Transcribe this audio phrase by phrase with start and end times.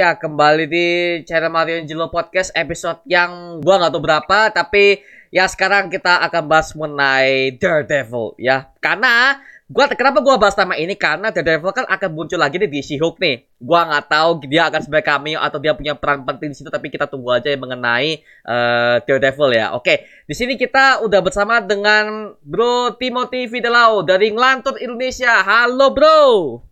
[0.00, 0.86] Ya kembali di
[1.28, 6.48] channel Mario Angelo Podcast episode yang gua nggak tahu berapa, tapi ya sekarang kita akan
[6.48, 8.72] bahas mengenai Daredevil ya.
[8.80, 9.36] Karena
[9.68, 13.20] gua kenapa gua bahas nama ini karena Daredevil kan akan muncul lagi nih di She-Hulk
[13.20, 13.44] nih.
[13.60, 16.88] Gua nggak tahu dia akan sebagai cameo atau dia punya peran penting di situ, tapi
[16.88, 19.76] kita tunggu aja yang mengenai uh, Daredevil ya.
[19.76, 25.44] Oke, di sini kita udah bersama dengan Bro Timothy Fidelau dari Ngelantur Indonesia.
[25.44, 26.69] Halo Bro.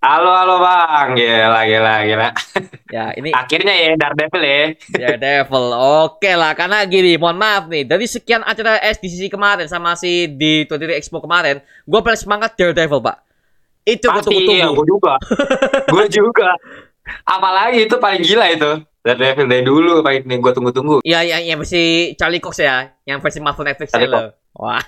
[0.00, 1.12] Halo, halo Bang.
[1.12, 2.28] Gila, gila, gila.
[2.88, 4.60] Ya, ini Akhirnya ya Daredevil ya.
[4.88, 5.76] Daredevil.
[6.08, 7.84] Oke lah, karena gini, mohon maaf nih.
[7.84, 13.04] Dari sekian acara SDCC kemarin sama si di 23 Expo kemarin, gue paling semangat Daredevil,
[13.04, 13.16] Pak.
[13.84, 14.72] Itu gue Pasti, iya, tunggu-tunggu.
[14.72, 15.14] gue juga.
[15.84, 16.50] gue juga.
[17.36, 18.72] Apalagi itu paling gila itu.
[19.00, 20.96] Daredevil dari dulu paling nih gue tunggu-tunggu.
[21.08, 24.36] Iya, iya, yang versi Charlie Cox ya, yang versi Marvel Netflix ya Charlie lo.
[24.50, 24.82] Wah,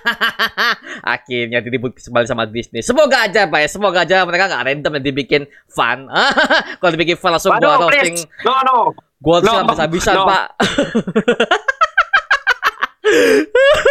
[1.17, 2.85] akhirnya diribut kembali sama Disney.
[2.85, 3.69] Semoga aja, Pak ya.
[3.71, 6.05] Semoga aja mereka nggak random dan dibikin fun.
[6.83, 8.21] Kalau dibikin fun langsung gua Waduh, roasting.
[8.45, 8.77] No, no.
[9.17, 10.25] gua roasting No, habis-habisan, no.
[10.29, 10.45] Pak.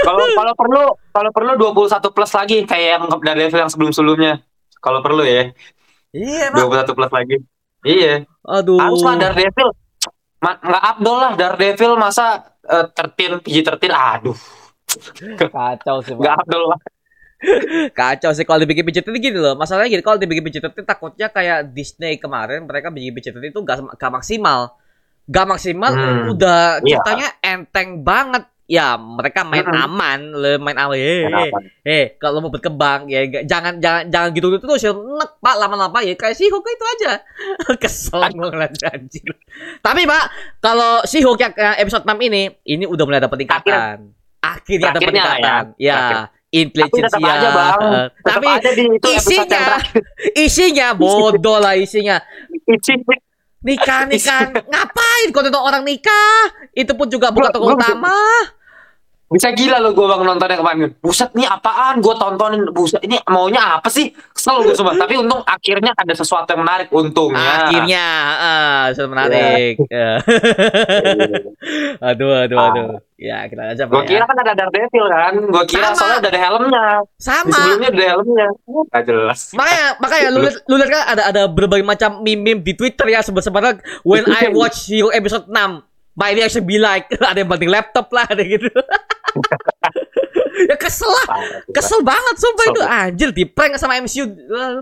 [0.02, 0.82] Kalau kalau perlu,
[1.14, 4.42] kalau perlu 21 plus lagi kayak yang Daredevil yang sebelum-sebelumnya.
[4.82, 5.54] Kalau perlu ya,
[6.10, 6.90] Iya, Pak.
[6.90, 7.36] 21 plus lagi.
[7.86, 8.26] Iya.
[8.42, 8.82] Aduh.
[8.82, 9.68] Harus lah Daredevil.
[10.42, 14.36] Ma- nggak abdol lah Daredevil masa uh, tertin PG tertin aduh
[15.38, 16.80] Kacau sih, nggak abdol lah
[17.90, 19.58] Kacau sih kalau dibikin PG-13 gini loh.
[19.58, 24.12] Masalahnya gini, kalau dibikin PG-13 takutnya kayak Disney kemarin mereka bikin PG-13 itu gak, gak
[24.14, 24.78] maksimal.
[25.26, 27.02] Gak maksimal Hmm, udah iya.
[27.02, 28.46] ceritanya enteng banget.
[28.72, 29.84] Ya, mereka main Mm-mm.
[29.84, 30.96] aman, le main aman.
[30.96, 31.58] Eh, eh, Kenapa?
[31.84, 35.60] eh, kalau mau berkembang ya ga- jangan jangan jangan gitu gitu terus ya nek Pak
[35.60, 37.20] lama-lama ya kayak si Hulk itu aja.
[37.82, 39.28] Kesel ngeliat anjir.
[39.76, 40.24] Tapi Pak,
[40.58, 44.08] kalau si Hulk yang yang episode 6 ini ini udah mulai ada peningkatan.
[44.40, 45.28] Akhirnya ada Akhirnya ya.
[45.28, 45.64] peningkatan.
[45.76, 46.00] Ya,
[46.48, 47.12] intelijensia.
[47.12, 47.76] Tapi tetap aja, Bang.
[47.76, 49.64] Tetap Tapi aja di itu isinya
[50.32, 52.24] isinya bodoh lah isinya.
[52.64, 53.20] Isinya
[53.62, 56.50] Nikah nikah ngapain kau nonton orang nikah?
[56.74, 58.10] Itu pun juga bukan tokoh utama.
[59.32, 60.92] Bisa gila lo gue bang nontonnya kemarin.
[61.00, 61.98] Buset nih apaan?
[61.98, 62.68] Gue tontonin.
[62.70, 64.12] Buset ini maunya apa sih?
[64.12, 64.92] Kesel gue semua.
[64.92, 66.92] Tapi untung akhirnya ada sesuatu yang menarik.
[66.92, 67.66] Untungnya.
[67.66, 68.04] Akhirnya,
[68.36, 69.74] ah, sudah menarik.
[69.88, 70.20] Ya.
[72.10, 72.68] aduh, aduh, Ah.
[72.70, 72.88] aduh.
[73.22, 74.26] Ya, kita aja Gue kira ya.
[74.26, 75.32] kan ada Daredevil kan.
[75.46, 75.96] Gue kira Sama.
[75.96, 76.86] soalnya udah ada helmnya.
[76.98, 77.54] Di Sama.
[77.54, 78.48] sebelumnya udah ada helmnya.
[78.90, 79.40] Gak jelas.
[79.54, 83.22] Makanya, makanya lu lihat, lu lihat kan ada ada berbagai macam meme-meme di Twitter ya
[83.22, 85.54] sebenarnya when I watch you episode 6
[86.16, 88.68] my reaction be like ada yang banting laptop lah ada gitu.
[90.68, 91.26] ya kesel lah.
[91.72, 92.82] Kesel banget sumpah itu.
[92.84, 94.28] Anjir di prank sama MCU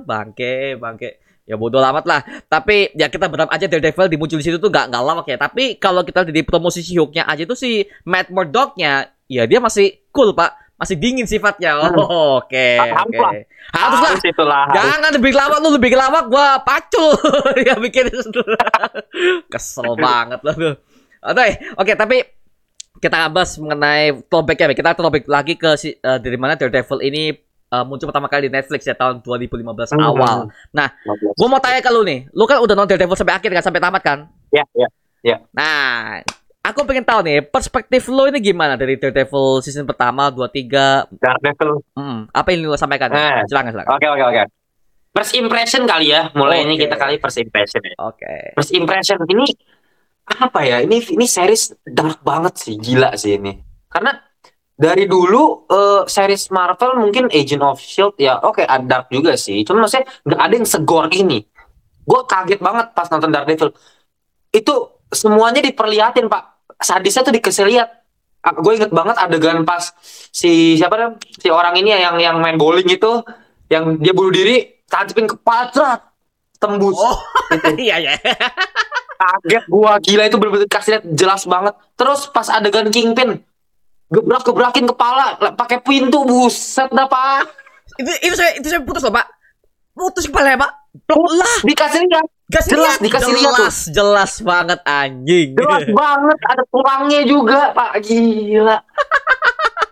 [0.02, 1.22] bangke bangke.
[1.46, 2.20] Ya bodoh amat lah.
[2.46, 5.38] Tapi ya kita berharap aja Daredevil dimuncul di situ tuh gak nggak lama ya.
[5.38, 10.06] Tapi kalau kita di promosi si Hulk-nya aja tuh si Matt Murdock-nya ya dia masih
[10.14, 10.58] cool pak.
[10.80, 11.76] Masih dingin sifatnya.
[11.76, 11.92] Hmm.
[12.00, 13.18] oh, oke oke.
[13.20, 13.32] Lah.
[13.76, 14.16] harus lah.
[14.16, 14.72] Harus.
[14.72, 17.14] jangan lebih lama lu lebih lama gua pacul.
[17.66, 18.08] Ya bikin
[19.52, 20.74] kesel banget lah tuh
[21.22, 22.16] oke oke tapi
[22.96, 27.32] kita bahas mengenai topiknya kita topik lagi ke si, eh, dari mana Daredevil ini
[27.70, 30.02] eh, muncul pertama kali di Netflix ya tahun 2015 Hmm.
[30.02, 30.50] awal.
[31.38, 33.80] Gua mau tanya ke lu nih, lu kan udah nonton Daredevil sampai akhir kan sampai
[33.80, 34.18] tamat kan?
[34.50, 34.66] Ya,
[35.22, 35.36] ya.
[35.54, 36.18] Nah,
[36.60, 41.78] aku pengen tahu nih perspektif lu ini gimana dari Daredevil season pertama, 2, 3 Daredevil.
[41.94, 43.06] Hmm, apa yang lu sampaikan?
[43.14, 43.46] Eh.
[43.46, 43.92] Silakan, silakan.
[43.96, 44.42] Oke, oke, oke.
[45.10, 46.30] First impression kali ya.
[46.34, 46.86] Mulai ini Oke.
[46.86, 47.94] kita kali first impression ya.
[47.98, 48.54] Oke.
[48.54, 49.46] First impression ini
[50.38, 50.84] apa ya?
[50.84, 53.58] Ini ini series dark banget sih, gila sih ini.
[53.90, 54.14] Karena
[54.80, 59.60] dari dulu eh, series Marvel mungkin Agent of Shield ya, oke ada dark juga sih.
[59.66, 61.44] Cuma maksudnya nggak ada yang segor ini.
[62.06, 63.70] Gue kaget banget pas nonton Daredevil.
[64.50, 66.64] Itu semuanya diperlihatin pak.
[66.80, 67.88] Sadisnya tuh dikasih lihat.
[68.64, 69.92] Gue inget banget adegan pas
[70.32, 73.20] si siapa namanya si orang ini ya yang yang main bowling itu,
[73.68, 76.09] yang dia bunuh diri, tancapin kepala
[76.60, 76.94] tembus.
[76.94, 77.18] Oh,
[77.50, 78.12] Itu iya ya.
[79.20, 83.44] kaget gua gila itu bener-bener kasih lihat jelas banget terus pas adegan Kingpin
[84.08, 87.44] gebrak gebrakin kepala pakai pintu buset dah pak
[87.98, 89.26] itu itu saya itu saya putus loh, Pak.
[89.92, 90.72] Putus kepala ya, Pak.
[91.10, 93.00] Lah, dikasih lihat kasih Jelas, lihat.
[93.04, 93.58] dikasih lihat tuh.
[93.62, 95.48] jelas, jelas banget anjing.
[95.54, 98.78] jelas banget ada tulangnya juga pak gila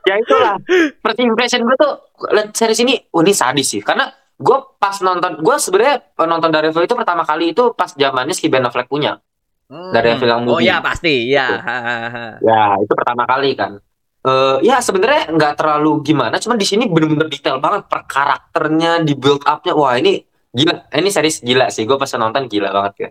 [0.03, 0.57] ya itulah
[0.99, 1.93] first impression gue tuh
[2.33, 6.87] liat series ini oh ini sadis sih karena gue pas nonton gue sebenarnya nonton Daredevil
[6.87, 9.19] itu pertama kali itu pas zamannya si Ben Affleck punya
[9.69, 9.93] Hmm.
[9.93, 10.65] Dari film Oh movie.
[10.65, 11.45] iya pasti, ya.
[11.61, 12.41] Hahaha.
[12.41, 13.77] Ya, itu pertama kali kan.
[14.25, 19.13] Eh ya sebenarnya nggak terlalu gimana, cuman di sini bener-bener detail banget per karakternya, di
[19.13, 19.77] build up-nya.
[19.77, 20.25] Wah, ini
[20.57, 20.89] gila.
[20.89, 21.85] Ini series gila sih.
[21.85, 23.09] Gue pas nonton gila banget ya.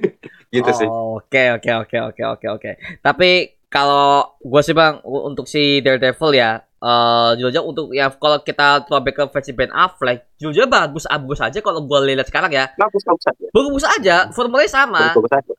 [0.56, 0.88] gitu sih.
[0.88, 2.70] Oh, Oke, oke, oke, oke, oke, oke.
[3.04, 3.30] Tapi
[3.68, 9.14] kalau gue sih bang untuk si Daredevil ya, eh aja untuk ya kalau kita throwback
[9.16, 12.70] ke versi Ben Affleck, jujur bagus bagus aja kalau gue lihat sekarang ya.
[12.74, 15.10] bagus bagus aja Bagus aja, formulanya sama.
[15.10, 15.52] bagus, bagus aja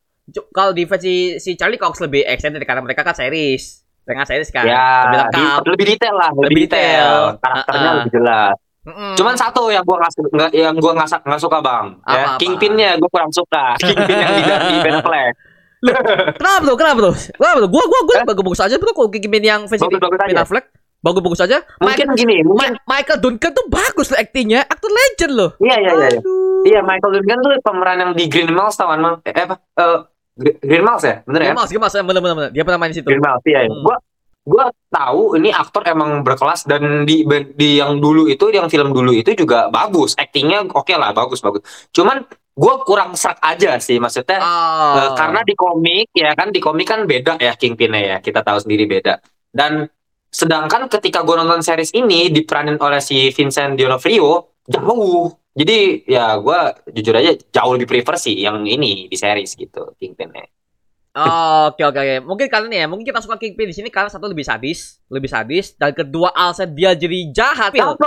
[0.49, 3.83] Kalau di versi si Charlie Cox lebih extended karena mereka kan series.
[3.99, 5.61] Dengan series kan ya lebih di- lengkap.
[5.67, 7.37] lebih detail lah lebih, Lebih detail, detail.
[7.37, 7.97] karakternya Uh-uh.
[7.99, 9.13] lebih jelas Mm-mm.
[9.13, 12.37] cuman satu yang gua nggak yang gua nggak suka bang Apa, ya apa?
[12.37, 15.33] kingpinnya gua kurang suka kingpin yang di di Ben Affleck
[16.33, 16.75] Kenapa tuh?
[16.75, 17.15] Kenapa tuh?
[17.31, 17.69] Kenapa tuh?
[17.69, 18.91] Gua gua gua bagus bagus aja bro.
[18.91, 20.35] Kalau Kingpin yang versi Ben.
[20.35, 20.65] Affleck
[20.99, 21.57] bagus bagus aja.
[21.77, 25.51] mungkin Michael, gini mungkin Ma- Michael Duncan tuh bagus loh aktingnya, aktor legend loh.
[25.59, 26.09] iya iya iya
[26.65, 26.79] iya.
[26.81, 29.55] Michael Duncan tuh pemeran yang di Green Miles tawan bang eh apa
[30.35, 32.51] Gre- Green Miles ya bener ya Gemas, gemas, bener bener bener.
[32.51, 33.07] Dia pernah main di situ.
[33.07, 33.69] Green Miles iya iya.
[33.69, 33.81] Hmm.
[33.81, 33.97] gua
[34.41, 37.21] gua tahu ini aktor emang berkelas dan di
[37.53, 41.61] di yang dulu itu yang film dulu itu juga bagus aktingnya oke lah bagus bagus
[41.89, 44.95] cuman gua kurang serak aja sih maksudnya Ah.
[44.97, 48.57] Eh, karena di komik ya kan di komik kan beda ya Kingpinnya ya kita tahu
[48.57, 49.85] sendiri beda dan
[50.29, 56.59] sedangkan ketika gue nonton series ini diperanin oleh si Vincent D'Onofrio jauh jadi ya gue
[56.93, 60.45] jujur aja jauh lebih prefer sih yang ini di series gitu Kingpinnya
[61.19, 62.15] Oh, Oke oke oke.
[62.21, 65.25] Mungkin karena nih ya, mungkin kita suka Kingpin di sini karena satu lebih sadis, lebih
[65.25, 67.97] sadis dan kedua alasan dia jadi jahat, dapat.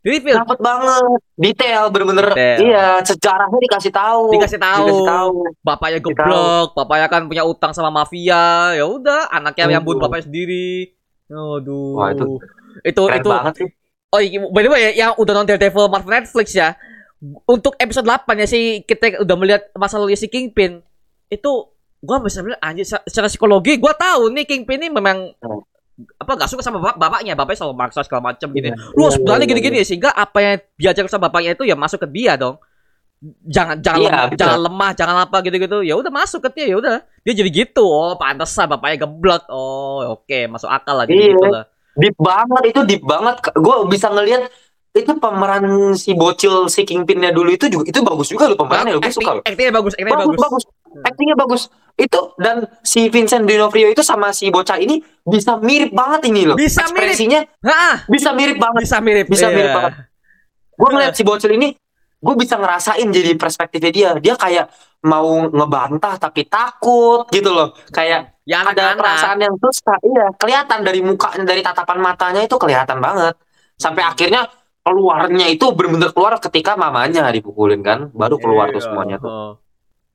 [0.00, 0.36] Jadi Phil?
[0.38, 1.20] Dapat banget.
[1.36, 2.32] Detail bener-bener.
[2.32, 2.58] Detail.
[2.62, 4.24] iya sejarahnya dikasih tahu.
[4.32, 5.36] Dikasih tahu, dikasih tahu.
[5.60, 8.78] Bapaknya geblok, bapaknya kan punya utang sama mafia.
[8.78, 10.95] Ya udah, anaknya yang bunuh bapaknya sendiri.
[11.28, 11.98] Aduh.
[11.98, 12.38] Wah, itu
[12.82, 13.70] itu keren itu banget sih
[14.14, 16.78] Oh, iya, by the way ya, yang udah nonton Daredevil Marvel Netflix ya.
[17.42, 20.78] Untuk episode 8 ya sih kita udah melihat masalah si Kingpin.
[21.26, 25.60] Itu gua bisa bilang anjir secara- psikologi gua tahu nih Kingpin ini memang Hmm.
[26.20, 28.68] apa gak suka sama bap- bapaknya, bapaknya selalu maksa segala macam gini.
[28.68, 31.74] Iya, Lu harus iya, berani iya, gini-gini sehingga apa yang diajarkan sama bapaknya itu ya
[31.74, 32.60] masuk ke dia dong.
[33.42, 34.38] Jangan jangan Iya, lemah, betul.
[34.38, 35.78] jangan lemah, jangan apa gitu-gitu.
[35.80, 36.96] Ya udah masuk ke dia, ya udah.
[37.22, 37.82] Dia jadi gitu.
[37.82, 39.48] Oh, pantesan bapaknya geblek.
[39.48, 41.32] Oh, oke, masuk akal lah Iya.
[41.32, 41.64] gitu lah.
[41.96, 44.52] deep banget itu deep banget gue bisa ngelihat
[44.92, 49.00] itu pemeran si bocil si kingpinnya dulu itu juga itu bagus juga loh pemerannya loh
[49.00, 50.44] gue suka loh Actingnya bagus, actingnya bagus bagus.
[50.44, 50.64] bagus
[51.02, 51.62] actingnya bagus
[51.96, 56.52] itu dan si Vincent D'Onofrio itu sama si bocah ini bisa mirip banget ini loh
[56.52, 57.16] Bisa mirip.
[58.06, 59.26] bisa mirip banget bisa mirip.
[59.26, 59.74] Bisa mirip Iya.
[59.74, 59.92] banget.
[60.76, 61.72] gue ngeliat si bocil ini
[62.26, 64.66] gue bisa ngerasain jadi perspektifnya dia dia kayak
[65.02, 68.98] mau ngebantah tapi takut gitu loh kayak Ya ada anak-anak.
[68.98, 73.34] perasaan yang susah iya kelihatan dari mukanya dari tatapan matanya itu kelihatan banget
[73.76, 74.12] sampai Hmm.
[74.12, 74.42] akhirnya
[74.80, 78.86] keluarnya itu bener-bener keluar ketika mamanya dipukulin kan baru keluar tuh Iya.
[78.86, 79.52] semuanya tuh Oh.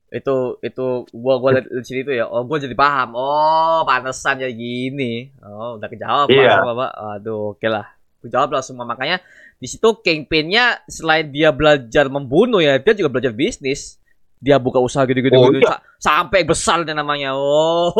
[0.10, 2.28] Itu itu gua gua di sini tuh ya.
[2.28, 3.16] Oh, gua jadi paham.
[3.16, 5.32] Oh, pantesan jadi gini.
[5.40, 6.52] Oh, udah kejawab Iya.
[6.54, 6.92] Pak, Bapak.
[7.16, 7.88] Aduh, oke lah.
[8.20, 9.24] Kejawab lah semua makanya
[9.62, 14.02] di situ Kingpin-nya selain dia belajar membunuh ya, dia juga belajar bisnis.
[14.42, 17.38] Dia buka usaha gitu-gitu Oh, gitu, sa- sampai besar dia namanya.
[17.38, 17.94] Oh,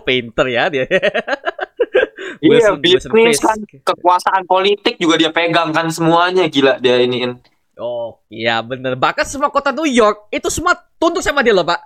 [0.06, 0.84] pinter ya dia.
[2.44, 7.40] iya bisnis kan kekuasaan politik juga dia pegang kan semuanya gila dia iniin
[7.78, 8.98] Oh, iya bener.
[8.98, 11.78] Bahkan semua kota New York itu semua tunduk sama dia loh, Pak.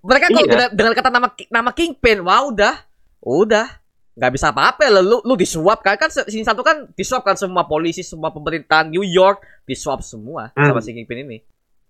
[0.00, 0.48] Mereka kalau Iya.
[0.48, 2.80] dengan, dengan kata nama nama Kingpin, wah udah,
[3.20, 3.68] udah
[4.12, 5.00] nggak bisa apa-apa lah.
[5.00, 5.96] Lu, lu disuap kan?
[5.96, 10.68] Kan sini satu kan disuap kan semua polisi, semua pemerintahan New York disuap semua Hmm.
[10.68, 11.38] sama si Kingpin ini.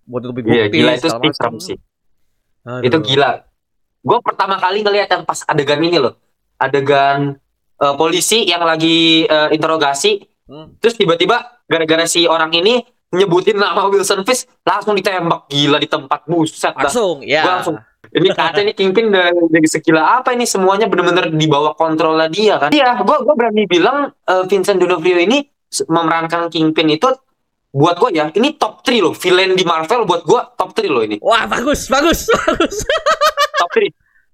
[0.03, 1.77] Buat tutupi iya bukti, gila itu serem sih
[2.67, 2.83] Aduh.
[2.83, 3.47] itu gila
[4.03, 6.19] gue pertama kali ngeliat yang pas adegan ini loh
[6.59, 7.39] adegan
[7.79, 10.75] eh, polisi yang lagi eh, interogasi Hmm.
[10.75, 12.83] terus tiba-tiba gara-gara si orang ini
[13.15, 17.47] nyebutin nama Wilson Fisk langsung ditembak gila di tempat buset dah Langsung, ya.
[17.47, 17.75] Gua langsung
[18.11, 19.07] ini kata ini Kingpin
[19.49, 20.43] jadi sekila apa ini?
[20.43, 22.69] Semuanya bener-bener di bawah kontrolnya dia kan?
[22.75, 25.47] Iya gue gua berani bilang eh, Vincent D'Onofrio ini
[25.87, 27.09] memerankan Kingpin itu
[27.73, 28.29] buat gue ya.
[28.29, 31.17] Ini top 3 loh villain di Marvel buat gue top 3 loh ini.
[31.23, 32.85] Wah, bagus, bagus, bagus.
[33.57, 33.89] top 3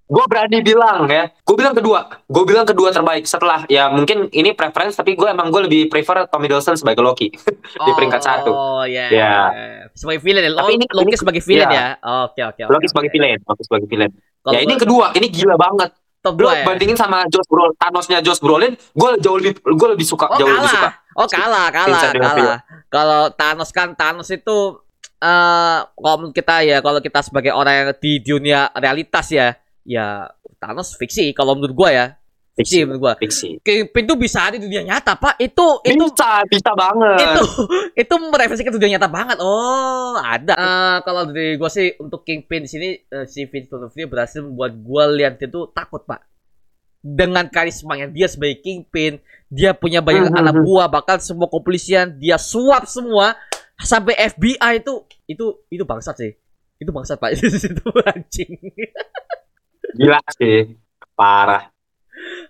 [0.10, 4.58] gue berani bilang ya gue bilang kedua gue bilang kedua terbaik setelah ya mungkin ini
[4.58, 7.30] preference tapi gue emang gue lebih prefer Tommy Hiddleston sebagai Loki
[7.86, 8.50] Di peringkat satu.
[8.50, 9.08] Oh, iya.
[9.14, 9.34] Ya.
[9.94, 10.52] Sebagai villain ya.
[10.58, 11.78] Tapi ini- Loki ini- sebagai villain iya.
[11.78, 12.26] ya.
[12.26, 12.62] Oke, oke.
[12.74, 14.12] Loki sebagai villain Loki sebagai villain
[14.42, 15.90] Kalau ya ini kedua ini gila banget
[16.20, 16.64] top Lo 2 ya.
[16.66, 20.50] bandingin sama Josh Brolin Thanosnya Josh Brolin gue jauh lebih gue lebih suka Oh jauh
[20.50, 20.94] lebih suka kalah.
[21.16, 22.60] Oh kalah, kalah, kalah.
[22.90, 24.58] Kalau Thanos kan Thanos itu
[25.20, 29.52] eh kalau menurut kita ya, kalau kita sebagai orang yang di dunia realitas ya,
[29.90, 30.30] ya
[30.62, 32.08] Thanos fiksi kalau menurut gua ya.
[32.54, 33.14] Fiksi menurut gua.
[33.16, 35.42] fiksi Kingpin itu bisa ada di dunia nyata, Pak.
[35.42, 37.44] Itu itu bisa bisa banget itu
[38.06, 39.38] itu merefleksikan dunia nyata banget.
[39.42, 40.54] Oh, ada.
[40.54, 44.78] Eh, kalau dari gua sih untuk Kingpin di sini eh, si Vincent D'Onofrio berhasil membuat
[44.84, 46.22] gua lihat itu takut, Pak.
[47.00, 50.66] Dengan karismanya dia sebagai Kingpin, dia punya banyak Hmm, hmm, anak hmm.
[50.68, 53.40] buah, bahkan semua kepolisian dia suap semua
[53.80, 56.36] sampai FBI itu itu itu bangsat sih.
[56.76, 57.40] Itu bangsat, Pak.
[57.40, 58.52] itu anjing.
[59.98, 60.76] gila sih
[61.16, 61.70] parah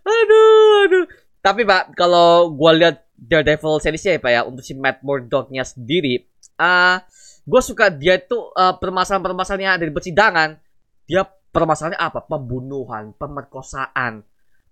[0.03, 1.05] aduh, aduh.
[1.39, 6.27] Tapi Pak, kalau gua lihat Daredevil seriesnya ya Pak ya untuk si Matt Murdock-nya sendiri,
[6.59, 6.99] ah
[7.47, 10.49] gue suka dia itu eh, permasalahan-permasalahan yang ada di persidangan.
[11.07, 12.19] Dia permasalahannya apa?
[12.27, 14.21] Pembunuhan, pemerkosaan.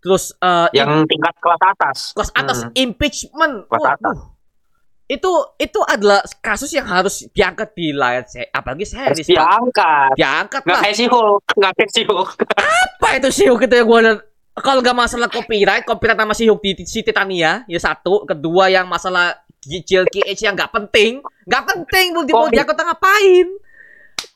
[0.03, 1.97] Terus eh Yang tingkat kelas atas.
[2.13, 2.71] kelas atas Hmm.
[2.75, 3.55] impeachment.
[3.67, 4.17] Kelas atas.
[5.07, 9.27] Itu itu adalah kasus yang harus diangkat di layar se apalagi Harus series.
[9.31, 9.39] Pak.
[9.39, 10.11] diangkat.
[10.19, 11.43] Diangkat Nggak kayak si Hulk.
[11.55, 12.29] Nggak kayak si Hulk.
[12.59, 14.19] Apa itu si Hulk itu yang liat?
[14.57, 18.27] Kalau nggak masalah copyright, copyright sama si Hulk di si Titania, ya satu.
[18.27, 23.47] Kedua yang masalah GLKH yang nggak penting, nggak penting mau di mau diangkat ngapain?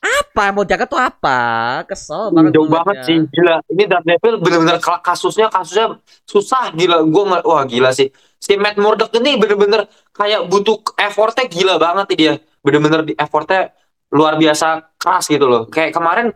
[0.02, 1.38] Apa mau diangkat tuh apa?
[1.86, 2.50] Kesel banget.
[2.58, 3.18] Jauh banget sih.
[3.30, 3.62] Gila.
[3.70, 6.74] Ini Daredevil bener-bener kela- kasusnya kasusnya susah.
[6.74, 7.06] Gila.
[7.06, 7.42] Gue nggak.
[7.46, 8.10] Wah gila sih.
[8.42, 12.34] Si Matt Murdock ini bener-bener kayak butuh effortnya gila banget nih dia.
[12.62, 13.70] Bener-bener di effortnya
[14.10, 15.70] luar biasa keras gitu loh.
[15.70, 16.34] Kayak kemarin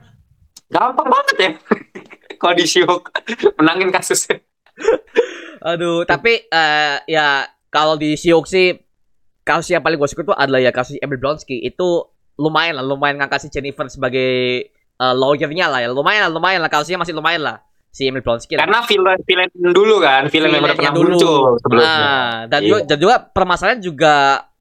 [0.70, 1.50] gampang banget ya.
[2.40, 2.64] Kalau di
[3.56, 4.44] menangin kasusnya.
[5.64, 8.76] Aduh, tapi eh, ya kalau di She-Hulk sih
[9.40, 12.04] kasus yang paling gue suka itu adalah ya kasus Emil Blonsky itu
[12.36, 14.28] lumayan lah, lumayan ngangkat si Jennifer sebagai
[14.72, 17.56] eh, lawyernya lah ya, lumayan lah, lumayan lah kasusnya masih lumayan lah
[17.88, 18.56] si Emil Blonsky.
[18.56, 18.68] lah.
[18.68, 21.88] Karena villain villain dulu kan, film yang pernah muncul sebelumnya.
[21.88, 22.68] Nah, dan Iya.
[22.68, 24.14] juga dan juga permasalahan juga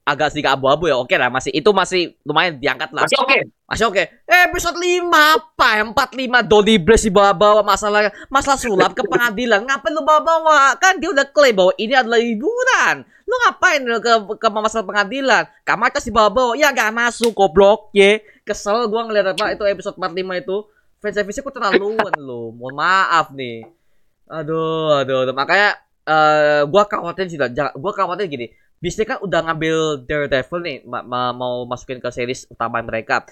[0.05, 0.95] agak sedikit abu-abu ya.
[0.95, 3.03] Oke lah, masih itu masih lumayan diangkat lah.
[3.03, 3.37] Masih oke.
[3.65, 4.03] Masih oke.
[4.05, 5.81] Eh, episode 5 apa?
[5.81, 9.65] 45 Dodi Blaze dibawa-bawa masalah masalah sulap ke pengadilan.
[9.65, 10.77] Ngapain lu bawa-bawa?
[10.77, 12.95] Kan dia udah klaim bahwa ini adalah hiburan.
[13.35, 15.43] Lu ngapain lu ke ke masalah pengadilan?
[15.67, 16.55] Kamatas dibawa-bawa.
[16.55, 18.23] Ya gak masuk goblok ye.
[18.47, 20.57] Kesel gua ngeliat apa itu episode 45 itu.
[21.03, 22.55] Fan service kok terlaluan lu.
[22.55, 23.67] Mohon maaf nih.
[24.31, 25.35] Aduh, aduh, aduh.
[25.35, 25.75] makanya
[26.07, 27.35] eh gua khawatir sih,
[27.75, 28.47] gua khawatir gini.
[28.79, 33.27] Disney kan udah ngambil Daredevil nih, ma- ma- mau masukin ke series utama mereka.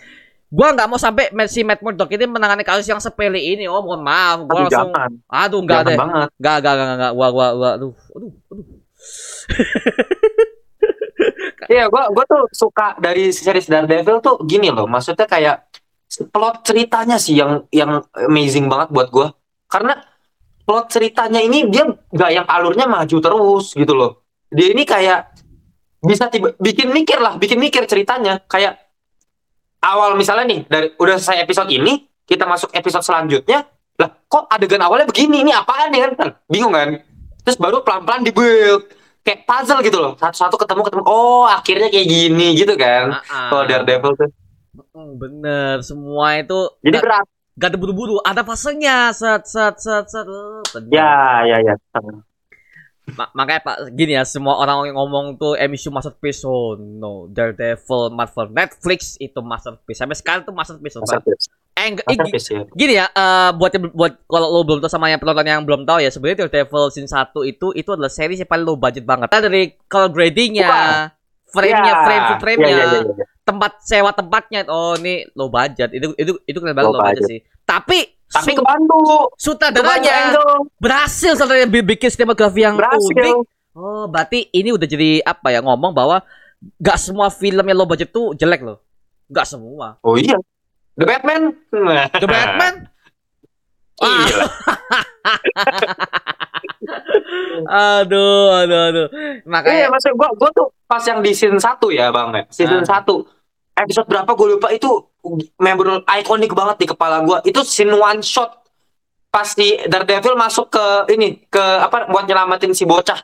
[0.52, 3.66] Gua nggak mau sampai si Matt Murdock ini menangani kasus yang sepele ini.
[3.72, 4.44] Oh, mohon maaf.
[4.44, 5.12] Gua Aduh, langsung jangan.
[5.32, 5.98] aduh enggak Jangan deh.
[6.38, 7.14] Enggak, enggak, enggak, enggak.
[7.16, 8.83] Gua gua gua aduh, aduh, aduh.
[11.72, 14.84] Iya, gua gua tuh suka dari series Daredevil tuh gini loh.
[14.90, 15.64] Maksudnya kayak
[16.30, 19.28] plot ceritanya sih yang yang amazing banget buat gua.
[19.72, 19.96] Karena
[20.68, 24.24] plot ceritanya ini dia nggak yang alurnya maju terus gitu loh.
[24.52, 25.34] Dia ini kayak
[26.04, 28.44] bisa tiba bikin mikir lah, bikin mikir ceritanya.
[28.46, 28.84] Kayak
[29.80, 33.68] awal misalnya nih dari udah selesai episode ini, kita masuk episode selanjutnya.
[33.94, 35.46] Lah, kok adegan awalnya begini?
[35.46, 36.34] Ini apaan nih kan?
[36.50, 36.98] Bingung kan?
[37.44, 38.88] Terus baru pelan-pelan dibuild
[39.24, 40.14] kayak puzzle gitu loh.
[40.20, 41.04] Satu-satu ketemu ketemu.
[41.08, 43.16] Oh, akhirnya kayak gini gitu kan.
[43.16, 43.50] Ah, ah.
[43.52, 44.30] Kalau Daredevil tuh.
[44.94, 47.28] Bener, semua itu Jadi nggak berat.
[47.54, 49.14] nggak ada buru-buru, ada fasenya.
[49.16, 50.26] Set set set set.
[50.92, 51.76] Ya, ya, ya.
[53.14, 58.16] Ma- makanya Pak gini ya semua orang yang ngomong tuh MCU masterpiece oh no Daredevil
[58.16, 61.20] Marvel Netflix itu masterpiece sampai sekarang tuh masterpiece loh, Pak.
[61.84, 62.64] Eh, eh, ya.
[62.70, 66.00] gini ya eh, buat buat kalau lo belum tahu sama yang penonton yang belum tahu
[66.00, 67.14] ya sebenarnya Daredevil scene 1
[67.44, 70.70] itu itu adalah series yang paling low budget banget Kita dari color gradingnya
[71.46, 72.02] frame-nya Ya.
[72.02, 73.26] frame to frame-nya Ya, ya, ya, ya.
[73.42, 77.20] tempat sewa tempatnya oh ini low budget itu itu itu keren banget Low low budget
[77.20, 77.30] budget.
[77.30, 78.98] sih tapi Tapi su- kebantu.
[78.98, 80.14] Kebantu sutradaranya
[80.76, 83.46] berhasil sutradaranya bi- bikin sinematografi yang unik Berhasil.
[83.74, 86.22] Oh, berarti ini udah jadi apa ya ngomong bahwa
[86.76, 88.82] gak semua film yang low budget tuh jelek loh.
[89.28, 89.98] Gak semua.
[90.00, 90.34] Oh iya.
[90.94, 91.42] The Batman.
[91.72, 92.08] Nah.
[92.14, 92.74] The Batman.
[93.98, 94.28] Ah.
[97.64, 99.08] Aduh, aduh, aduh.
[99.48, 102.36] Makanya maksud gua gua tuh pas yang di season 1 ya, Bang.
[102.36, 102.44] ya.
[102.52, 103.02] Season Ah.
[103.02, 103.24] 1.
[103.74, 104.86] Episode berapa gue lupa itu
[105.58, 107.42] member ikonik banget di kepala gua.
[107.42, 108.54] Itu scene one shot
[109.34, 113.18] pas si Daredevil masuk ke ini ke apa buat nyelamatin si bocah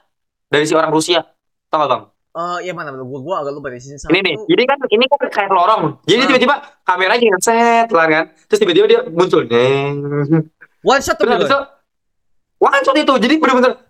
[0.49, 1.21] dari si orang Rusia.
[1.69, 2.09] Gak, Bang?
[2.29, 5.17] Oh, iya mana gua gua agak lupa di sini Ini nih, jadi kan ini kan
[5.27, 5.97] kayak lorong.
[6.05, 6.55] Jadi tiba-tiba
[6.85, 8.23] kameranya ngeset lah kan.
[8.45, 9.49] Terus tiba-tiba dia muncul.
[9.49, 10.45] Neng.
[10.79, 11.49] one shot tuh Terus
[12.55, 13.13] one shot itu.
[13.17, 13.81] Jadi bener-bener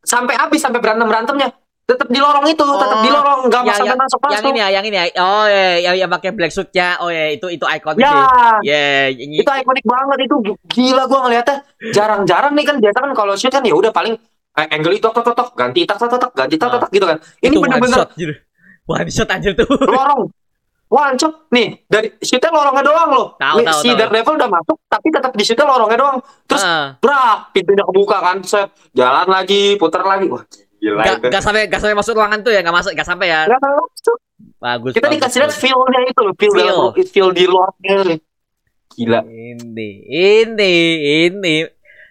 [0.00, 1.50] sampai habis sampai berantem-berantemnya.
[1.84, 4.32] Tetap di lorong itu, tetap di Oh, lorong, nggak yang- sampai yang- masuk-masuk.
[4.32, 5.04] Yang ini ya, yang ini ya.
[5.20, 6.96] Oh, ya, yang, yang pakai black suitnya.
[6.96, 8.24] Oh ya, itu itu ikonik Ya, sih.
[8.64, 11.60] Ya, ini itu ikonik banget itu gila gua ngeliatnya
[11.92, 14.16] jarang-jarang nih kan biasa kan kalau shoot kan ya udah paling
[14.54, 16.90] eh, angle itu tok tok tok ganti tak tok tok tok ganti tak tok tok
[16.90, 18.30] gitu kan ini itu one bener-bener shot anjir.
[18.84, 19.66] One shot anjir tuh.
[19.90, 20.22] lorong
[20.86, 23.88] one shot nih dari shootnya lorongnya doang loh Tahu, Nih, tahu, si.
[23.90, 26.94] Daredevil udah masuk tapi tetap di shootnya lorongnya doang terus Ah.
[26.96, 30.44] brak pintunya kebuka kan set jalan lagi putar lagi wah
[30.76, 33.26] gila Gak, itu gak sampai gak sampai masuk ruangan tuh ya, gak masuk, gak sampai
[33.26, 33.48] ya.
[33.48, 34.18] Masuk.
[34.60, 34.92] Bagus.
[34.92, 36.60] kita bagus, dikasih lihat feel-nya itu loh feel, Feel.
[36.62, 38.18] dalam- feel di luarnya nih.
[38.92, 40.74] gila Ini, ini,
[41.26, 41.56] ini.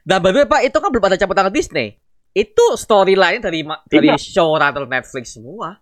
[0.01, 1.95] Dan by the way, Pak, itu kan belum ada campur tangan Disney.
[2.33, 4.17] Itu storyline dari dari Iya.
[4.17, 5.77] showrunner Netflix semua.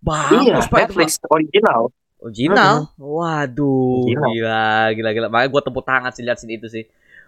[0.00, 2.24] Bagus, iya Pak, itu, Netflix original Pak.
[2.24, 2.74] Original.
[2.96, 4.28] Waduh, Original.
[4.32, 5.26] gila, gila, gila.
[5.28, 6.84] Makanya gue tepuk tangan sih lihat sini itu sih.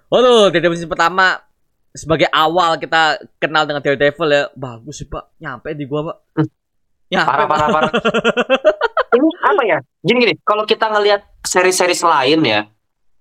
[0.08, 1.36] Waduh, dari season pertama
[1.92, 6.48] sebagai awal kita kenal dengan Daredevil ya bagus sih pak nyampe di gua pak Hmm.
[7.08, 7.92] nyampe Parah, parah, parah.
[9.16, 9.78] ini apa ya?
[10.04, 12.60] Gini gini, kalau kita ngelihat seri-seri lain ya,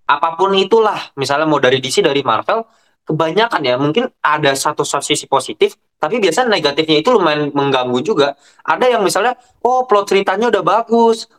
[0.06, 2.68] apa pun itulah, misalnya mau dari DC dari Marvel,
[3.06, 8.34] kebanyakan ya mungkin ada satu sisi positif, tapi biasanya negatifnya itu lumayan mengganggu juga.
[8.66, 11.30] Ada yang misalnya, oh plot ceritanya udah bagus,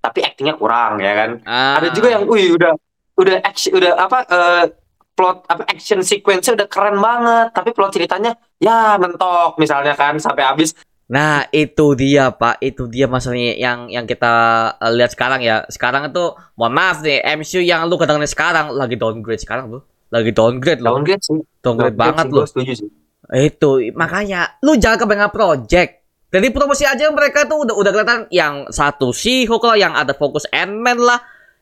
[0.00, 1.30] tapi aktingnya kurang ya kan.
[1.44, 1.76] Ah.
[1.78, 2.72] Ada juga yang, wih udah
[3.20, 4.64] udah action, udah apa eh,
[5.12, 10.48] plot apa action sequence udah keren banget, tapi plot ceritanya ya mentok misalnya kan sampai
[10.48, 10.72] habis.
[11.10, 12.62] Nah, itu dia, Pak.
[12.62, 14.32] Itu dia masalahnya yang yang kita
[14.78, 15.66] eh, lihat sekarang ya.
[15.66, 19.82] Sekarang itu, mohon maaf nih, MCU yang lu kadang sekarang lagi downgrade sekarang loh.
[20.10, 20.98] Lagi downgrade loh.
[20.98, 21.38] Downgrade sih.
[21.62, 22.46] Downgrade banget sih, loh.
[22.46, 22.88] setuju sih.
[23.30, 25.90] Itu makanya lu jangan kebanyakan project.
[26.30, 30.14] Dari promosi aja mereka tuh udah udah kelihatan yang satu si Hulk lah, yang ada
[30.14, 31.18] fokus Ant-Man lah.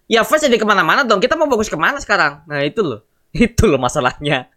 [0.09, 1.21] Ya Flash jadi ke mana-mana dong.
[1.21, 2.45] Kita mau fokus ke mana sekarang?
[2.49, 3.05] Nah itu loh.
[3.33, 4.49] Itu loh masalahnya.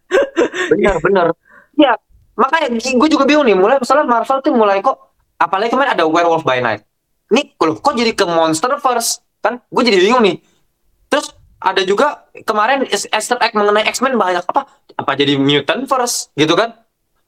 [0.71, 1.27] benar benar
[1.75, 1.93] ya
[2.35, 4.97] makanya gue juga bingung nih mulai misalnya Marvel tuh mulai kok
[5.37, 6.85] apalagi kemarin ada Werewolf by Night
[7.31, 10.35] nih loh kok jadi ke Monsterverse kan gue jadi bingung nih
[11.11, 11.31] terus
[11.61, 14.65] ada juga kemarin Easter egg mengenai X-Men banyak apa
[14.97, 16.73] apa jadi Mutantverse gitu kan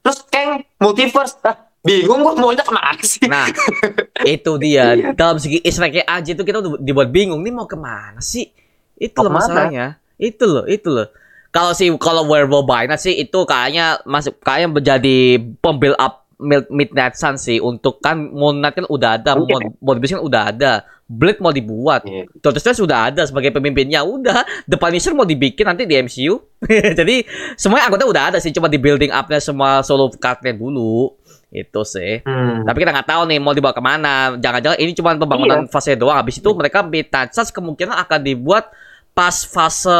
[0.02, 3.48] terus Kang Multiverse ah, bingung gue maunya ke mana sih Nah,
[4.36, 4.96] itu dia.
[4.96, 5.08] Iya.
[5.13, 8.48] Dalam segi ispeknya aja itu kita udah dibuat bingung nih mau ke mana sih?
[8.96, 10.00] Itu loh masalahnya.
[10.16, 11.12] Itu loh, itu loh.
[11.54, 15.18] Kalau sih kalau Werewolf by Night sih itu kayaknya masuk kayaknya menjadi
[15.62, 16.23] pembuild up
[16.70, 20.44] Midnight Sun sih untuk kan Moon Knight kan udah ada, Mungkin Moon Moon kan udah
[20.50, 20.72] ada,
[21.04, 22.25] Blade mau dibuat, Iya.
[22.40, 26.40] Doctor Strange sudah ada sebagai pemimpinnya, udah The Punisher mau dibikin nanti di MCU.
[27.00, 31.13] Jadi semuanya anggota udah ada sih, cuma di building up-nya semua solo karakter dulu.
[31.54, 32.24] Itu sih.
[32.25, 32.66] Hmm.
[32.66, 34.34] Tapi kita nggak tahu nih mau dibawa ke mana.
[34.42, 36.18] Jangan-jangan ini cuma pembangunan fase doang.
[36.18, 38.74] Habis itu mereka Midnight Suns kemungkinan akan dibuat
[39.14, 39.94] pas fase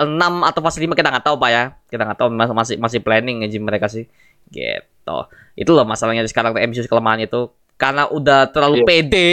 [0.48, 1.64] atau fase 5 kita nggak tahu Pak ya.
[1.92, 4.08] Kita nggak tahu mas- masih masih planning aja mereka sih.
[4.48, 4.80] Gitu.
[5.54, 7.48] Itu loh masalahnya sekarang MCU kelemahan itu.
[7.74, 8.86] Karena udah terlalu Iya.
[8.86, 9.30] pede.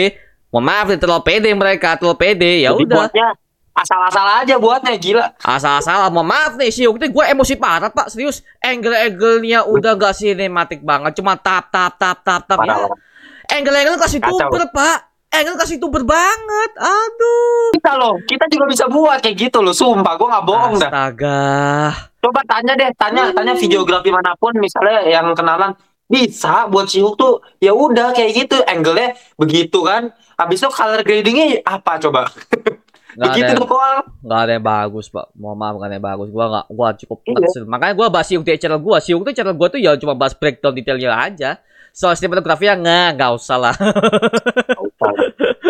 [0.52, 2.52] Mohon maaf nih terlalu pede mereka, terlalu pede.
[2.62, 2.98] Ya Jadi udah.
[3.00, 3.28] buatnya
[3.72, 5.26] asal-asal aja buatnya gila.
[5.40, 8.12] Asal-asal mohon maaf nih sih itu gue emosi parah pak.
[8.12, 8.44] Serius.
[8.60, 11.16] Angle-angle-nya udah gak sinematik banget.
[11.16, 12.92] Cuma tap tap tap tap tap ya.
[13.52, 17.72] Angle-angle kasih tuber pak angle kasih tuber banget aduh.
[17.74, 18.16] Kita loh.
[18.28, 19.72] Kita juga bisa buat kayak gitu loh.
[19.72, 20.90] Sumpah gue nggak bohong dah.
[20.92, 21.42] Astaga.
[22.22, 25.74] Coba tanya deh, tanya tanya videografi mana pun misalnya yang kenalan
[26.12, 27.40] bisa buat si Hulk tuh?
[27.64, 28.60] Ya udah kayak gitu.
[28.68, 30.12] Angle-nya begitu kan.
[30.36, 32.28] Habis itu color gradingnya apa coba?
[33.12, 34.08] ada begitu doang.
[34.24, 35.28] nggak ada yang bagus pak.
[35.36, 36.28] Mohon maaf nggak ada yang bagus.
[36.32, 37.62] Gua nggak gua cukup Iya.
[37.68, 38.98] makanya gua bahas Siung di channel gua.
[39.04, 41.60] Siung tuh channel gua tuh ya cuma bahas breakdown detailnya aja
[41.92, 43.76] soal sinematografi ya nggak nggak usah lah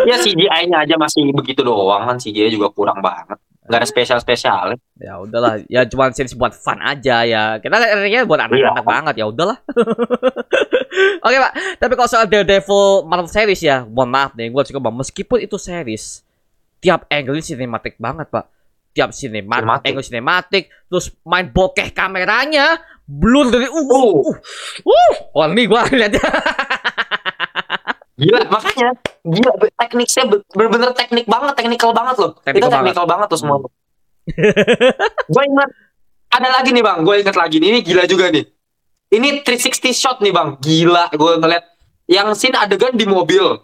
[0.04, 3.38] ya CGI-nya aja masih begitu doang kan CGI juga kurang banget.
[3.62, 4.74] Nggak ada spesial-spesial.
[4.98, 8.86] ya udahlah ya cuma series buat fun aja ya kita akhirnya buat anak-anak Iya.
[8.86, 9.58] banget ya udahlah
[11.26, 15.42] oke pak tapi kalau soal Daredevil Marvel series ya mohon maaf nih gue cukup meskipun
[15.42, 16.22] itu series
[16.78, 18.46] tiap angle ini sinematik banget pak
[18.92, 19.88] tiap sinematik Sinematik.
[19.90, 22.78] angle sinematik terus main bokeh kameranya
[23.12, 24.24] blur dari uh uh Oh.
[24.24, 24.36] uh,
[24.88, 25.12] uh.
[25.36, 26.24] wah ini gue lihatnya
[28.22, 28.94] Gila, makanya
[29.26, 32.32] gila be- tekniknya be- bener-bener teknik banget, teknikal banget loh.
[32.46, 33.58] Technical Itu teknikal banget, tuh semua.
[35.34, 35.70] gue ingat
[36.30, 38.46] ada lagi nih bang, gue ingat lagi nih, ini gila juga nih.
[39.10, 41.10] Ini 360 shot nih bang, gila.
[41.18, 41.66] Gue ngeliat
[42.06, 43.58] yang scene adegan di mobil.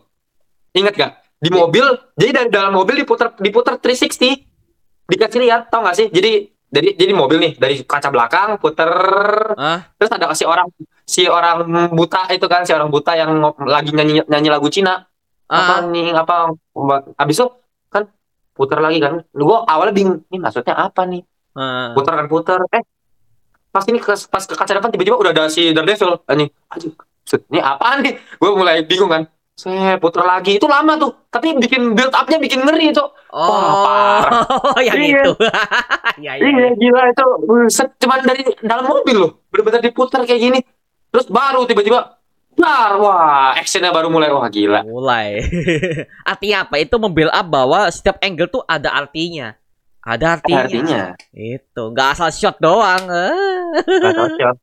[0.73, 1.11] Ingat gak?
[1.37, 1.85] Di mobil,
[2.17, 4.41] jadi dari dalam mobil diputar diputar 360.
[5.05, 6.09] Dikasih lihat, tau gak sih?
[6.09, 8.91] Jadi dari jadi mobil nih dari kaca belakang puter.
[9.57, 10.69] Ah terus ada si orang
[11.09, 15.09] si orang buta itu kan si orang buta yang lagi nyanyi nyanyi lagu Cina.
[15.49, 15.57] Ah.
[15.57, 16.53] Apa nih apa
[17.17, 17.47] abis itu
[17.89, 18.05] kan
[18.53, 19.25] putar lagi kan.
[19.33, 21.25] Lu gua awalnya bingung ini maksudnya apa nih?
[21.57, 21.97] Ah.
[21.97, 22.85] putar kan putar eh
[23.73, 26.93] pas ini ke, pas ke kaca depan tiba-tiba udah ada si Daredevil anjing aduh
[27.51, 28.13] ini apaan nih?
[28.39, 30.61] Gue mulai bingung kan saya putar lagi.
[30.61, 31.11] Itu lama tuh.
[31.33, 33.01] Tapi bikin build upnya bikin ngeri itu
[33.33, 35.21] oh yang Iya.
[35.25, 35.31] itu.
[36.17, 37.25] Ya ya iya gila itu.
[37.97, 39.31] Cuman dari dalam mobil loh.
[39.49, 40.59] Bener-bener diputar kayak gini.
[41.09, 42.17] Terus baru tiba-tiba
[42.57, 44.29] dar wah actionnya baru mulai.
[44.29, 44.81] Wah gila.
[44.81, 45.41] Mulai.
[46.31, 46.77] Artinya apa?
[46.77, 49.53] Itu membuild up bahwa setiap angle tuh ada artinya.
[50.01, 51.01] Ada artinya, artinya.
[51.35, 51.91] Itu.
[51.91, 53.03] Nggak asal shot doang.
[53.11, 53.33] Eh.
[53.83, 54.55] Nggak cocok.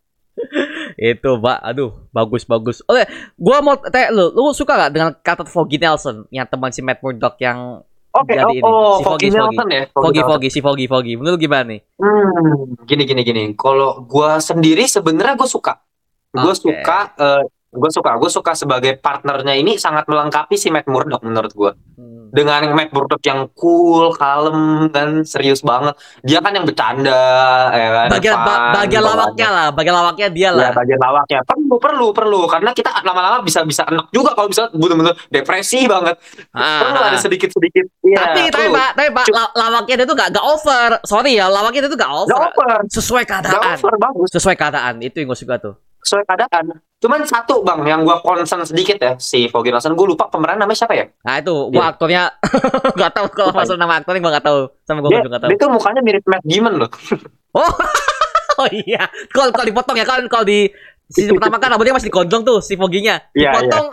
[0.98, 3.04] Itu pak aduh bagus bagus oke
[3.38, 7.02] gua mau tanya lu lu suka gak dengan kata Foggy Nelson yang teman si Matt
[7.02, 7.82] Murdock yang
[8.14, 9.82] Oke, Jadi ini, oh, oh si Foggy, Foggy Nelson ya.
[9.90, 10.20] Foggy.
[10.22, 13.42] Foggy si Foggy Foggy menurut gimana nih Hmm, gini gini gini.
[13.58, 15.82] Kalau gua sendiri sebenarnya gue suka.
[16.30, 16.62] Gue Oke.
[16.62, 17.42] suka eh,
[17.74, 22.26] gue suka gue suka sebagai partnernya ini sangat melengkapi si Matt Murdock menurut gue Hmm.
[22.28, 24.58] dengan Matt Murdock yang cool kalem
[24.88, 27.22] dan serius banget dia kan yang bercanda
[27.70, 29.14] ya kan Bagian ba- bagian bawaannya.
[29.16, 30.70] lawaknya lah, bagian lawaknya dia ya lah.
[30.72, 35.14] bagian lawaknya perlu perlu perlu karena kita lama-lama bisa bisa enak juga kalau bisa bener-bener
[35.28, 36.18] depresi banget
[36.50, 38.72] Ah, perlu ada sedikit sedikit ya, tapi tapi perlu.
[38.72, 39.34] pak, tapi pak, Cuk.
[39.34, 40.88] la- lawaknya dia tuh gak, gak over.
[41.04, 42.34] Sorry ya, lawaknya dia tuh gak over.
[42.34, 43.76] over Sesuai keadaan.
[43.76, 44.94] over bagus Sesuai keadaan.
[44.98, 45.74] Itu yang gue suka tuh.
[46.04, 50.28] Sesuai keadaan cuman satu bang yang gua concern sedikit ya si Foggy Nelson gue lupa
[50.28, 51.90] pemeran namanya siapa ya Nah itu, gua Iya.
[51.90, 52.22] aktornya
[53.00, 54.60] gak tahu kalau masalah nama aktornya gua gak tahu.
[54.84, 55.50] Sama gua dia, juga gak tahu.
[55.52, 56.90] dia tuh mukanya mirip Matt Damon loh
[57.54, 57.70] Oh,
[58.64, 59.04] oh iya.
[59.30, 60.66] Kalau kalau dipotong ya kan kalau di
[61.06, 63.20] season pertama kan rambutnya masih digonjong tuh si Foginya.
[63.30, 63.86] Iya, Dipotong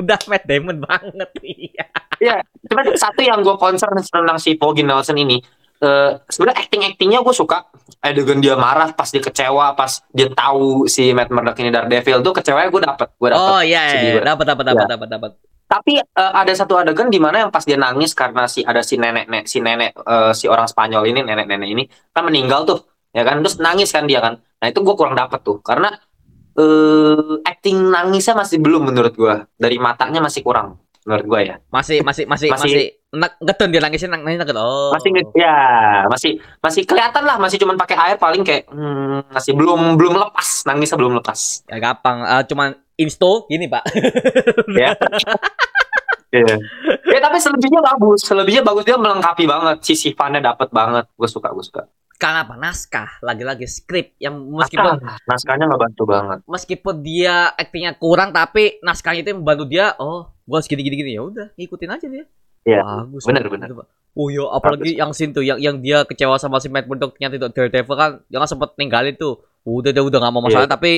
[0.00, 1.28] udah Matt Damon banget.
[1.42, 1.84] Iya.
[2.16, 5.42] Iya, cuman satu yang gue concern tentang si Foggy Nelson ini,
[5.84, 7.68] eh sebenarnya acting actingnya gue suka.
[8.00, 12.32] Adegan dia marah, pas dia kecewa, pas dia tahu si Matt Murdock ini Daredevil tuh
[12.32, 13.52] kecewanya gue dapet, gue dapet.
[13.52, 14.14] Oh iya, sedih iya.
[14.16, 14.24] gua.
[14.32, 15.30] dapat dapat dapat dapat dapat.
[15.64, 18.96] Tapi eh, ada satu adegan di mana yang pas dia nangis karena si ada si
[18.96, 22.80] nenek nek si nenek eh, si orang Spanyol ini nenek nenek ini kan meninggal tuh,
[23.12, 24.40] ya kan terus nangis kan dia kan.
[24.40, 25.92] Nah itu gue kurang dapet tuh karena
[26.54, 31.54] eh acting nangisnya masih belum menurut gue dari matanya masih kurang menurut gue ya.
[31.68, 34.58] Masih masih masih masih, Masih- nak ngetun dia nangisnya nang nangis ngetun.
[34.58, 34.90] Oh.
[34.90, 35.56] masih ya
[36.08, 40.66] masih masih kelihatan lah masih cuman pakai air paling kayak hmm, masih belum belum lepas
[40.66, 42.24] nangisnya belum lepas ya gampang.
[42.24, 43.84] Eh, cuman insto gini, Pak.
[44.82, 44.90] ya
[46.34, 46.58] Iya.
[47.06, 51.54] ya tapi selebihnya bagus selebihnya bagus dia melengkapi banget si sifannya dapet banget gue suka
[51.54, 52.54] gue suka Karena apa?
[52.54, 56.38] Naskah, lagi-lagi skrip yang meskipun Ah, naskahnya nggak bantu banget.
[56.46, 61.10] Meskipun dia aktingnya kurang tapi naskahnya itu yang membantu dia oh gua segini gini gini
[61.18, 62.24] ya udah ngikutin aja dia.
[62.64, 63.22] Iya, bagus.
[63.28, 63.68] bener, bener.
[63.68, 67.18] Gitu, oh ya apalagi yang scene tuh yang yang dia kecewa sama si Matt Murdock
[67.18, 69.42] ternyata itu Daredevil kan jangan sempet ninggalin tuh.
[69.66, 70.74] Udah udah udah gak mau masalah Iya.
[70.76, 70.92] tapi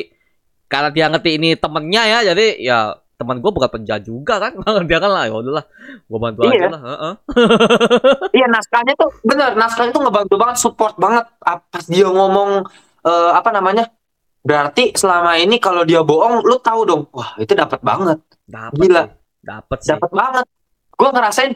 [0.66, 2.78] karena dia ngerti ini temennya ya jadi ya
[3.16, 4.52] teman gue bukan penjahat juga kan?
[4.88, 5.64] Dia kan lah ya udahlah.
[6.04, 6.68] Gue bantu aja Iya.
[6.68, 7.12] lah Heeh.
[8.38, 11.24] iya naskahnya tuh bener naskahnya tuh ngebantu banget support banget.
[11.40, 12.64] Pas dia ngomong
[13.02, 13.88] eh, apa namanya
[14.46, 18.20] berarti selama ini kalau dia bohong lu tahu dong wah itu dapat banget.
[18.46, 19.02] Dapat Gila.
[19.42, 20.46] dapat dapat banget.
[20.92, 21.52] Gue ngerasain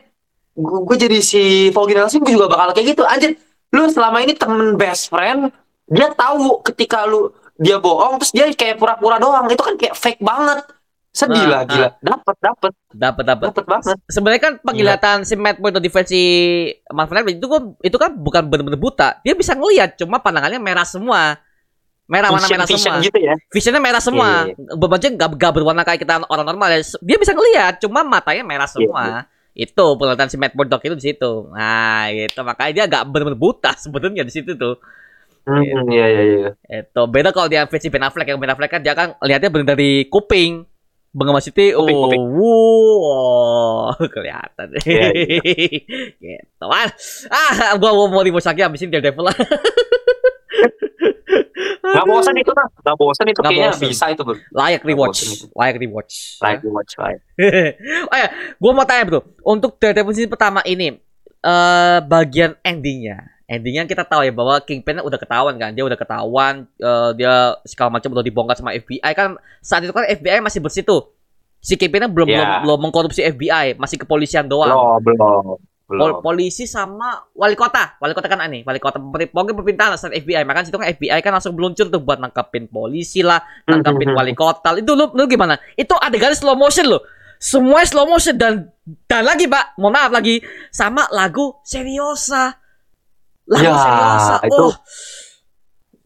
[0.60, 3.04] gue jadi si Foggy Nelson gue juga bakal kayak gitu.
[3.04, 3.36] Anjir
[3.70, 5.52] lu selama ini temen best friend
[5.90, 7.28] dia tahu ketika lu
[7.60, 9.44] dia bohong terus dia kayak pura-pura doang.
[9.46, 10.64] Itu kan kayak fake banget
[11.10, 11.88] sedih Nah, lah gila.
[11.98, 13.96] dapat dapat dapat dapat dapat banget.
[14.06, 16.22] Sebenarnya kan penglihatan si Matt Murdock di versi
[16.86, 19.08] Marvel itu kan itu kan bukan benar-benar buta.
[19.20, 21.34] Dia bisa ngelihat cuma pandangannya merah semua.
[22.06, 23.06] Merah warna vision, merah vision semua.
[23.06, 23.34] gitu ya?
[23.48, 24.28] Visionnya merah semua.
[24.46, 26.78] Iya, bebannya nggak nggak berwarna kayak kita orang normal ya.
[26.98, 29.02] Dia bisa ngelihat cuma matanya merah Iya, semua.
[29.50, 31.32] itu penglihatan si Matt Murdock itu di situ.
[31.50, 32.40] Nah gitu.
[32.40, 34.78] Makanya dia nggak benar-benar buta sebetulnya di situ tuh.
[35.42, 36.50] Hmm, iya iya iya.
[36.82, 37.02] Itu.
[37.06, 40.06] Beda kalau dia versi Ben Affleck yang Ben Affleck kan dia kan lihatnya benar dari
[40.06, 40.69] kuping
[41.10, 42.22] Bengawan City, oh, Kuping, kuping.
[42.38, 44.68] wow, kelihatan.
[44.80, 45.10] Iya,
[46.22, 46.88] gitu kan.
[47.26, 49.34] Ah, gua mau mau ribut lagi habisin Daredevil lah.
[51.80, 53.82] nggak bosan itu nah nggak bosan itu Nggak kayaknya bosan.
[53.82, 56.14] bisa itu bro Layak rewatch, bosen layak rewatch.
[56.38, 57.20] like watch like
[58.06, 60.94] oh ya, gua mau tanya bro, untuk Daredevil season pertama ini,
[61.40, 66.70] eh bagian endingnya, endingnya kita tahu ya bahwa Kingpin udah ketahuan kan, dia udah ketahuan,
[66.78, 70.86] eh, dia segala macam udah dibongkar sama FBI kan, saat itu kan FBI masih bersih
[70.86, 71.10] tuh,
[71.58, 72.38] si Kingpinnya belum Ya.
[72.38, 74.70] belum belum mengkorupsi FBI, masih kepolisian doang.
[75.02, 75.58] belum
[75.90, 80.14] belum Pol- polisi sama wali kota, wali kota kan aneh, wali kota pokoknya pemerintahan asal
[80.14, 84.30] FBI, makanya situ kan FBI kan langsung meluncur tuh buat nangkapin polisi lah, nangkapin wali
[84.30, 84.78] kota.
[84.78, 85.58] Itu lu, lu gimana?
[85.74, 87.02] Itu adegan slow motion loh.
[87.42, 88.70] Semua slow motion dan
[89.10, 90.38] dan lagi Pak, mohon maaf lagi
[90.70, 92.59] sama lagu Seriosa.
[93.48, 94.34] Lagu Ya, Seriosa.
[94.44, 94.74] itu- Oh.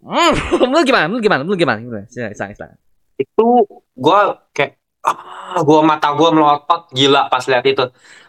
[0.04, 0.32] Hmm,
[0.72, 1.04] lu gimana?
[1.08, 1.42] Lu gimana?
[1.42, 1.80] Lu gimana?
[1.80, 2.04] Gimana?
[2.12, 2.76] Silakan, silakan,
[3.16, 3.46] itu
[3.96, 7.84] gua kayak ah gua mata gua melotot gila pas lihat itu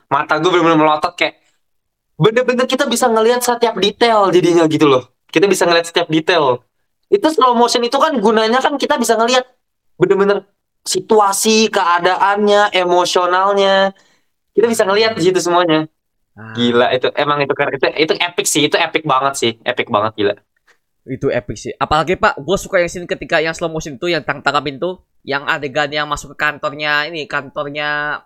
[0.08, 1.42] mata gua bener-bener melotot kayak
[2.16, 6.64] bener-bener kita bisa ngelihat setiap detail jadinya gitu loh kita bisa ngelihat setiap detail
[7.12, 9.44] itu slow motion itu kan gunanya kan kita bisa ngelihat
[10.00, 10.48] bener-bener
[10.88, 13.92] situasi keadaannya emosionalnya
[14.56, 15.92] kita bisa ngelihat di situ semuanya
[16.36, 17.72] gila itu emang itu keren.
[17.72, 20.36] itu itu epic sih itu epic banget sih epic banget gila
[21.06, 21.70] Itu epic sih.
[21.78, 25.06] Apalagi Pak, gue suka yang scene ketika yang slow motion itu yang tang tangkapin tuh,
[25.22, 28.26] yang adegan yang masuk ke kantornya ini, kantornya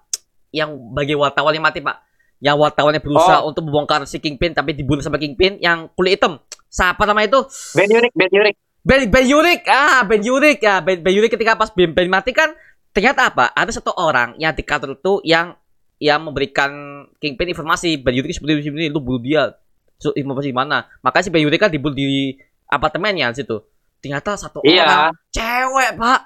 [0.56, 2.00] yang bagi wartawan yang mati Pak.
[2.40, 6.40] Yang wartawannya berusaha untuk membongkar si Kingpin tapi dibunuh sama Kingpin yang kulit hitam.
[6.72, 7.44] Siapa nama itu?
[7.76, 9.62] Ben Yurik Ben Yurik Ben Ben Yurik.
[9.68, 10.80] Ah, Ben Yurik ya.
[10.80, 12.56] Ben, ben Yurik ketika pas Ben, ben mati kan
[12.96, 13.52] ternyata apa?
[13.52, 15.52] Ada satu orang yang di kantor itu yang
[16.00, 16.72] yang memberikan
[17.20, 19.52] Kingpin informasi Ben Yurik seperti ini, lu bunuh dia.
[20.00, 20.88] So, informasi mana?
[21.04, 22.34] Makanya si Ben Yurik kan dibunuh di
[22.72, 23.60] apartemennya di situ.
[24.00, 26.22] Ternyata satu iya orang cewek, Pak.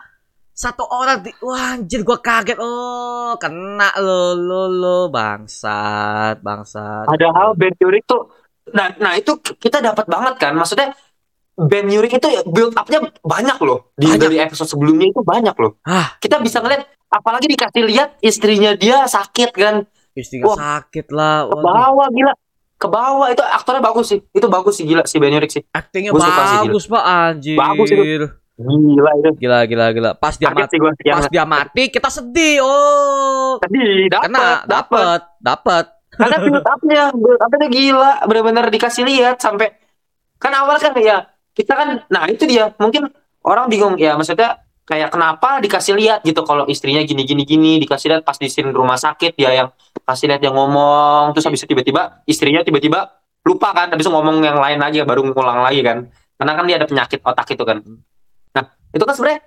[0.54, 7.58] satu orang di wah anjir gua kaget oh kena lo lo lo bangsat bangsat Padahal
[7.58, 8.30] Ben Yurik tuh
[8.70, 10.94] nah nah itu kita dapat banget kan maksudnya
[11.54, 14.22] Ben Yurik itu ya build up-nya banyak loh di Banyak.
[14.22, 15.78] dari episode sebelumnya itu banyak loh.
[15.86, 16.82] ah Kita bisa ngeliat
[17.14, 19.86] apalagi dikasih lihat istrinya dia sakit kan?
[20.18, 20.58] Istrinya Wah.
[20.58, 22.34] sakit lah ke bawah gila.
[22.82, 24.20] Ke bawah itu aktornya bagus sih.
[24.34, 25.62] Itu bagus sih gila si Ben Yurik sih.
[25.70, 27.04] Aktingnya Gua suka sih, bagus pak.
[27.06, 27.58] Anjir.
[27.58, 28.28] Bagus itu.
[28.58, 29.30] gila itu.
[29.38, 30.10] Gila gila gila.
[30.18, 32.66] Pas dia mati yang pas dia mati kita sedih.
[32.66, 33.62] Oh.
[33.62, 39.74] Tadi dapat kena dapat dapat karena build up-nya build up-nya gila benar-benar dikasih lihat sampai
[40.38, 42.74] kan awal kan ya kita kan nah itu dia.
[42.78, 43.10] Mungkin
[43.46, 48.08] orang bingung ya maksudnya kayak kenapa dikasih lihat gitu kalau istrinya gini gini gini dikasih
[48.10, 49.68] lihat pas di scene rumah sakit dia yang
[50.02, 54.40] kasih lihat yang ngomong terus habis itu tiba-tiba istrinya tiba-tiba lupa kan habis itu ngomong
[54.40, 56.08] yang lain lagi baru ngulang lagi kan.
[56.34, 57.78] Karena kan dia ada penyakit otak itu kan.
[58.52, 59.40] Nah itu kan sebenarnya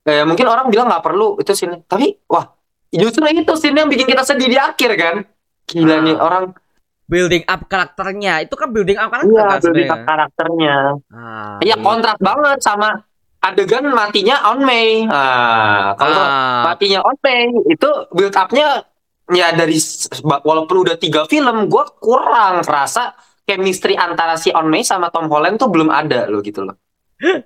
[0.00, 2.48] kayak mungkin orang bilang nggak perlu itu scene tapi wah
[2.88, 5.16] justru itu scene yang bikin kita sedih di akhir kan.
[5.68, 6.00] Gila Ah.
[6.00, 6.44] nih orang.
[7.04, 8.38] Building up karakternya.
[8.40, 10.06] Itu kan building up karakter Iya, kan building up sebenarnya.
[10.06, 10.76] karakternya.
[11.10, 12.88] ah, Iya, kontras banget sama
[13.40, 15.04] adegan matinya on May.
[15.08, 18.84] Nah, kalau ah, matinya on May itu build up-nya
[19.30, 19.76] ya dari
[20.24, 23.16] walaupun udah tiga film, gue kurang kerasa
[23.48, 26.78] chemistry antara si On May sama Tom Holland tuh belum ada loh gitu loh.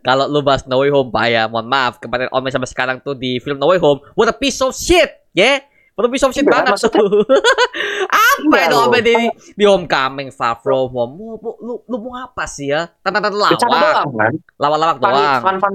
[0.06, 3.18] kalau lu bahas No Way Home pak ya mohon maaf kemarin Ome sampai sekarang tuh
[3.18, 6.34] di film No Way Home what a piece of shit ya what a piece of
[6.34, 7.22] shit Iya, banget tuh.
[8.10, 8.76] Apa Iya, itu.
[8.76, 9.14] Ome di
[9.54, 12.90] di Homecoming Far From Home lu, lu, lu, mau apa sih ya?
[12.98, 13.62] Tantan lawak.
[13.62, 14.32] doang kan?
[14.58, 15.40] lawak-lawak doang.
[15.40, 15.72] fun, fun.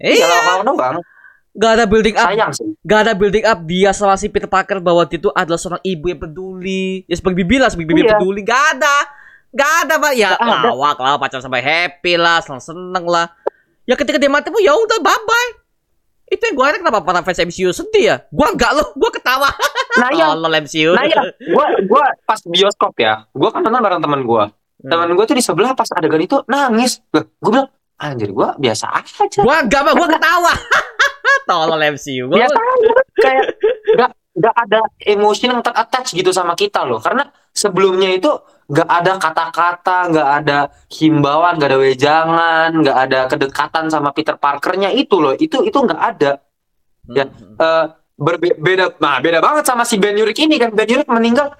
[0.00, 0.96] Iya, iya lawak doang.
[1.50, 2.26] gak ada building up.
[2.30, 2.72] Sayang sih.
[2.80, 3.58] gak ada building up.
[3.66, 7.04] Dia sama si Peter Parker bahwa dia itu adalah seorang ibu yang peduli.
[7.04, 8.16] Ya sebagai bibi lah sebagai bibi Iya.
[8.16, 8.40] peduli.
[8.40, 8.96] Gak ada.
[9.50, 10.12] Gak ada pak.
[10.14, 13.28] Ya lawak lah pacaran sampai happy lah seneng seneng lah.
[13.84, 15.50] Ya ketika dia mati pun ya udah bye bye
[16.30, 18.16] itu yang gue heran kenapa para fans MCU sedih ya?
[18.30, 19.50] Gue enggak loh gue ketawa.
[19.98, 24.00] Nah, ya, tolol MCU nah ya, gue gua pas bioskop ya, gue kan nonton bareng
[24.00, 24.44] teman gue.
[24.46, 24.90] Hmm.
[24.94, 27.02] Teman gue tuh di sebelah pas adegan itu nangis.
[27.10, 29.42] Gue bilang, anjir gue biasa aja.
[29.42, 30.54] gue enggak mah gue ketawa.
[31.50, 32.90] Tolol MCU gue biasa aja.
[33.18, 33.44] Kayak
[33.98, 37.02] nggak nggak ada emosi yang terattach gitu sama kita loh.
[37.02, 38.30] Karena sebelumnya itu
[38.70, 44.94] nggak ada kata-kata nggak ada himbauan nggak ada wejangan nggak ada kedekatan sama Peter Parkernya
[44.94, 46.38] itu loh itu itu nggak ada
[47.10, 47.26] ya.
[47.26, 47.84] Eh,
[48.14, 51.50] berbeda nah beda banget sama si Ben Yurik ini kan Ben Yurik meninggal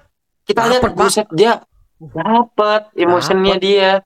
[0.47, 1.59] kita lihat buset dia
[1.99, 3.99] dapat emosinya dia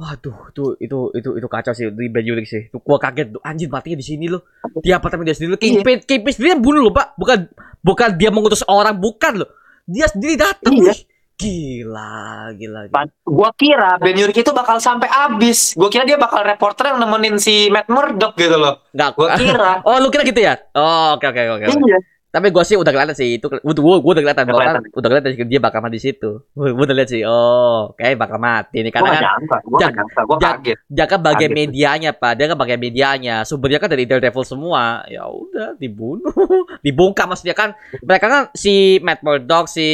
[0.00, 2.72] Waduh, itu itu itu itu kacau sih di Ben Yurik sih.
[2.72, 4.48] Tuh gua kaget tuh anjir matinya di sini loh.
[4.80, 5.60] Di apartemen dia sendiri loh.
[5.60, 5.84] Iya.
[5.84, 7.20] Kingpin, Kingpin sendiri yang bunuh loh, Pak.
[7.20, 7.52] Bukan
[7.84, 9.50] bukan dia mengutus orang, bukan loh.
[9.84, 10.72] Dia sendiri datang.
[10.72, 10.96] Iya.
[10.96, 11.00] Wih,
[11.40, 12.12] Gila,
[12.54, 12.80] gila.
[12.86, 13.02] gila.
[13.22, 17.36] Gua kira Ben Yurik itu bakal sampai habis gua kira dia bakal reporter yang nemenin
[17.36, 19.10] si Matt Murdock gitu loh Enggak.
[19.14, 20.54] gua kira Oh, lu kira gitu ya?
[20.72, 21.66] Oh, oke oke oke.
[21.66, 21.98] iya
[22.30, 25.08] Tapi gua sih udah kelihatan sih itu udah gua, gua udah kelihatan Udah bahwa udah
[25.08, 26.30] kelihatan sih dia bakal mati di situ.
[26.48, 27.22] Gua gua udah lihat sih.
[27.24, 30.58] Oh, kayak bakal mati nih karena gak kan nyangka, gua Jak- gak nyangka, gua Jak-
[30.62, 30.78] kaget.
[30.86, 31.58] dia kan bagian Kaget.
[31.58, 36.30] medianya pak dia kan bagian medianya sumbernya kan dari Daredevil semua ya udah dibunuh
[36.86, 39.86] dibongkar maksudnya kan mereka kan si Matt Murdock si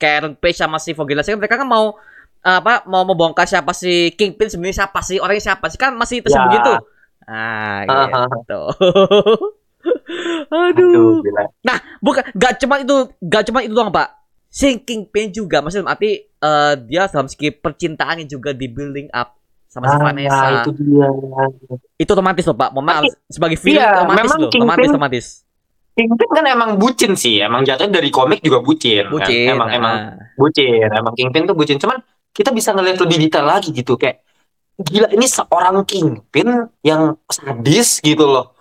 [0.00, 1.92] Karen Page sama si Lassie kan mereka kan mau
[2.40, 6.56] apa mau membongkar siapa si Kingpin sebenarnya siapa sih orangnya siapa sih kan masih tersembunyi
[6.56, 6.64] Ya.
[6.64, 6.76] tuh
[7.22, 8.26] ah Hahaha.
[8.34, 8.60] gitu
[10.50, 11.44] Aduh, aduh gila.
[12.00, 14.12] bukan gak cuma itu gak cuma itu doang pak
[14.46, 19.86] si Kingpin juga maksudnya arti eh, dia dalam segi percintaannya juga di building up sama
[19.86, 21.06] si Ah, Vanessa itu dia.
[21.96, 25.26] itu otomatis loh pak mohon maaf sebagai film Iya, otomatis loh Kingpin- otomatis otomatis
[26.00, 29.04] Kingpin kan emang bucin sih, emang jatuhnya dari komik juga bucin.
[29.04, 29.12] kan.
[29.12, 29.76] bucin Emang nah.
[29.76, 29.94] emang
[30.40, 31.76] bucin, emang Kingpin tuh bucin.
[31.76, 32.00] Cuman
[32.32, 34.24] kita bisa ngeliat lebih detail lagi gitu kayak
[34.80, 38.56] gila ini seorang Kingpin yang sadis gitu loh.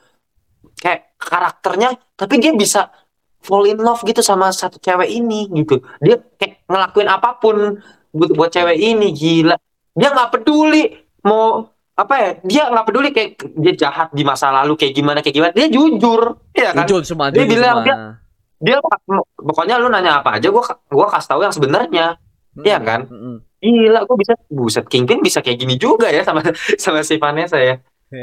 [0.75, 2.91] Kayak karakternya tapi dia bisa
[3.39, 5.79] fall in love gitu sama satu cewek ini gitu.
[6.03, 7.79] Dia kayak ngelakuin apa pun
[8.11, 9.55] buat buat cewek ini gila.
[9.95, 10.91] Dia nggak peduli
[11.23, 15.35] mau apa ya dia nggak peduli kayak dia jahat di masa lalu kayak gimana kayak
[15.35, 15.51] gimana.
[15.51, 16.39] Dia jujur.
[16.55, 16.87] Ya kan?
[16.87, 18.15] Jujur semua Dia jujur bilang, semua.
[18.57, 18.77] dia
[19.35, 22.07] pokoknya lu nanya apa aja gua gua kasih tahu yang sebenarnya.
[22.59, 22.99] Iya Mm, kan?
[23.05, 23.37] mm, mm.
[23.61, 26.39] gila gua bisa buset Kingpin bisa kayak gini juga ya sama
[26.81, 27.77] sama si Vanessa ya.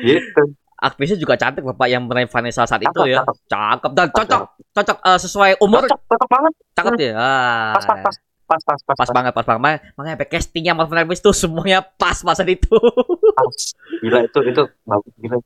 [0.00, 0.42] Gitu.
[0.80, 3.20] Aktrisnya juga cantik bapak yang meraih Vanessa saat itu Cakep, ya.
[3.20, 3.36] cakep.
[3.46, 4.42] cakep dan cocok
[4.72, 5.84] cocok eh, sesuai umur.
[5.84, 6.52] Cocok cocok banget.
[6.72, 8.16] Cakep ya Ah, pas pas pas
[8.50, 9.62] pas pas pas pas banget pas banget.
[9.62, 12.66] Makanya- makanya castingnya Marvel Rivals tuh semuanya pas pasan itu.
[13.38, 13.56] Pas.
[14.02, 15.38] gila itu itu bagus gila.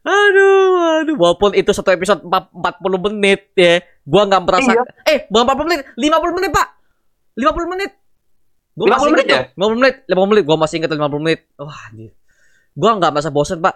[0.00, 0.70] Aduh
[1.02, 1.16] aduh.
[1.18, 3.82] Walaupun itu satu episode empat- 40 menit ya.
[4.06, 4.82] Gua nggak merasa Iya.
[5.04, 6.68] eh bukan 40 menit 50 menit pak.
[7.36, 7.90] 50 menit.
[8.72, 10.44] Gua 50 masih menit inget tuh 50 menit 50 menit.
[10.46, 11.40] Gua masih inget tuh 50 menit.
[11.58, 12.10] Wah anjir.
[12.72, 13.74] Gua nggak merasa bosen pak.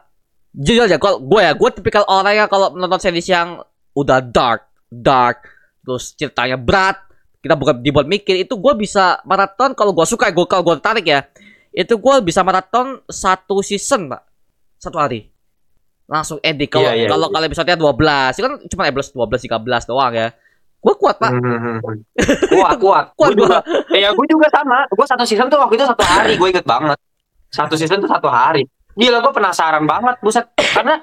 [0.54, 3.58] Jujur aja kalau gue ya gue tipikal orang yang kalau nonton series yang
[3.90, 5.50] udah dark dark
[5.82, 6.94] terus ceritanya berat
[7.44, 11.04] kita bukan dibuat mikir itu gue bisa maraton kalau gue suka gue kalau gue tertarik
[11.04, 11.20] ya
[11.76, 14.24] itu gue bisa maraton satu season pak
[14.84, 15.32] satu hari.
[16.04, 16.68] Langsung ending.
[16.68, 17.32] Kalau Iya, iya, kalau iya.
[17.32, 20.28] kalau episode 12 itu kan cuma episode 12 13 doang ya.
[20.84, 21.32] Gue kuat pak.
[21.32, 21.80] Hmm,
[22.52, 23.04] kuat kuat.
[23.16, 23.58] kuat gue juga
[23.96, 24.84] ya gue juga sama.
[24.92, 27.00] Gue satu season tuh waktu itu satu hari gue inget banget.
[27.48, 28.68] Satu season tuh satu hari.
[28.92, 30.44] Gila gue penasaran banget buset.
[30.60, 31.00] Karena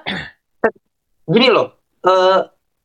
[1.26, 2.38] gini loh eh,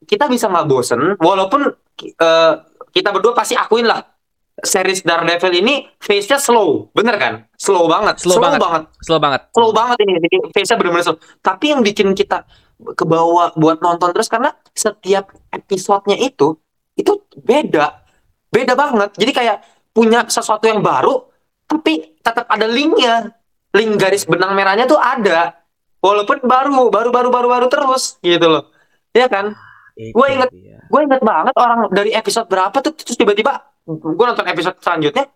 [0.05, 1.69] kita bisa nggak bosen walaupun
[2.01, 2.53] eh,
[2.97, 4.01] kita berdua pasti akuin lah.
[4.57, 6.89] Series Daredevil ini face-nya slow.
[6.89, 7.45] Bener kan?
[7.61, 8.17] Slow banget.
[8.17, 8.57] Slow banget.
[8.57, 8.83] banget.
[9.05, 9.41] Slow banget.
[9.53, 10.13] Slow banget ini.
[10.17, 11.19] Jadi face-nya bener-bener slow.
[11.45, 12.41] Tapi yang bikin kita
[12.97, 16.57] ke bawah buat nonton terus karena setiap episodenya itu
[16.97, 18.01] itu beda.
[18.49, 19.13] Beda banget.
[19.13, 19.57] Jadi kayak
[19.93, 21.29] punya sesuatu yang baru
[21.69, 23.37] tapi tetap ada linknya.
[23.77, 25.53] Link garis benang merahnya tuh ada.
[26.01, 28.73] Walaupun baru baru baru baru baru terus gitu loh.
[29.13, 29.53] Ya kan?
[30.17, 30.49] Gua inget.
[30.87, 33.53] Gue inget banget orang dari episode berapa tuh terus tiba-tiba
[33.87, 35.27] gue nonton episode selanjutnya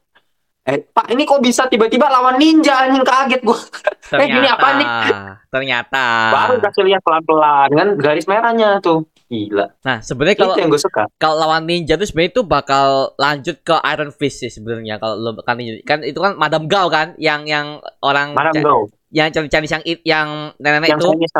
[0.61, 3.59] eh pak ini kok bisa tiba-tiba lawan ninja anjing kaget gue
[4.11, 4.87] Eh, gini apa nih?
[5.47, 6.03] ternyata.
[6.35, 9.07] Baru kasih lihat pelan-pelan kan garis merahnya tuh.
[9.31, 9.71] Gila.
[9.87, 11.07] Nah sebenarnya kalau yang gue suka.
[11.15, 15.31] kalau lawan ninja tuh sebenarnya itu bakal lanjut ke Iron Fist sih sebenarnya kalau lo
[15.39, 19.75] kan ninja kan itu kan Madam Gao kan yang yang orang Madam Go yang Chinese
[19.75, 21.35] yang yang nenek-nenek itu Chinese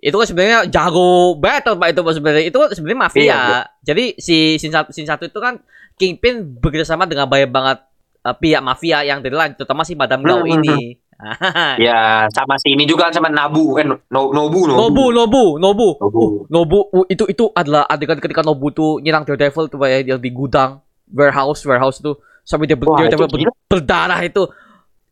[0.00, 2.44] itu kan sebenarnya jago battle pak itu sebenarnya.
[2.48, 3.20] Itu kan sebenarnya mafia.
[3.20, 3.60] Iya, iya.
[3.84, 5.60] jadi si sin satu, sin satu itu kan
[5.94, 7.78] Kingpin bekerjasama dengan banyak banget
[8.24, 10.96] eh, pihak mafia yang dari lain terutama si Madam Gao Hmm, ini.
[11.84, 14.72] ya sama si ini juga sama Nabu eh no, Nobu Nobu.
[14.72, 15.88] Nobu Nobu Nobu.
[16.00, 20.16] Uh, Nobu uh, itu itu adalah adegan ketika Nobu tuh nyerang Daredevil tuh pak ya
[20.16, 20.80] yang di gudang
[21.12, 23.52] warehouse warehouse tuh sampai dia Wah, itu ber- gila.
[23.68, 24.48] berdarah itu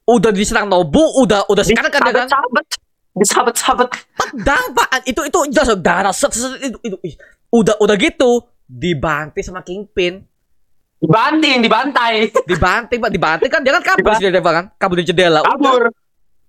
[0.09, 2.64] udah diserang Nobu udah udah sekarang kan dia kan disabet
[3.12, 7.14] disabet sabet pedang pak itu itu jelas darah set, set, itu, itu ih.
[7.53, 10.25] udah udah gitu dibanting sama Kingpin
[10.99, 15.40] dibanting dibantai dibanting pak dibanting kan dia kan kabur si Daredevil kan kabur dari jendela
[15.44, 15.92] kabur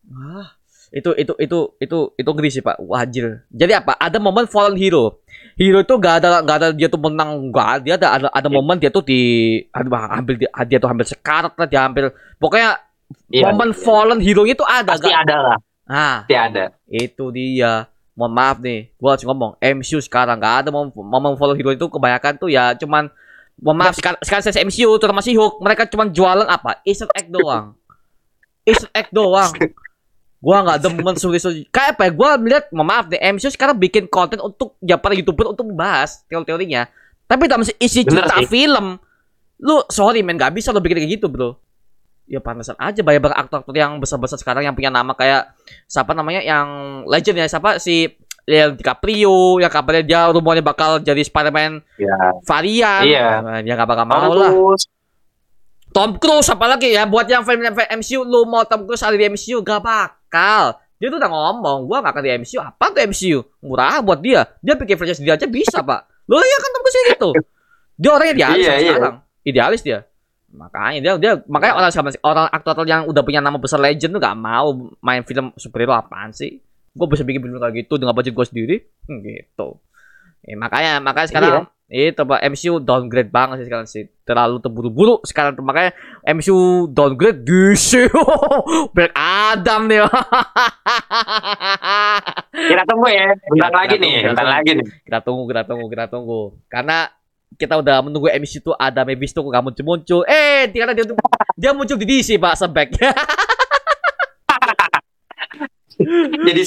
[0.09, 0.57] Ah,
[0.89, 5.21] itu itu itu itu itu ngeri sih pak wajir jadi apa ada momen fallen hero
[5.53, 8.55] hero itu gak ada gak ada dia tuh menang gak dia ada ada, ada Iya.
[8.57, 9.21] momen dia tuh di
[9.69, 12.09] aduh hampir dia, dia tuh hampir sekarat lah dia hampir
[12.41, 12.73] pokoknya
[13.29, 13.77] Iya, momen iya.
[13.77, 15.57] fallen hero itu ada pasti gak ada lah.
[15.85, 16.17] Ah.
[16.25, 16.73] Pasti ada.
[16.89, 17.89] Itu dia.
[18.17, 19.51] Mohon maaf nih gua harus ngomong.
[19.61, 23.09] MCU sekarang gak ada momen, momen fallen hero itu kebanyakan tuh ya cuman
[23.59, 26.81] mohon maaf sekarang sekarang saya MCU terutama si Hulk mereka cuman jualan apa?
[26.85, 27.77] Easter egg doang.
[28.65, 29.53] Easter egg doang.
[30.39, 32.11] Gua nggak demen suri-suri kayak apa ya?
[32.17, 36.25] Gua melihat mohon maaf nih MCU sekarang bikin konten untuk ya para youtuber untuk membahas
[36.25, 36.89] teori-teorinya.
[37.29, 38.97] Tapi dalam isi Bener cerita film.
[39.59, 41.59] Lu sorry men gak bisa lu bikin kayak gitu bro
[42.29, 45.49] ya pantesan aja banyak banget aktor-aktor yang besar-besar sekarang yang punya nama kayak
[45.89, 47.81] siapa namanya yang legend ya siapa?
[47.81, 48.05] Si
[48.45, 53.01] yang DiCaprio yang kabarnya dia rumornya bakal jadi Spider-Man ya varian.
[53.05, 53.27] Iya.
[53.41, 54.53] Nah, dia gak bakal mau lah.
[55.89, 57.09] Tom Cruise apalagi ya?
[57.09, 60.77] Buat yang film MCU lu mau Tom Cruise ada di MCU gak bakal.
[61.01, 64.45] Dia tuh udah ngomong gua gak akan di MCU apa tuh MCU murah buat dia.
[64.61, 66.05] Dia bikin franchise dia aja bisa pak.
[66.29, 67.29] Lo ya kan Tom Cruise gitu.
[67.99, 68.93] Dia orangnya idealis Iya, sampai iya.
[68.93, 69.15] sekarang.
[69.45, 69.99] Idealis dia
[70.49, 74.21] makanya dia dia makanya orang sama orang aktor yang udah punya nama besar legend tuh
[74.21, 76.57] gak mau main film superhero apaan sih?
[76.89, 78.75] Gue bisa bikin film kayak gitu dengan budget gue sendiri?
[79.05, 79.77] Hmm, gitu.
[80.41, 81.53] Eh, makanya makanya sekarang
[81.89, 84.03] itu pak MCU downgrade banget sih sekarang sih.
[84.21, 88.09] Terlalu terburu-buru sekarang tuh makanya MCU downgrade DC
[88.95, 90.05] Black Adam nih.
[92.69, 94.85] Kita tunggu ya bentar Kita- lagi nih bentar lagi nih.
[95.05, 96.41] kita tunggu kita tunggu kita tunggu.
[96.67, 97.09] Karena
[97.57, 100.21] kita udah menunggu MCU tuh ada kok gak muncul muncul.
[100.29, 101.05] Eh ternyata dia
[101.57, 102.89] dia muncul di DC pak sebek
[106.47, 106.63] jadi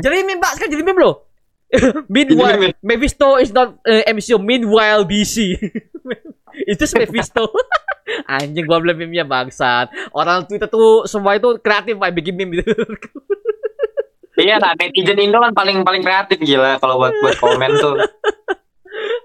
[0.00, 1.28] jadi meme pak sekarang jadi meme loh.
[2.12, 5.54] Meanwhile Mephisto is not uh, MCU meanwhile DC
[6.72, 7.46] itu Mephisto
[8.26, 9.92] anjing gua belum meme nya bangsat.
[10.10, 12.74] Orang Twitter tuh semua itu kreatif pak bikin meme gitu
[14.40, 17.96] iya lah netizen Indo kan paling paling kreatif gila kalau buat buat komen tuh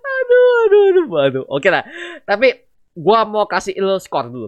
[0.06, 1.43] aduh aduh aduh aduh.
[1.49, 1.84] Oke lah.
[2.24, 2.53] Tapi
[2.95, 4.47] gua mau kasih lo skor dulu.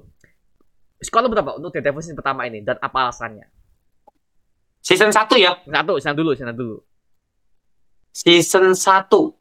[1.02, 3.46] Skor lo berapa untuk Daredevil season pertama ini dan apa alasannya?
[4.82, 5.52] Season 1 ya?
[5.68, 6.78] Satu season dulu season dulu.
[8.16, 8.80] Season 1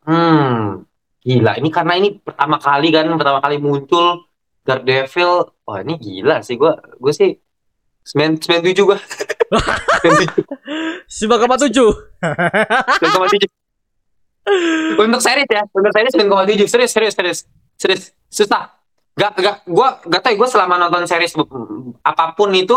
[0.05, 0.85] hmm.
[1.27, 4.27] Gila ini karena ini pertama kali kan pertama kali muncul
[4.67, 6.59] Daredevil wah ini gila sih.
[6.59, 7.31] Gua gue sih
[8.03, 8.99] sembilan sembilan tujuh gua.
[11.07, 11.91] Sembilan koma tujuh.
[12.99, 13.66] Sembilan koma tujuh
[15.03, 17.39] untuk series ya untuk series sembilan koma tujuh serius serius serius
[17.77, 18.71] serius susah
[19.17, 21.35] gak gak gua gak tau ya gue selama nonton series
[22.05, 22.77] apa pun itu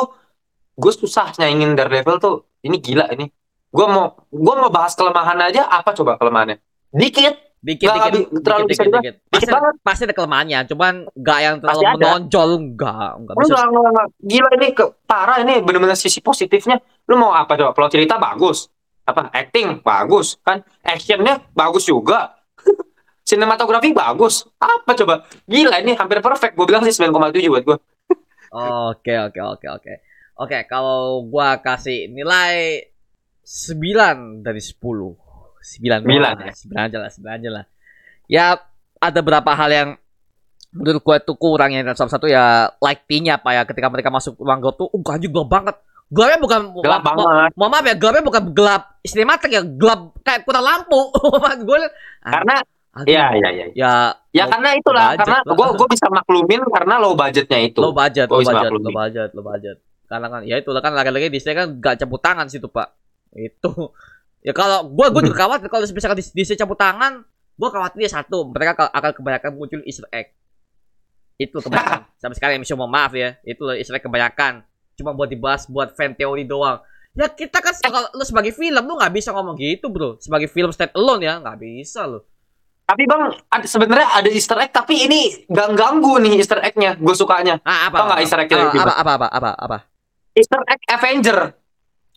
[0.79, 3.29] gue susah nyaingin Daredevil tuh ini gila ini
[3.69, 6.57] Gua mau gua mau bahas kelemahan aja apa coba kelemahannya?
[6.89, 7.47] Dikit.
[7.59, 9.15] Dikit, Nggak, dikit, terlalu dikit, bisa dikit, dikit.
[9.19, 9.73] Dikit Pasti, banget.
[9.83, 13.43] pasti ada kelemahannya, cuman nggak yang terlalu Pasti menonjol, enggak, enggak bisa.
[13.43, 14.07] Enggak, enggak, enggak.
[14.23, 16.79] Gila ini ke parah ini bener-bener sisi positifnya.
[17.11, 17.75] Lu mau apa coba?
[17.75, 18.71] Plot cerita bagus.
[19.11, 19.33] Apa?
[19.33, 20.61] Acting bagus kan?
[20.85, 22.37] Actionnya bagus juga.
[23.29, 24.45] Sinematografi bagus.
[24.57, 25.25] Apa coba?
[25.45, 26.57] Gila ini hampir perfect.
[26.57, 27.77] Gue bilang sih 9,7 buat gue.
[28.89, 29.93] Oke, oke, oke, oke.
[30.39, 32.87] Oke, kalau gua kasih nilai
[33.43, 34.73] 9 dari 10.
[34.79, 35.19] 9
[35.59, 37.65] Sembilan, doang, 9 aja lah, 9 aja lah.
[38.31, 38.45] Ya,
[39.03, 39.89] ada beberapa hal yang
[40.71, 41.83] menurut gua itu kurang ya.
[41.91, 45.75] Salah satu ya lightingnya apa ya ketika mereka masuk ruang tuh, uh gelap banget.
[46.09, 47.51] Gelapnya bukan Gelap ma- banget.
[47.53, 50.99] Mohon maaf ya, gelapnya bukan gelap sinematik ya, gelap kayak kurang lampu.
[51.67, 51.77] gue
[52.19, 52.55] Karena
[53.05, 53.65] ya ya ya.
[53.71, 53.91] ya
[54.29, 57.79] Ya low- karena itulah budget karena gue gue bisa maklumin karena low budgetnya itu.
[57.79, 58.83] low budget, Oh, low budget, maklumi.
[58.83, 59.77] low budget, low budget.
[60.05, 62.89] Karena kan ya itu kan lagi-lagi Disney kan gak cabut tangan situ pak.
[63.31, 63.93] Itu
[64.47, 67.21] ya kalau gua gua juga khawatir kalau misalkan Dis- Disney cabut tangan,
[67.53, 70.33] gua khawatir satu mereka ka- akan kebanyakan muncul Easter egg.
[71.35, 72.09] Itu kebanyakan.
[72.17, 74.65] Sampai sekarang MCU mau maaf ya, itu Easter egg kebanyakan.
[74.99, 76.83] Cuma buat dibahas buat fan teori doang.
[77.15, 80.19] Ya kita kan kalau lu sebagai film lu nggak bisa ngomong gitu bro.
[80.19, 82.27] Sebagai film stand alone ya nggak bisa lo.
[82.83, 83.21] Tapi bang,
[83.69, 86.97] sebenarnya ada Easter egg tapi ini gak ganggu nih Easter egg-nya.
[86.97, 87.61] Gue sukanya.
[87.61, 88.01] Ah apa?
[88.01, 89.77] Tau nggak Easter egg apa, lebih apa, apa, apa, apa, apa?
[90.33, 91.39] Easter egg Avenger.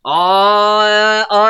[0.02, 0.82] Oh,
[1.30, 1.46] oh,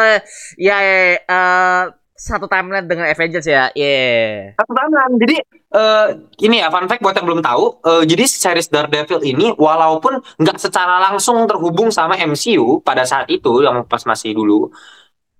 [0.61, 1.83] ya, ya, eh,
[2.23, 4.55] satu timeline dengan Avengers ya, yeah.
[4.55, 5.11] Satu tangan.
[5.19, 5.43] Jadi
[5.75, 6.09] eh,
[6.47, 7.83] ini ya fun fact buat yang belum tahu.
[7.83, 13.67] eh, jadi series Daredevil ini walaupun nggak secara langsung terhubung sama MCU pada saat itu
[13.67, 14.71] yang pas masih dulu,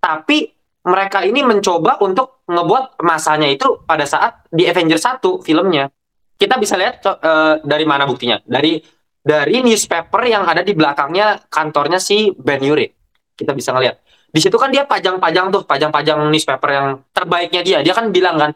[0.03, 0.51] tapi
[0.83, 5.87] mereka ini mencoba untuk ngebuat masanya itu pada saat di Avengers 1 filmnya.
[6.35, 8.43] Kita bisa lihat eh, dari mana buktinya?
[8.43, 8.83] Dari
[9.23, 12.91] dari newspaper yang ada di belakangnya kantornya si Ben Urich.
[13.39, 14.02] Kita bisa ngeliat.
[14.33, 17.79] Di situ kan dia pajang-pajang tuh, pajang-pajang newspaper yang terbaiknya dia.
[17.85, 18.51] Dia kan bilang kan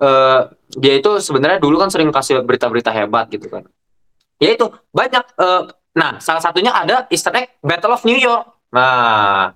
[0.00, 0.40] eh
[0.80, 3.68] dia itu sebenarnya dulu kan sering kasih berita-berita hebat gitu kan.
[4.40, 4.66] Ya itu
[4.96, 5.24] banyak.
[5.36, 5.62] eh,
[5.92, 8.48] nah, salah satunya ada Easter egg Battle of New York.
[8.72, 9.52] Nah,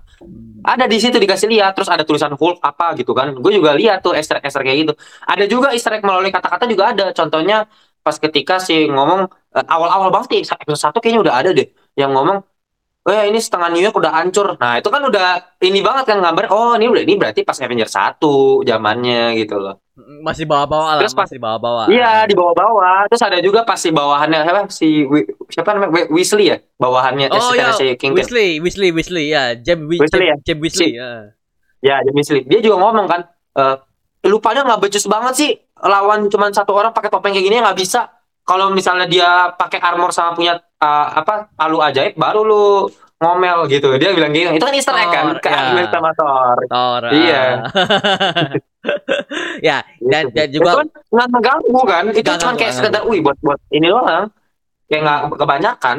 [0.61, 1.73] ada di situ dikasih lihat.
[1.73, 3.33] Terus ada tulisan Hulk apa gitu kan.
[3.33, 4.93] Gue juga lihat tuh Easter egg Easter kayak gitu.
[5.25, 7.09] Ada juga Easter egg melalui kata-kata juga ada.
[7.09, 7.65] Contohnya
[8.05, 9.25] pas ketika si ngomong
[9.57, 12.45] eh, awal-awal banget nih episode satu kayaknya udah ada deh yang ngomong
[13.05, 14.57] Eh ini setengah New York udah hancur.
[14.57, 16.49] Nah itu kan udah ini banget kan gambar.
[16.49, 18.17] Oh ini udah ini berarti pas Avengers 1
[18.65, 19.77] zamannya gitu loh.
[19.95, 21.85] Masih bawa-bawa lah, Terus pas- masih bawa-bawa.
[21.87, 23.05] Iya di bawah-bawah.
[23.07, 24.87] Terus ada juga pas si bawahannya siapa si
[25.47, 29.85] siapa namanya Weasley ya bawahannya Oh eh, ya, si King Weasley, Weasley, Weasley, ya, James,
[29.85, 31.11] Wi- Weasley James, James Weasley, ya.
[31.85, 32.41] Ya Jim Weasley.
[32.49, 33.21] Dia juga ngomong kan.
[33.55, 33.77] eh
[34.25, 38.09] lupanya nggak becus banget sih lawan cuman satu orang pakai topeng kayak gini nggak bisa.
[38.41, 42.65] Kalau misalnya dia pakai armor sama punya eh, apa palu ajaib baru lu
[43.19, 43.95] ngomel gitu.
[43.95, 44.51] Dia bilang gitu.
[44.55, 45.87] Itu kan Easter egg kan ke ya.
[45.87, 46.57] Sama Thor.
[46.67, 47.01] Thor.
[47.11, 47.43] Iya.
[47.63, 48.51] ah.
[49.67, 53.37] ya, dan, dan Itu juga kan nggak mengganggu kan itu cuma kayak sekedar wih buat
[53.41, 54.29] buat ini doang
[54.89, 55.97] kayak nggak kebanyakan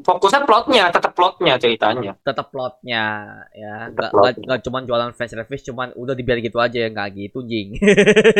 [0.00, 2.16] fokusnya plotnya tetap plotnya ceritanya.
[2.24, 3.04] Tetap plotnya
[3.52, 3.92] ya.
[3.92, 4.32] Nggak plotnya.
[4.32, 6.88] nggak- nggak cuman jualan fan service cuman udah dibiar gitu aja ya.
[6.88, 7.76] Nggak gitu jing.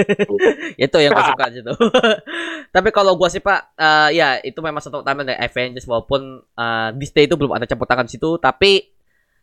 [0.88, 1.72] Itu yang gue suka situ.
[2.74, 6.88] Tapi kalau gua sih pak eh, ya itu memang satu utama dari Avengers walaupun eh,
[6.96, 8.88] Disney itu belum ada campur tangan di situ tapi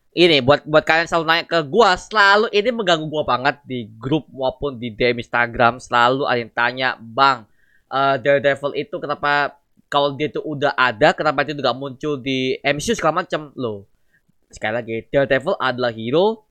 [0.10, 4.26] ini buat buat kalian selalu nanya ke gua selalu ini mengganggu gua banget di grup
[4.34, 7.46] maupun di DM Instagram selalu ada yang tanya bang
[7.94, 9.59] eh, Daredevil itu kenapa
[9.90, 13.90] kalau dia itu udah ada kenapa itu nggak muncul di MCU segala macam loh
[14.48, 16.46] sekali lagi Daredevil adalah hero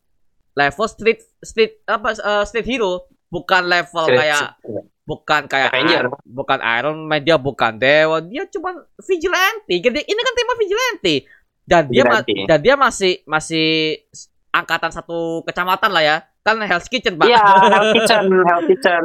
[0.54, 3.06] level street street apa eh, street hero.
[3.28, 4.56] Bukan level kayak
[5.04, 6.08] bukan kayak Avenger.
[6.08, 9.74] I- bukan Iron Man dia bukan dewa dia cuma vigilante.
[9.78, 11.14] Jadi, ini kan tema vigilante.
[11.62, 12.32] Dan dia Vigilante.
[12.48, 14.00] dan dia masih masih
[14.48, 16.16] angkatan satu kecamatan lah ya.
[16.40, 17.28] Kan Hell's Kitchen pak.
[17.28, 19.02] Iya Hell's Kitchen Hell's Kitchen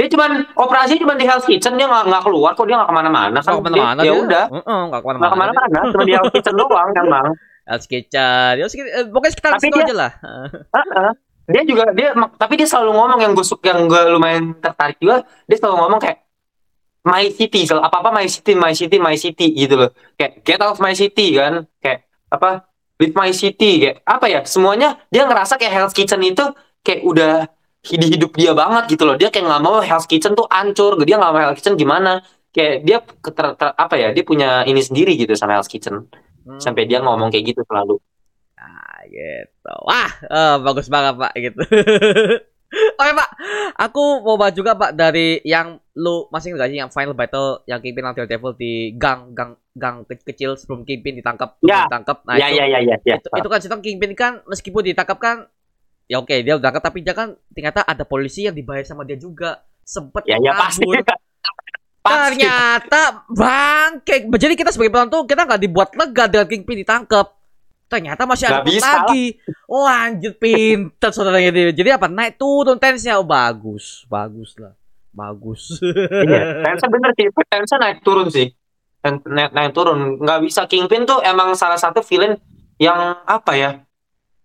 [0.00, 2.96] dia cuman operasi cuman di Hell's Kitchen dia nggak nggak keluar kok dia nggak ke
[2.96, 3.36] mana-mana.
[3.36, 4.22] Kan Nggak ke mana-mana Dia- ya dia.
[4.24, 4.44] udah.
[4.48, 5.28] Nggak nggak ke mana-mana.
[5.28, 7.26] Ke mana-mana cuma di Hell's Kitchen doang emang.
[7.68, 8.52] Hell's Kitchen.
[8.56, 10.12] Ya eh, pokoknya sekitar Tapi situ dia- aja lah.
[11.50, 15.56] Dia juga dia tapi dia selalu ngomong yang gue yang gue lumayan tertarik juga dia
[15.58, 16.18] selalu ngomong kayak
[17.02, 19.90] my city selalu apa apa my city my city my city gitu loh.
[20.14, 21.66] Kayak get out of my city kan.
[21.82, 26.44] Kayak apa with my city kayak apa ya semuanya dia ngerasa kayak Hell's Kitchen itu
[26.80, 30.44] kayak udah di hidup dia banget gitu loh dia kayak nggak mau Hell's Kitchen tuh
[30.46, 32.20] hancur dia nggak mau Hell's Kitchen gimana
[32.50, 36.04] kayak dia keter, ter- apa ya dia punya ini sendiri gitu sama Hell's Kitchen
[36.40, 36.56] Hmm.
[36.56, 38.00] sampai dia ngomong kayak gitu selalu
[38.56, 39.72] Ah, gitu.
[39.84, 41.60] Wah, eh, bagus banget pak gitu.
[43.00, 43.28] Oke pak,
[43.74, 47.80] aku mau bahas juga pak dari yang lu masih nggak sih yang final battle yang
[47.80, 51.84] Kingpin lawan Daredevil di gang gang gang ke- kecil sebelum Kingpin ditangkap Ya.
[51.84, 52.22] ditangkap.
[52.22, 53.16] Nah ya, itu, ya, ya, ya, ya.
[53.16, 55.36] itu, itu kan cerita Kingpin kan meskipun ditangkap kan
[56.10, 59.14] ya oke dia udah tangkap tapi dia kan ternyata ada polisi yang dibayar sama dia
[59.14, 60.82] juga sempet Ya, ya pasti.
[60.90, 61.22] pasti.
[62.02, 64.16] Ternyata bangke.
[64.34, 67.26] Jadi kita sebagai penonton kita nggak dibuat lega dengan Kingpin ditangkap.
[67.90, 69.34] Ternyata masih ada lagi.
[69.66, 71.74] Oh anjir pinter saudaranya dia.
[71.74, 74.74] Jadi apa naik turun tensnya oh bagus, bagus lah.
[75.10, 75.74] Bagus.
[76.30, 77.26] Iya, Tensa bener sih.
[77.50, 78.46] Tensa naik turun sih.
[79.02, 80.22] Naik, naik, naik turun.
[80.22, 82.38] Nggak bisa Kingpin tuh emang salah satu villain
[82.78, 83.70] yang apa ya?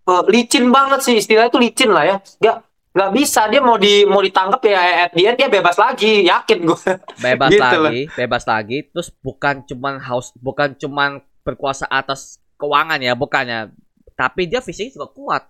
[0.05, 2.17] Eh, licin banget sih istilahnya tuh licin lah ya.
[2.21, 2.57] Nggak
[2.95, 6.59] nggak bisa dia mau di mau ditangkap ya at the end dia bebas lagi yakin
[6.63, 6.79] gue.
[7.25, 8.77] bebas Gitu lagi, bebas lagi.
[8.87, 13.75] Terus bukan cuman house, bukan cuman berkuasa atas keuangan ya, bukannya.
[14.15, 15.43] Tapi dia fisiknya juga kuat.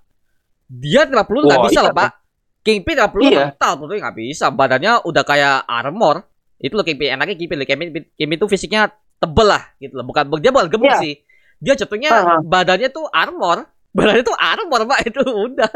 [0.66, 2.12] Dia tidak perlu nggak bisa iya loh pak.
[2.66, 3.40] Kingpin tidak perlu Iya.
[3.54, 4.46] mental, perlu nggak bisa.
[4.50, 6.26] Badannya udah kayak armor.
[6.58, 7.14] Itu loh Kingpin.
[7.14, 7.68] Enaknya Kingpin, loh.
[7.70, 8.90] Kingpin, Kingpin itu fisiknya
[9.22, 10.06] tebel lah, gitu loh.
[10.10, 10.98] Bukan dia bukan gemuk Iya.
[10.98, 11.14] sih.
[11.62, 12.36] Dia jatuhnya Aha.
[12.42, 13.70] badannya tuh armor.
[13.96, 15.72] Badannya tuh armor pak itu udah.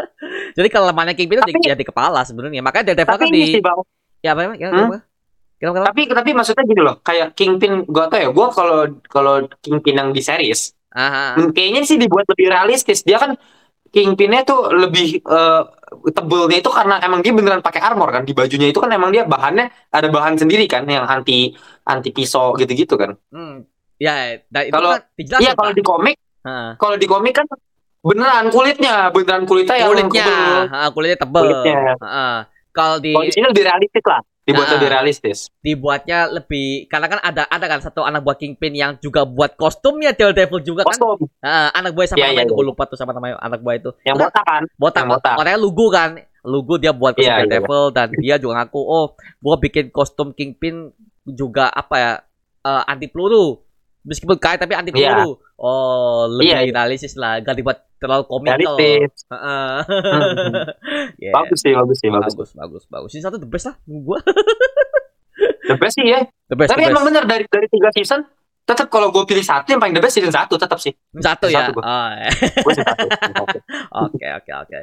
[0.54, 2.60] Jadi kelemahannya Kingpin itu di, ya di kepala sebenarnya.
[2.60, 3.80] Makanya Daredevil kan di sih bang.
[4.20, 4.60] ya apa ya, Hmm?
[4.60, 4.98] Kenapa,
[5.60, 5.88] kenapa?
[5.92, 10.10] Tapi tapi maksudnya gini loh, kayak Kingpin gue tau ya, gue kalau kalau Kingpin yang
[10.12, 11.40] di series, Aha.
[11.40, 13.08] hmm, kayaknya sih dibuat lebih realistis.
[13.08, 13.40] Dia kan
[13.90, 15.62] Kingpinnya tuh lebih eh,
[16.12, 19.26] tebelnya itu karena emang dia beneran pakai armor kan di bajunya itu kan emang dia
[19.26, 21.56] bahannya ada bahan sendiri kan yang anti
[21.88, 23.16] anti pisau gitu-gitu kan.
[23.32, 23.64] Hmm.
[24.00, 26.70] Ya, dan itu Kalau- kan Iya kalau di komik, Heeh.
[26.76, 27.48] kalau di komik kan
[28.00, 30.56] beneran kulitnya, beneran kulitnya yang kulitnya, tebel.
[30.68, 31.44] ha, kulitnya tebel.
[31.44, 31.78] Kulitnya.
[32.70, 34.74] Kalau di Kalau di sini lebih realistis lah, dibuat Nah.
[34.78, 35.38] lebih realistis.
[35.60, 40.14] dibuatnya lebih karena kan ada ada kan satu anak buah Kingpin yang juga buat kostumnya
[40.14, 40.96] Daredevil juga kan.
[40.96, 43.76] Kostum Heeh, anak buah sama Iya, namanya iya, gue lupa tuh sama namanya anak buah
[43.76, 43.90] itu.
[44.02, 44.64] yang kan botak kan?
[44.74, 45.36] botak, yang botak.
[45.36, 46.10] Orangnya lugu kan.
[46.40, 47.46] Lugu dia buat kostum Iya, iya.
[47.52, 49.06] Daredevil dan dia juga ngaku, "Oh,
[49.38, 50.96] gua bikin kostum Kingpin
[51.28, 52.12] juga apa ya?
[52.60, 53.60] eh, anti peluru."
[54.10, 55.22] Meskipun kaya tapi anti Iya.
[55.22, 55.38] peluru.
[55.56, 56.72] Oh, lebih Iya, iya.
[56.74, 57.38] realistis lah.
[57.40, 58.58] Gak dibuat terlalu komikal.
[58.58, 59.30] Realistis.
[59.30, 59.78] Heeh.
[60.10, 60.66] Hmm.
[61.22, 61.34] Yeah.
[61.36, 62.34] Bagus sih, bagus sih, bagus.
[62.34, 63.10] bagus, bagus, bagus.
[63.14, 64.20] Season satu the best lah menurut gua.
[65.70, 66.26] The best sih ya.
[66.50, 67.10] The best, Tapi the emang best.
[67.14, 68.26] bener dari dari tiga season,
[68.66, 70.92] tetap kalau gue pilih satu yang paling the best season satu tetap sih.
[71.16, 71.70] Satu ya.
[73.94, 74.80] Oke, oke, oke.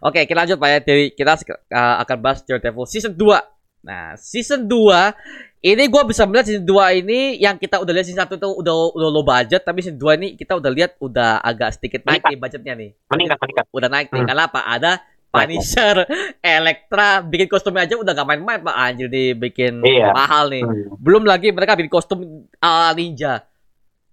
[0.00, 0.78] Oke, kita lanjut Pak ya.
[0.80, 3.86] Dari kita uh, akan bahas Daredevil season 2.
[3.86, 8.18] Nah, season 2 ini gua bisa melihat season 2 ini yang kita udah lihat season
[8.20, 11.78] 1 itu udah udah low budget, tapi season 2 ini kita udah lihat udah agak
[11.78, 12.90] sedikit naik nih budgetnya nih.
[13.08, 13.66] Meningkat, meningkat.
[13.70, 14.20] Udah naik nih.
[14.20, 14.28] Hmm.
[14.28, 14.60] Karena apa?
[14.60, 14.92] Ada
[15.32, 15.96] Punisher,
[16.44, 18.74] Elektra, bikin kostumnya aja udah gak main-main Pak.
[18.74, 20.10] Anjir dibikin Iya.
[20.12, 20.60] mahal nih.
[20.60, 20.98] Hmm.
[20.98, 22.20] Belum lagi mereka bikin kostum
[22.58, 23.46] ala ninja.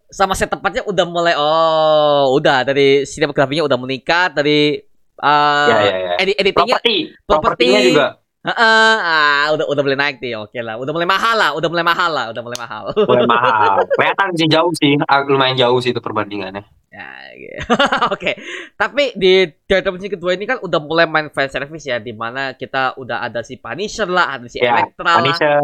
[0.08, 4.80] Sama set tempatnya udah mulai oh, udah dari sinematografinya udah meningkat dari
[5.18, 6.14] uh, Ya, ya, ya.
[6.18, 6.96] edit editingnya Properti,
[7.26, 7.26] properti.
[7.28, 8.06] propertinya juga.
[8.48, 10.40] Ah, udah udah mulai naik nih.
[10.40, 12.84] Oke lah, udah mulai mahal lah, udah mulai mahal lah, udah mulai mahal.
[12.96, 13.76] Mulai mahal.
[14.00, 16.64] Kelihatan sih jauh sih, ah, lumayan jauh sih itu perbandingannya.
[16.90, 17.62] ya, gitu.
[18.16, 18.32] Oke.
[18.74, 22.58] Tapi di Daredevil season kedua ini kan udah mulai main fan service ya di mana
[22.58, 25.16] kita udah ada si Punisher lah, ada si Ya, Elektra lah.
[25.22, 25.60] Punisher,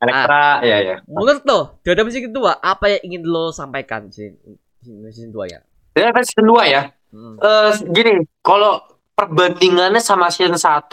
[0.00, 0.96] Elektra, ya ya.
[1.04, 4.32] Menurut lo, Daredevil season kedua apa yang ingin lo sampaikan sih
[5.12, 5.60] season 2 ya?
[5.92, 6.88] Kan season 2 ya.
[7.10, 7.36] Hmm.
[7.42, 8.80] Eh gini, kalau
[9.18, 10.88] perbandingannya sama season 1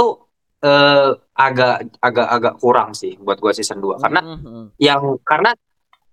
[0.58, 5.54] eh agak agak agak kurang sih buat gua season 2 karena Hmm, hmm, yang karena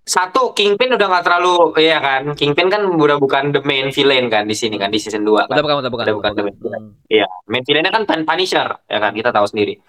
[0.04, 4.44] satu Kingpin udah nggak terlalu ya kan Kingpin kan udah bukan the main villain kan
[4.44, 5.56] di sini kan di season 2 kan.
[5.56, 6.04] Udah bukan, udah bukan.
[6.04, 6.80] Udah bukan, bukan.
[6.92, 6.92] Hmm.
[7.08, 9.80] Iya, main villainnya kan Punisher ya kan kita tahu sendiri.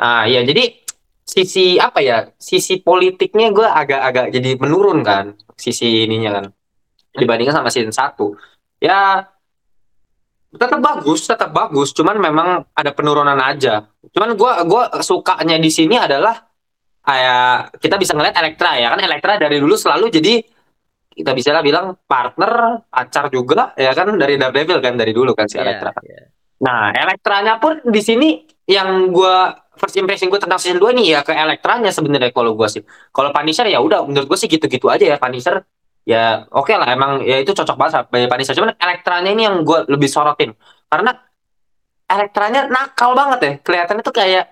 [0.00, 0.72] Ah iya jadi
[1.28, 6.44] sisi apa ya sisi politiknya gue agak-agak jadi menurun kan sisi ininya kan
[7.12, 8.16] dibandingkan sama season 1
[8.80, 9.28] ya
[10.48, 16.00] tetap bagus tetap bagus cuman memang ada penurunan aja cuman gue gua sukanya di sini
[16.00, 16.36] adalah
[17.04, 20.40] kayak kita bisa ngeliat Elektra ya kan Elektra dari dulu selalu jadi
[21.18, 25.50] kita bisa lah bilang partner pacar juga ya kan dari Daredevil kan dari dulu kan
[25.50, 26.30] si Iya, Elektra iya.
[26.58, 31.20] Nah, Elektranya pun di sini yang gua first impression gue tentang season 2 nih ya
[31.22, 32.82] ke Elektranya sebenarnya kalau gua sih.
[33.14, 35.62] Kalau Punisher ya udah menurut gue sih gitu-gitu aja ya Punisher.
[36.08, 38.56] Ya oke lah emang ya itu cocok banget sama Punisher.
[38.56, 40.56] Cuman Elektranya ini yang gua lebih sorotin.
[40.88, 41.12] Karena
[42.08, 43.52] Elektranya nakal banget ya.
[43.60, 44.48] Kelihatannya tuh kayak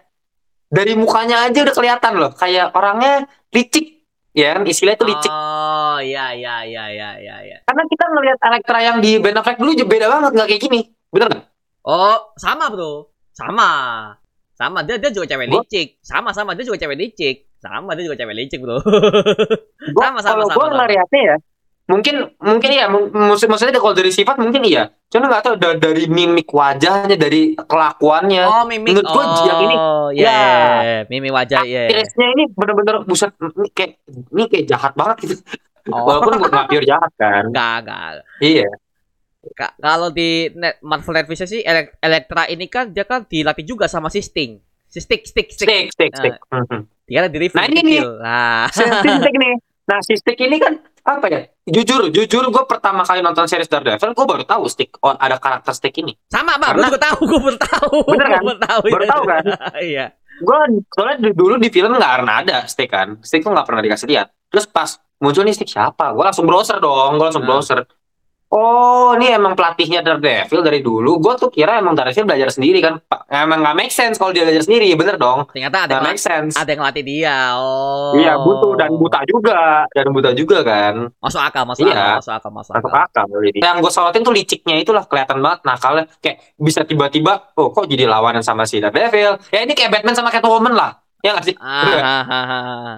[0.68, 2.30] dari mukanya aja udah kelihatan loh.
[2.36, 3.24] Kayak orangnya
[3.56, 4.04] licik.
[4.36, 5.32] Ya kan istilahnya tuh licik.
[5.32, 7.56] Oh, iya iya iya iya iya iya.
[7.64, 10.80] Karena kita ngelihat Elektra yang di Ben Affleck dulu juga beda banget nggak kayak gini.
[11.08, 11.44] Bener nggak?
[11.88, 13.16] Oh, sama, Bro.
[13.32, 13.70] Sama.
[14.52, 15.88] Sama dia dia juga cewek licik.
[16.04, 17.45] Sama sama dia juga cewek licik.
[17.56, 18.78] Sama dia juga cewek licik, Bro.
[19.90, 21.36] Gua, Sama, sama, kalau sama, gue ngeliatnya ya,
[21.86, 26.10] mungkin mungkin ya maksud maksudnya kalau dari sifat mungkin iya cuma nggak tahu da- dari
[26.10, 28.90] mimik wajahnya dari kelakuannya Oh, mimik.
[28.90, 29.78] Menurut gua oh, yang ini-
[30.18, 30.34] ya,
[30.82, 30.98] ya.
[31.06, 31.86] mimik wajah ya.
[31.86, 35.34] aktrisnya ini bener-bener buset ini kayak ini kayak jahat banget gitu
[35.86, 38.10] Oh, walaupun gua nggak pure jahat kan enggak, enggak.
[38.42, 38.66] iya
[39.54, 43.62] Ka- kalau di net, Marvel Net Vision sih Elek- Elektra ini kan dia kan dilatih
[43.62, 44.58] juga sama si Sting.
[44.84, 45.70] Si Stick, Stick, Stick.
[45.86, 46.82] stick stick stick Mhm.
[46.82, 48.08] Dia kan di review Nah, ini kecil.
[48.18, 48.66] Nah.
[48.74, 49.54] si stick nih
[49.86, 54.10] nah si stick ini kan apa ya jujur jujur gue pertama kali nonton series Daredevil
[54.10, 56.74] gue baru tahu stick oh, ada karakter stick ini Sama, Bang.
[56.74, 57.96] Gue Karena- juga tahu, gue baru tahu.
[58.08, 58.34] Bener kan?
[58.36, 58.80] Gue baru tahu.
[58.88, 59.44] Baru tahu kan?
[59.86, 60.06] Iya.
[60.36, 60.58] gue
[60.90, 64.28] soalnya dulu di film nggak pernah ada stick kan stick tuh nggak pernah dikasih lihat
[64.46, 67.54] terus pas muncul nih stick siapa gue langsung browser dong gue langsung Hmm.
[67.54, 67.78] browser
[68.56, 71.20] oh ini emang pelatihnya Daredevil dari dulu.
[71.20, 72.96] Gue tuh kira emang Daredevil belajar sendiri kan.
[73.28, 75.44] Emang nggak make sense kalau dia belajar sendiri bener dong.
[75.52, 76.56] Ternyata ada yang, make sense.
[76.56, 77.36] ada yang ngelatih dia.
[77.60, 78.16] Oh.
[78.16, 79.84] iya butuh dan buta juga.
[79.92, 81.12] Dan buta juga kan.
[81.20, 81.92] Masuk akal, masuk Iya.
[81.92, 83.04] akal, masuk akal, masuk masuk akal.
[83.04, 86.04] akal jadi yang gue sorotin tuh liciknya itulah kelihatan banget nakalnya.
[86.24, 90.32] Kayak bisa tiba-tiba oh kok jadi lawanan sama si Daredevil ya ini kayak Batman sama
[90.32, 90.96] Catwoman lah.
[91.24, 91.56] Ya nggak sih?
[91.58, 92.96] Ah, ah, ah, ah.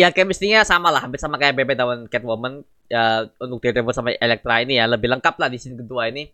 [0.00, 2.62] Ya chemistry-nya sama lah, hampir sama kayak Bebe dan Catwoman.
[2.90, 6.26] Ya, untuk Daredevil sama Elektra ini ya lebih lengkap lah di scene kedua ini.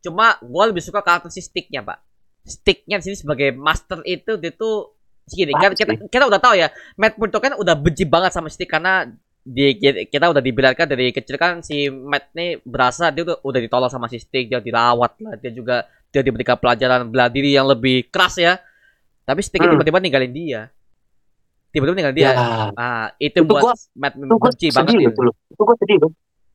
[0.00, 1.98] Cuma gue lebih suka karakter si Stick-nya, Pak.
[2.48, 4.96] Stick-nya di sini sebagai master itu dia tuh
[5.28, 5.52] segini.
[5.52, 5.84] Kan Pasti.
[5.84, 9.04] kita, kita udah tahu ya, Matt Murdock kan udah benci banget sama Stick karena
[9.44, 9.76] di
[10.08, 14.08] kita udah dibilangkan dari kecil kan si Matt nih berasa dia udah, udah ditolong sama
[14.08, 18.40] si Stick, dia dirawat lah, dia juga dia diberikan pelajaran bela diri yang lebih keras
[18.40, 18.56] ya.
[19.28, 19.76] Tapi Stick Hmm.
[19.76, 20.72] tiba-tiba ninggalin dia.
[21.68, 22.26] Tiba-tiba ninggalin dia.
[22.26, 22.34] ya
[22.72, 24.88] Ah, itu, Itu buat gua- Matt itu gue benci banget.
[24.88, 25.10] sedih ya.
[25.20, 26.10] loh itu gue sedih loh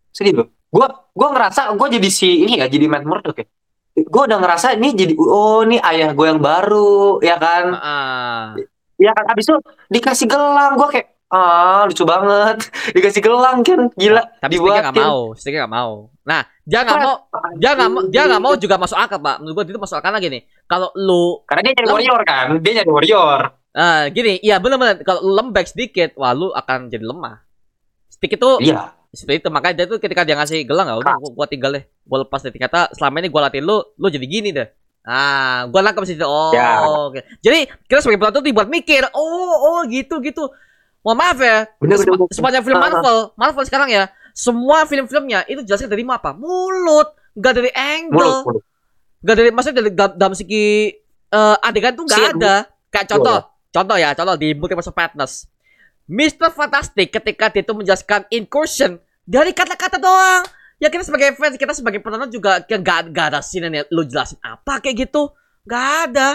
[0.09, 3.45] sedih loh gue gue ngerasa gue jadi si ini ya jadi Matt Murdock ya
[3.95, 8.45] gue udah ngerasa ini jadi oh ini ayah gue yang baru ya kan Ah,
[8.95, 9.57] ya kan abis itu
[9.87, 12.57] dikasih gelang gue kayak ah lucu banget
[12.95, 15.91] dikasih gelang kan gila tapi Sticknya nggak mau, Sticknya nggak mau.
[16.23, 17.15] Nah, dia nggak mau,
[17.53, 19.35] dia nggak mau, dia nggak mau juga masuk akal pak.
[19.39, 20.41] Menurut gua itu masuk akal lagi nih.
[20.63, 23.41] Kalau lu, karena dia jadi warrior kan dia jadi warrior
[23.73, 25.01] ah gini, iya benar-benar.
[25.01, 27.41] Kalau lembek sedikit, wah lu akan jadi lemah.
[28.09, 31.29] Stick itu iya seperti itu makanya dia tuh ketika dia ngasih gelang ya udah gua,
[31.33, 31.85] gua tinggal deh.
[32.01, 34.65] Gua lepas deh ternyata selama ini gua latih lu, lu jadi gini deh.
[35.05, 36.25] Ah, gua nangkep situ.
[36.25, 36.81] Oh, Ya.
[36.81, 37.21] oke.
[37.41, 40.49] Jadi kita sebagai penonton dibuat mikir, oh, oh gitu gitu.
[41.03, 42.87] Mohon maaf ya, bener Sema- bener sepanjang film Ah, ah.
[42.87, 46.31] Marvel, Marvel sekarang ya, semua film-filmnya itu jelasnya dari apa?
[46.31, 48.63] Mulut, nggak dari angle, mulut mulut
[49.23, 50.95] nggak dari maksudnya dari dalam, dalam segi
[51.27, 52.35] eh, adegan tuh nggak Scene.
[52.39, 52.55] ada.
[52.87, 53.39] Kayak contoh.
[53.73, 55.49] Contoh ya, contoh di Multiverse of Madness.
[56.07, 56.51] Mr.
[56.51, 60.43] Fantastic ketika dia tuh menjelaskan incursion dari kata-kata doang.
[60.77, 64.35] Ya kita sebagai fans, kita sebagai penonton juga kayak nggak ada scene yang lu jelasin
[64.43, 65.31] apa kayak gitu.
[65.63, 66.29] Nggak ada.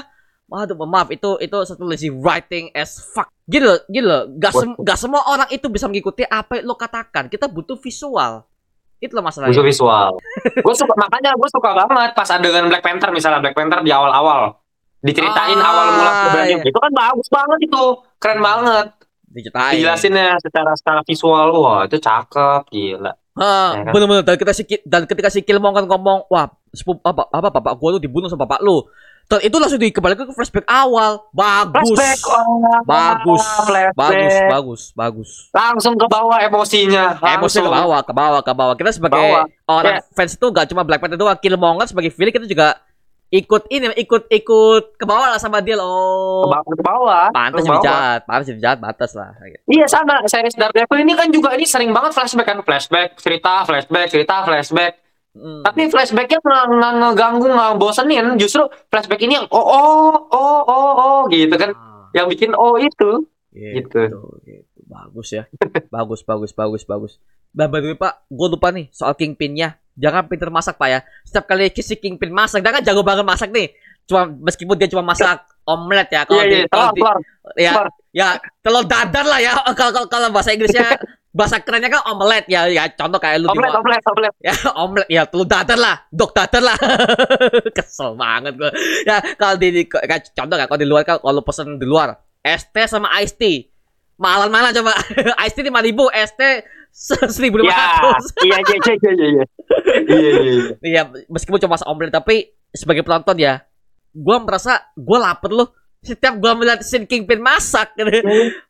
[0.49, 3.29] Waduh, maaf itu itu satu lazy writing as fuck.
[3.45, 4.25] Gitu loh, gitu loh.
[4.41, 7.29] Gak, sem- gak semua orang itu bisa mengikuti apa yang lo katakan.
[7.29, 8.49] Kita butuh visual.
[8.97, 9.53] Itu loh masalahnya.
[9.53, 10.17] Musuh visual.
[10.65, 14.58] gue suka makanya gue suka banget pas adegan Black Panther misalnya Black Panther di awal-awal
[15.01, 16.65] diceritain Ah, awal mula sebenarnya iya.
[16.65, 17.85] itu kan bagus banget itu
[18.19, 18.87] keren banget
[19.25, 19.73] Diceritain.
[19.75, 23.93] dijelasinnya secara secara visual wah itu cakep gila Hah, Ya kan?
[23.95, 27.79] bener-bener dan ketika si Ki- dan ketika si Killmonger ngomong, wah, sepupu apa apa bapak
[27.79, 28.83] gua tuh dibunuh sama bapak lu.
[29.25, 31.23] Dan itu langsung dikembalikan ke flashback awal.
[31.31, 31.87] Bagus.
[31.87, 33.45] flashback oh, Bagus.
[33.63, 33.95] flashback.
[33.95, 35.31] Bagus, bagus, bagus.
[35.53, 37.71] langsung ke bawah emosinya Emosi ke langsung.
[37.71, 38.75] bawah, ke bawah, ke bawah.
[38.75, 39.47] Kita sebagai Bawah.
[39.69, 42.75] orang fans itu gak cuma Black Panther doang, Killmonger sebagai feeling kita juga
[43.31, 46.49] ikut ini, ikut ikut ke bawah lah sama dia ke loh.
[46.49, 47.85] bawah, ke bawah Pantas ke bawah.
[47.85, 49.31] jahat, pantas jadi jahat, batas lah.
[49.65, 54.07] Iya sama series Daredevil ini kan juga ini sering banget flashback kan flashback cerita flashback
[54.09, 54.95] cerita flashback
[55.29, 55.63] Hmm.
[55.63, 58.59] tapi flashbacknya nggak nggak ngeganggu nggak bosenin justru
[58.89, 62.11] flashback ini yang oh oh oh oh oh gitu kan Ah.
[62.11, 63.87] yang bikin oh itu Gitu.
[63.87, 64.03] gitu.
[64.43, 64.79] gitu.
[64.85, 65.45] Bagus ya.
[65.89, 67.13] bagus, bagus, bagus, bagus.
[67.51, 69.77] Nah, by the way, Pak, gue lupa nih soal Kingpin-nya.
[69.99, 71.01] Jangan pinter masak, Pak ya.
[71.27, 73.75] Setiap kali si Kingpin masak, dia kan jago banget masak nih.
[74.09, 76.23] Cuma meskipun dia cuma masak omelet ya.
[76.25, 77.19] Kalau di, kalau telur di- telur
[77.61, 77.89] ya, telur.
[78.15, 78.29] ya
[78.65, 79.53] telur dadar lah ya.
[79.77, 80.97] Kalau kalau, kalau bahasa Inggrisnya
[81.39, 82.65] bahasa kerennya kan omelet ya.
[82.73, 84.55] Ya contoh kayak lu omelet omelet omelet ya
[84.87, 86.79] omelet ya telur dadar lah dok dadar lah
[87.77, 88.73] kesel banget gue
[89.05, 92.17] ya kalau di, di kayak contoh kan kalau di luar kan kalau pesen di luar
[92.41, 93.69] ST sama iced tea
[94.19, 94.99] Mahalan mana coba?
[95.47, 96.43] Ice tea lima ribu, ST
[97.31, 98.35] seribu lima ratus.
[98.43, 99.45] Iya iya iya iya iya.
[100.05, 100.65] Iya iya.
[100.83, 103.63] Iya meskipun cuma seomplit tapi sebagai penonton ya,
[104.11, 105.71] gue merasa gue lapar loh.
[105.99, 108.07] Setiap gue melihat Sin Kingpin masak, gitu.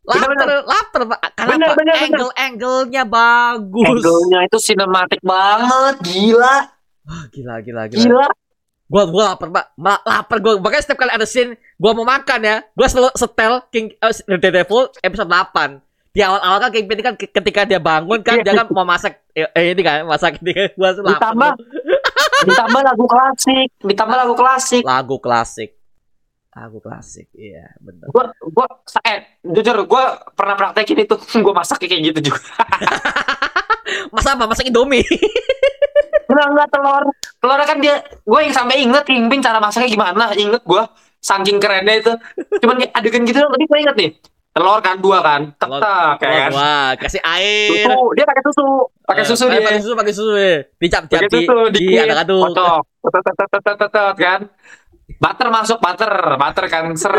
[0.08, 1.00] lapar, lapar,
[1.36, 4.00] karena bener, bener, angle-angle-nya bagus.
[4.00, 6.72] Angle-nya itu sinematik banget, gila.
[7.28, 8.00] Gila, gila, gila.
[8.00, 8.28] Gila.
[8.88, 9.76] Gue gue lapar, Pak.
[10.08, 10.52] Lapar gue.
[10.56, 14.90] Makanya setiap kali ada scene gua mau makan ya, gua selalu setel King uh, Daredevil
[14.98, 15.78] episode 8.
[16.08, 19.46] di awal-awal kan Kingpin kan ke- ketika dia bangun kan dia kan mau masak eh,
[19.46, 21.52] eh, ini kan masak ini kan gua lapar Ditambah
[22.40, 24.82] ditambah lagu klasik, ditambah lagu klasik.
[24.82, 25.70] lagu klasik
[26.50, 28.66] lagu klasik iya bener Gua gua
[29.04, 31.14] eh jujur gua pernah praktekin itu.
[31.44, 32.42] Gua masak kayak gitu juga.
[34.14, 35.06] masa apa masak Indomie
[36.26, 37.04] Enggak enggak telur.
[37.38, 40.24] Telurnya kan dia gue yang sampai inget Kingpin cara masaknya gimana.
[40.34, 40.90] Inget gua
[41.28, 42.12] saking kerennya itu.
[42.64, 44.10] Cuman kayak adegan gitu tapi gue inget nih.
[44.48, 45.42] Telur kan dua kan.
[45.54, 46.50] Tetak kayak kan.
[46.56, 48.66] wah kasih air Susu, dia pakai susu.
[49.04, 49.60] Pakai susu Eh, dia.
[49.62, 50.56] pakai susu pakai susu eh.
[50.80, 52.04] dicap cap Pakai di di dikit.
[52.08, 52.80] aduk-aduk Kocok.
[52.98, 54.40] Tet, tet, tet, tet, tet, tet, kan.
[55.18, 57.16] Butter masuk butter, butter kan ser.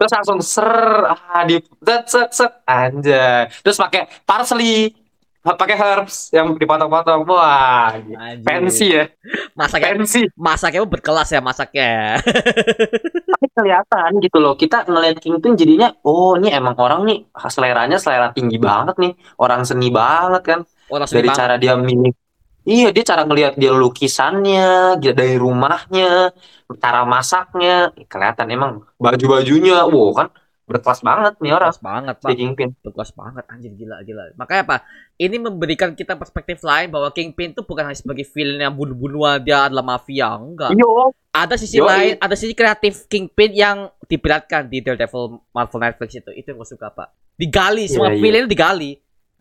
[0.00, 0.70] Terus langsung ser
[1.12, 3.52] ah di set set anjay.
[3.60, 4.96] Terus pakai parsley,
[5.40, 7.24] pakai herbs yang dipotong-potong.
[7.28, 8.44] Wah, Anjir.
[8.44, 9.04] fancy ya.
[9.56, 10.28] masaknya Fancy.
[10.36, 12.20] masaknya berkelas ya masaknya
[13.32, 14.54] Tapi kelihatan gitu loh.
[14.54, 17.18] Kita ngeliat Kingpin jadinya, oh ini emang orang nih
[17.48, 19.12] seleranya selera tinggi banget nih.
[19.40, 20.60] Orang seni banget kan.
[20.90, 21.40] orang seni dari banget.
[21.40, 22.12] cara dia milih
[22.68, 26.34] iya dia cara ngelihat dia lukisannya dia dari rumahnya
[26.78, 30.28] cara masaknya kelihatan emang baju-bajunya wow kan
[30.70, 31.74] berkelas banget nih orang.
[31.74, 32.68] Berkelas banget si pak Kingpin.
[32.78, 34.22] Berkelas banget anjir gila gila.
[34.38, 34.76] Makanya apa
[35.18, 39.66] ini memberikan kita perspektif lain bahwa Kingpin itu bukan hanya sebagai villain yang bunuh-bunuhan dia
[39.66, 40.70] adalah mafia enggak.
[40.78, 41.10] Yo.
[41.30, 41.86] Ada sisi Yoi.
[41.86, 46.30] lain ada sisi kreatif Kingpin yang dipiratkan di Daredevil Marvel Netflix itu.
[46.30, 47.08] Itu yang gue suka pak.
[47.34, 48.22] Digali semua Iya, iya.
[48.22, 48.90] villain itu digali.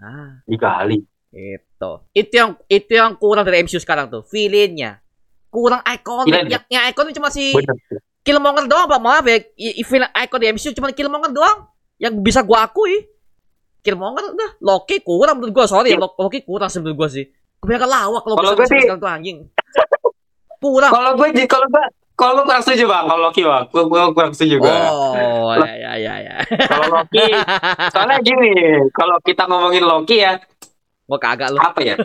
[0.02, 0.42] Ah.
[0.50, 0.98] Digali.
[1.30, 4.98] Itu itu yang itu yang kurang dari MCU sekarang tuh villainnya.
[5.50, 7.74] Kurang ikonik yang, yang ikonik cuma si bener
[8.22, 9.00] Killmonger doang pak.
[9.00, 9.38] Maaf ya
[9.82, 11.58] villain icon di MCU cuma Killmonger doang
[11.98, 13.08] yang bisa gua akui.
[13.80, 15.66] Killmonger udah Loki kurang menurut gua.
[15.66, 15.98] Sorry ya.
[15.98, 17.26] Lo- Loki kurang menurut gua sih.
[17.60, 19.38] Kebanyakan lawak kalau Kalau bisa gua sampai sih- sekarang tuh anjing.
[20.60, 20.92] Kurang.
[20.92, 23.06] Kalau gue di- kalau gue kalau gue kurang setuju bang.
[23.08, 23.64] Kalau Loki bang.
[23.66, 26.36] Gue, gue kurang setuju gue oh ya ya ya ya.
[26.68, 27.26] Kalau Loki
[27.90, 28.52] soalnya gini
[28.92, 30.36] kalau kita ngomongin Loki ya
[31.08, 31.58] gua kagak lu.
[31.58, 31.96] apa ya?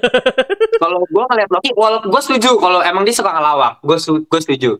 [0.78, 4.70] Kalau gue ngeliat Loki walaupun gue setuju kalau emang dia suka ngelawak gue gue setuju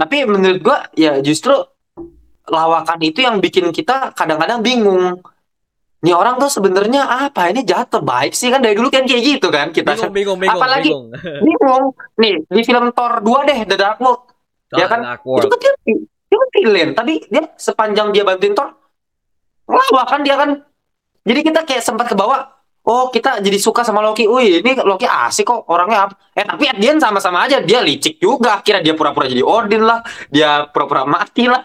[0.00, 1.52] tapi menurut gue ya justru
[2.48, 5.20] lawakan itu yang bikin kita kadang-kadang bingung.
[6.00, 7.52] Nih orang tuh sebenarnya apa?
[7.52, 8.48] Ini jahat atau baik sih?
[8.48, 9.92] Kan dari dulu kan kayak gitu kan kita.
[9.92, 11.06] Bingung bingung bingung Apalagi- bingung.
[11.46, 11.84] bingung.
[12.16, 14.24] Nih di film Thor 2 deh The Dark World.
[14.72, 15.04] Ya kan?
[15.20, 16.96] Itu kan dia, dia villain.
[16.96, 18.72] Tapi dia sepanjang dia bantuin Thor
[19.68, 20.50] ngelawak kan dia kan.
[21.28, 22.48] Jadi kita kayak sempat ke bawah
[22.86, 26.64] oh kita jadi suka sama Loki wih ini Loki asik kok orangnya apa eh tapi
[26.70, 30.00] at the sama-sama aja dia licik juga kira dia pura-pura jadi Odin lah
[30.32, 31.64] dia pura-pura mati lah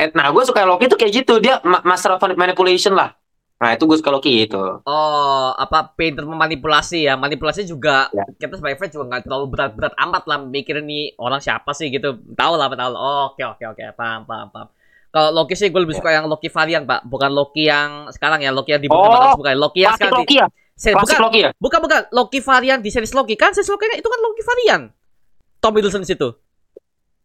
[0.00, 3.14] eh, nah gue suka Loki tuh kayak gitu dia ma- master of manipulation lah
[3.60, 7.14] nah itu gue suka Loki itu Oh, apa pinter memanipulasi ya?
[7.20, 8.24] Manipulasi juga Ya.
[8.40, 12.16] kita sebagai fans juga nggak terlalu berat-berat amat lah mikirin nih orang siapa sih gitu.
[12.34, 12.90] Tahu lah, tahu.
[12.96, 13.00] lah.
[13.00, 14.68] Oh, oke oke oke, paham paham paham.
[15.10, 16.00] Kalau Loki sih gue lebih Ya.
[16.00, 17.02] suka yang Loki varian, Pak.
[17.04, 20.46] Bukan Loki yang sekarang ya, Loki yang di Oh, bukan Loki yang sekarang Loki ya
[20.72, 24.06] seri- bukan, Loki ya bukan bukan Loki varian di series Loki kan series Loki itu
[24.06, 24.80] kan Loki varian.
[25.58, 26.30] Tom Hiddleston situ.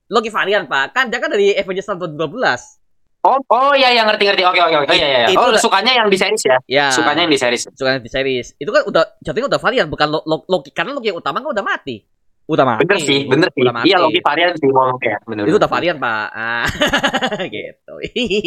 [0.08, 0.92] Loki varian, Pak.
[0.92, 2.82] Kan dia kan dari Avengers tahun 2012.
[3.24, 6.06] oh oh iya iya ngerti ngerti oke oke oke iya iya Itu oh sukanya yang
[6.06, 6.88] di series ya Ya.
[6.90, 8.54] sukanya yang di series suka di series.
[8.56, 11.50] Itu kan udah jatuhnya udah varian bukan Lo- Lo- Loki karena Loki yang utama kan
[11.50, 12.06] udah mati.
[12.46, 12.86] Udah mati.
[12.86, 13.62] Bener sih, bener sih.
[13.66, 13.90] Udah mati.
[13.90, 15.44] Iya Loki varian sih ngomong kayak bener.
[15.50, 16.28] Itu udah varian, Pak.
[16.30, 16.66] Ah,
[17.54, 17.94] gitu.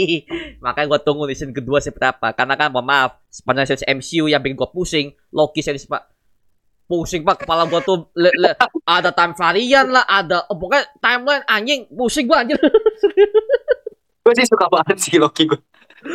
[0.64, 2.30] Makanya gua tunggu di season kedua seperti apa.
[2.30, 6.14] Karena kan mohon maaf, sepanjang series MCU yang bikin gua pusing, Loki series Pak.
[6.86, 8.54] Pusing Pak, kepala gua tuh le- le-
[8.86, 12.58] ada time varian lah, ada oh, pokoknya timeline anjing, pusing gua anjir.
[14.22, 15.58] Gue sih suka banget sih Loki gue.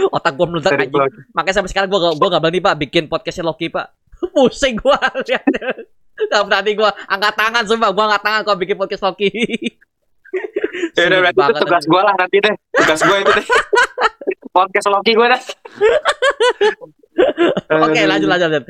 [0.07, 1.03] Otak gua meledak anjing.
[1.35, 3.91] Makanya sampai sekarang gua gak, gua gak berani Pak bikin podcastnya Loki Pak.
[4.31, 5.83] Pusing gua liatnya.
[6.13, 9.29] Gak berani gua angkat tangan sumpah gua angkat tangan kalau bikin podcast Loki.
[10.97, 12.55] Ya udah berarti itu tugas gue lah nanti deh.
[12.73, 13.47] Tugas gue itu deh.
[14.57, 15.41] Podcast Loki gue dah.
[17.85, 18.65] Oke lanjut lanjut lanjut.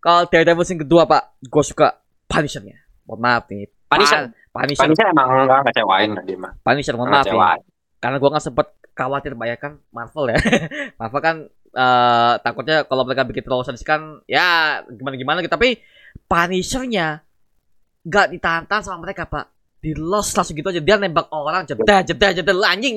[0.00, 1.88] Kalau Daredevil scene kedua Pak, gua suka
[2.28, 2.76] Punisher-nya.
[3.08, 3.68] Mohon maaf nih.
[3.88, 4.32] Punisher.
[4.52, 4.84] Punisher.
[4.84, 6.52] Punisher emang enggak ngecewain lah dia mah.
[6.60, 7.60] Punisher mohon maaf ngecewain.
[8.00, 8.66] Karena gua nggak sempet
[8.96, 10.36] khawatir Pak ya kan Marvel ya.
[11.00, 11.36] Marvel kan
[11.72, 15.52] eh, takutnya kalau mereka bikin terlalu sadis kan ya gimana gimana gitu.
[15.52, 15.80] Tapi
[16.18, 17.20] Punisher-nya
[18.02, 19.52] nggak ditahan sama mereka Pak.
[19.76, 22.96] Di lost langsung gitu aja dia nembak orang jeda jeda jeda anjing.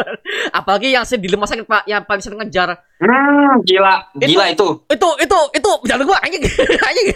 [0.58, 4.08] Apalagi yang di rumah sakit Pak yang Punisher ngejar Hmm, gila.
[4.14, 4.68] Itu- Gila itu.
[4.88, 6.42] itu itu itu jangan gua anjing
[6.88, 7.06] anjing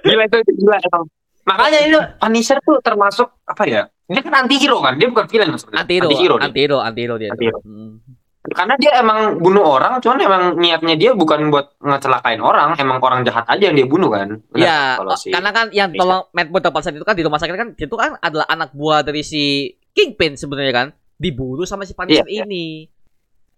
[0.00, 1.04] gila itu, itu gila emang.
[1.44, 3.84] Makanya ini Punisher tuh termasuk apa ya?
[4.04, 5.80] Dia kan anti hero kan, dia bukan villain sebenarnya.
[5.80, 6.44] anti hero Anti-hero dia.
[6.44, 7.58] anti hero anti hero dia Anti-hero.
[7.64, 8.03] Hmm.
[8.44, 13.24] Karena dia emang bunuh orang, cuman emang niatnya dia bukan buat ngecelakain orang, emang orang
[13.24, 14.36] jahat aja yang dia bunuh kan.
[14.52, 15.08] Ya, kan?
[15.08, 16.52] oh, si karena kan yang tolong Matt
[16.84, 20.36] saat itu kan di rumah sakit kan itu kan adalah anak buah dari si Kingpin
[20.36, 20.88] sebenarnya kan.
[21.14, 22.90] dibunuh sama si Punisher ini.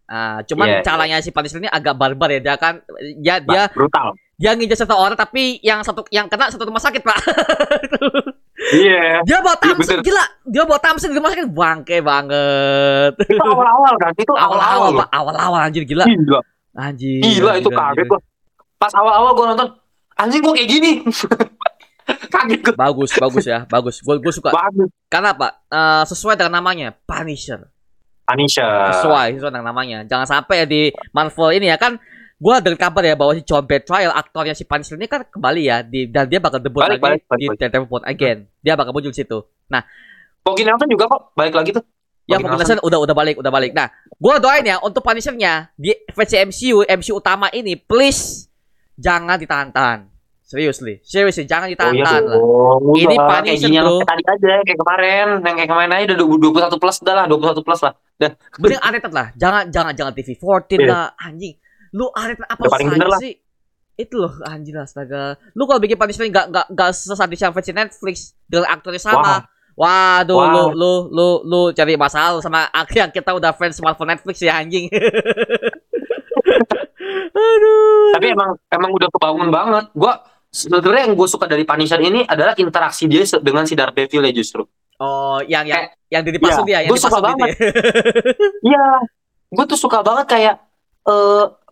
[0.07, 0.85] Ah, cuman Iya, iya.
[0.85, 2.39] caranya si Punisher ini agak barbar ya.
[2.39, 2.85] Dia kan
[3.19, 4.15] ya dia brutal.
[4.39, 7.19] dia nginjak satu orang tapi yang satu yang kena satu rumah sakit, Pak.
[8.75, 9.23] Iya.
[9.23, 10.25] dia bawa Iya, Thompson, gila.
[10.49, 13.13] Dia bawa Thompson di rumah sakit bangke banget.
[13.23, 14.13] Itu awal-awal kan?
[14.19, 15.01] Itu Awal-awal, awal-awal.
[15.05, 15.09] Pak.
[15.15, 16.05] Awal-awal anjir gila.
[16.05, 16.41] Gila.
[16.75, 17.23] Anjir.
[17.23, 18.21] Gila itu kaget gua.
[18.77, 19.69] Pas awal-awal gua nonton,
[20.19, 20.93] anjing gua kayak gini.
[22.35, 22.75] kaget gua.
[22.75, 24.03] Bagus, bagus ya, bagus.
[24.03, 24.51] Gue gue suka.
[24.51, 24.91] Bagus.
[25.07, 25.49] Karena apa?
[25.71, 27.71] Eh, sesuai dengan namanya, Punisher.
[28.27, 28.67] Punisher.
[28.99, 29.99] Sesuai, sesuai dengan namanya.
[30.03, 30.83] Jangan sampai ya di
[31.15, 31.97] Marvel ini ya kan
[32.37, 35.81] gua dengar kabar ya bahwa si John Bertrial aktornya si Punisher ini kan kembali ya
[35.81, 37.57] di dan dia bakal debut Balik, lagi balik, balik, di.
[37.57, 38.39] Daredevil Born Again.
[38.61, 39.39] Dia bakal muncul di situ.
[40.41, 41.83] Pogi Nelson juga kok balik lagi tuh.
[42.27, 43.71] Ya Bagi Falcon udah udah balik, udah balik.
[43.71, 43.87] Nah,
[44.19, 48.51] gua doain ya untuk Punisher-nya di versi MCU, MCU utama ini please
[48.99, 50.11] jangan ditahan-tahan.
[50.43, 52.39] Seriously, seriously jangan Oh iya ditahan-tahan lah.
[52.39, 53.99] Udah, Ini Punisher, bro.
[53.99, 56.27] kayak tadi aja, kayak kemarin, yang kayak kemarin aja udah
[56.71, 57.93] 21 plus dah lah, 21 plus lah.
[58.59, 59.27] Mending rated lah.
[59.35, 60.87] Jangan jangan jangan TV 14 Iya.
[60.87, 61.55] lah anjing.
[61.97, 63.17] Lu rated apa paling bener lah.
[63.17, 63.33] sih?
[63.97, 65.41] Itu loh anjing astaga.
[65.53, 69.49] Lu kalau bikin Punisher enggak enggak enggak sesadis yang versi Netflix dengan aktornya sama.
[69.73, 70.49] Waduh, Wah.
[70.49, 74.57] lu lu lu lu cari masalah sama ak- yang kita udah fans Marvel Netflix ya
[74.57, 74.89] anjing.
[77.33, 78.13] Aduh.
[78.15, 79.85] Tapi emang emang udah kebangun banget.
[79.93, 84.33] Gua sebenarnya yang gue suka dari Punisher ini adalah interaksi dia dengan si Daredevil ya
[84.35, 84.65] justru.
[84.97, 87.47] Oh, yang yang Kayak- yang di dipasung Iya, dia, yang gua suka gitu banget.
[87.47, 87.57] ya.
[88.65, 88.85] Iya,
[89.51, 90.55] gue tuh suka banget kayak
[91.05, 91.66] eh pers-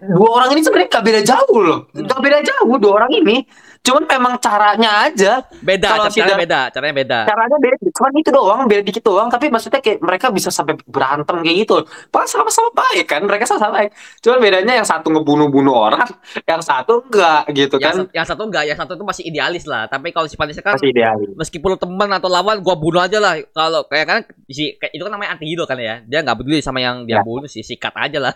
[0.00, 3.36] dua orang ini sebenarnya gak beda jauh loh, gak beda jauh dua orang ini.
[3.84, 7.18] Cuman memang caranya aja, Beda, Kalau caranya si Dar- beda, caranya beda.
[7.28, 7.76] caranya beda.
[7.92, 9.28] Cuman itu doang, beda dikit doang.
[9.28, 11.84] Tapi maksudnya kayak mereka bisa sampai berantem kayak gitu.
[12.08, 13.92] Pas sama-sama baik kan, mereka sama-sama baik.
[14.18, 16.00] Cuman bedanya yang satu ngebunuh-bunuh orang,
[16.48, 18.16] yang satu enggak gitu Yang, kan.
[18.16, 19.84] yang satu enggak, yang satu itu masih idealis lah.
[19.84, 21.20] Tapi kalau si Punisher kan Masih ideal.
[21.36, 25.36] meskipun teman atau lawan gua bunuh aja lah kalau kayak kan si itu kan namanya
[25.36, 27.22] anti hero kan ya dia nggak peduli sama yang dia Ya.
[27.22, 28.32] bunuh sih sikat aja lah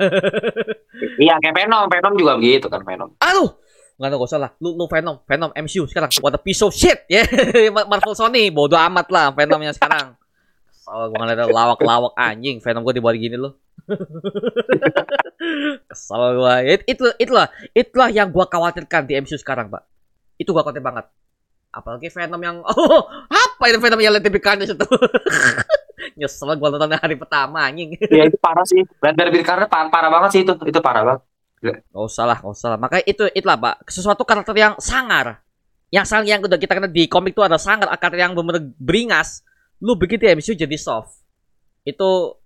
[1.19, 3.15] Iya, kayak Venom, Venom juga begitu kan Venom.
[3.23, 3.51] aduh!
[3.99, 4.51] Nggak tahu gak usah lah.
[4.63, 5.17] Lu lu Venom.
[5.27, 6.07] Venom MCU sekarang.
[6.23, 7.03] What a piece of shit.
[7.11, 7.27] Ya
[7.75, 8.47] Marvel Sony.
[8.55, 10.15] Bodo amat lah Venomnya sekarang.
[10.71, 12.63] Kesel gua ngeliat lawak-lawak anjing.
[12.63, 13.59] Venom gua dibuat gini loh.
[15.91, 16.63] Kesel gua.
[16.63, 19.83] It, itu itulah itulah yang gua khawatirkan di MCU sekarang pak.
[20.39, 21.11] Itu gua khawatir banget
[21.79, 24.87] apalagi Venom yang oh apa itu Venom yang lebih Carnage itu
[26.19, 28.83] nyesel gua nonton hari pertama anjing Iya itu parah sih.
[28.99, 30.53] Bear karena parah, parah banget sih itu.
[30.67, 31.23] Itu parah banget.
[31.59, 32.79] Gak usah lah, gak usah lah.
[32.79, 35.43] Makanya itu itulah pak, sesuatu karakter yang sangar,
[35.91, 39.43] yang sang yang udah kita kenal di komik itu ada sangar, karakter yang bener beringas.
[39.83, 41.23] Lu begitu ya MCU jadi soft.
[41.83, 42.39] Itu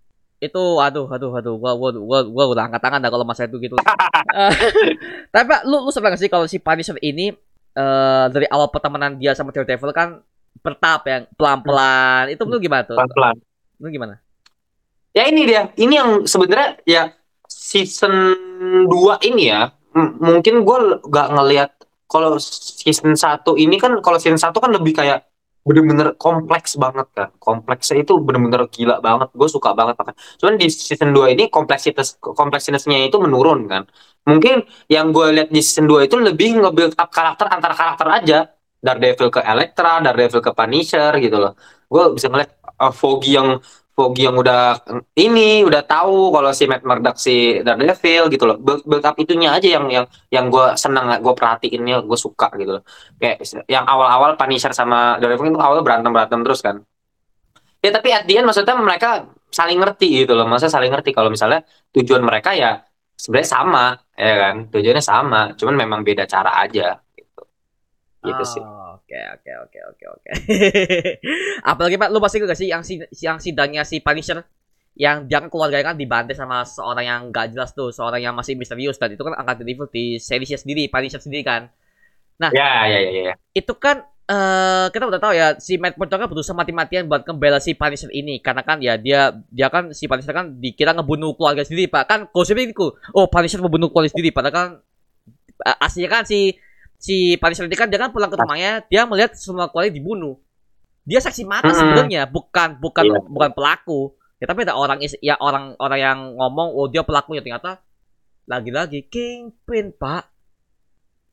[0.42, 3.56] itu aduh aduh aduh gua gua gua, gua udah angkat tangan dah kalau masa itu
[3.62, 3.76] gitu.
[4.32, 4.52] Eh,
[5.28, 7.36] Tapi Pak, lu lu gak sih kalau si Punisher ini
[7.72, 10.20] eh dari awal pertemanan dia sama Daredevil kan
[10.60, 12.30] bertahap yang pelan-pelan.
[12.30, 12.96] Itu lu gimana tuh?
[12.96, 13.36] Pelan-pelan.
[13.80, 14.14] Lu gimana?
[15.12, 15.72] Ya ini dia.
[15.76, 17.02] Ini yang sebenarnya ya
[17.48, 18.14] season
[18.88, 19.72] 2 ini ya.
[19.92, 21.70] mungkin gue gak ngelihat
[22.08, 25.28] kalau season 1 ini kan kalau season 1 kan lebih kayak
[25.66, 27.28] bener-bener kompleks banget kan.
[27.38, 29.28] Kompleksnya itu bener-bener gila banget.
[29.38, 30.14] Gue suka banget pakai.
[30.40, 33.82] Cuman di season 2 ini kompleksitas kompleksitasnya itu menurun kan.
[34.26, 38.38] Mungkin yang gue lihat di season 2 itu lebih nge-build up karakter antar karakter aja.
[38.82, 41.52] Daredevil ke Elektra, Daredevil ke Punisher gitu loh.
[41.86, 42.50] Gue bisa ngeliat
[42.82, 43.62] uh, Foggy yang
[44.02, 44.82] Foggy yang udah
[45.14, 48.58] ini udah tahu kalau si Matt Murdock si Daredevil gitu loh.
[48.58, 52.78] Build, build up itunya aja yang yang yang gue seneng, gue perhatiinnya, gue suka gitu
[52.78, 52.82] loh.
[53.22, 56.82] Kayak yang awal-awal Punisher sama Daredevil itu awalnya berantem berantem terus kan.
[57.78, 60.50] Ya tapi at the end maksudnya mereka saling ngerti gitu loh.
[60.50, 61.62] Maksudnya saling ngerti kalau misalnya
[61.94, 62.82] tujuan mereka ya
[63.14, 63.84] sebenarnya sama,
[64.18, 64.54] ya kan?
[64.66, 67.42] Tujuannya sama, cuman memang beda cara aja gitu.
[68.26, 68.64] Gitu sih.
[69.12, 70.30] Oke oke oke oke oke.
[71.70, 74.40] Apalagi Pak, lu pasti gak sih yang si yang sidangnya si Punisher
[74.96, 78.56] yang dia kan keluarganya kan dibantai sama seorang yang gak jelas tuh, seorang yang masih
[78.56, 81.68] misterius dan itu kan angkat Devil di seriesnya sendiri, Punisher sendiri kan.
[82.40, 83.34] Ya ya ya ya.
[83.52, 84.00] Itu kan
[84.32, 88.08] eh kita udah tahu ya si Matt Murdock kan berusaha mati-matian buat membela si Punisher
[88.16, 92.08] ini karena kan ya dia dia kan si Punisher kan dikira ngebunuh keluarga sendiri Pak.
[92.08, 94.68] Kan gosipnya itu, oh Punisher membunuh keluarga sendiri padahal kan
[95.68, 96.56] eh, aslinya kan si
[97.02, 100.38] si Punisher ini kan dia kan pulang ke rumahnya dia melihat semua keluarga dibunuh
[101.02, 101.74] dia saksi mata Mm-mm.
[101.76, 103.18] sebenarnya bukan bukan Iya.
[103.26, 104.00] bukan pelaku
[104.38, 107.82] ya tapi ada orang is- ya orang orang yang ngomong oh dia pelakunya ternyata
[108.44, 110.30] lagi-lagi kingpin pak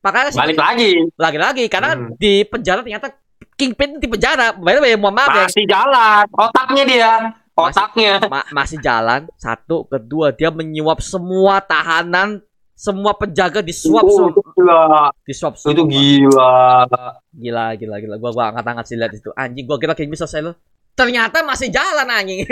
[0.00, 0.90] makanya si- Balik lagi.
[1.14, 2.16] lagi-lagi karena Hmm.
[2.16, 3.14] di penjara ternyata
[3.54, 6.24] kingpin di penjara by the way mohon maaf ya Masih jalan.
[6.32, 7.12] Otaknya dia.
[7.52, 8.12] Otaknya.
[8.24, 12.40] ma- masih jalan satu kedua dia menyuap semua tahanan
[12.72, 15.08] semua penjaga disuap Oh, itu gila.
[15.24, 15.88] disuap Itu semua.
[15.88, 16.56] gila.
[17.32, 18.14] Gila, gila, gila.
[18.16, 19.28] Gua gua angkat angkat sih lihat itu.
[19.32, 20.52] Anjing, gua kira kayak bisa selesai lo.
[20.90, 22.44] ternyata masih jalan anjing.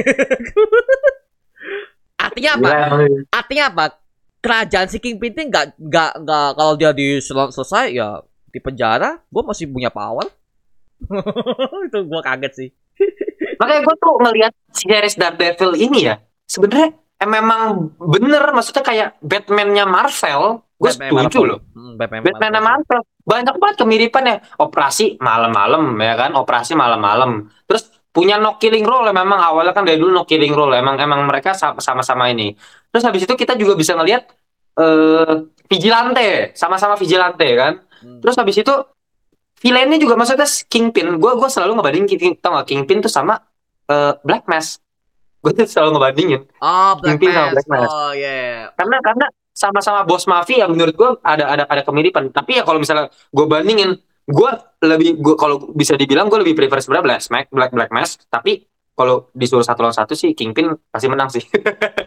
[2.25, 2.69] artinya apa?
[2.71, 3.85] Gila, Artinya apa?
[4.39, 9.19] Kerajaan si Kingpin ini nggak nggak nggak kalau dia di sel- selesai ya di penjara,
[9.21, 10.25] gue masih punya power.
[11.87, 12.69] itu gue kaget sih.
[13.61, 19.85] Makanya gue tuh ngelihat series Daredevil ini ya, sebenarnya eh, memang bener maksudnya kayak Batman-nya
[19.85, 21.59] Marvel, gue setuju loh.
[21.75, 23.01] Hmm, Batman, Batman-nya Marvel.
[23.03, 24.37] Marvel banyak banget kemiripannya.
[24.57, 27.53] Operasi malam-malam ya kan, operasi malam-malam.
[27.69, 31.29] Terus punya no killing role memang awalnya kan dari dulu no killing role emang emang
[31.29, 32.57] mereka sa- sama-sama ini.
[32.89, 34.33] Terus habis itu kita juga bisa ngelihat
[34.81, 35.35] eh
[35.69, 37.85] vigilante, sama-sama vigilante kan.
[38.01, 38.25] Hmm.
[38.25, 38.75] Terus habis itu
[39.61, 41.21] villainnya juga maksudnya Kingpin.
[41.21, 43.37] Gue gue selalu ngebandingin King, tau gak Kingpin tuh sama
[43.93, 44.81] eh, Black Mask.
[45.45, 47.53] Gue tuh selalu ngebandingin Oh, Black Kingpin sama.
[47.55, 47.93] Black Mask.
[47.93, 48.75] Oh, yeah.
[48.75, 49.27] karena karena
[49.59, 52.31] sama-sama bos mafia menurut gue ada ada ada kemiripan.
[52.31, 54.51] Tapi ya kalau misalnya gue bandingin, gue
[54.81, 58.23] lebih gue kalau bisa dibilang gue lebih prefer sebenarnya Black Mask, Black Black Mask.
[58.25, 58.63] Tapi
[58.95, 61.43] kalau disuruh satu lawan satu sih Kingpin pasti menang sih.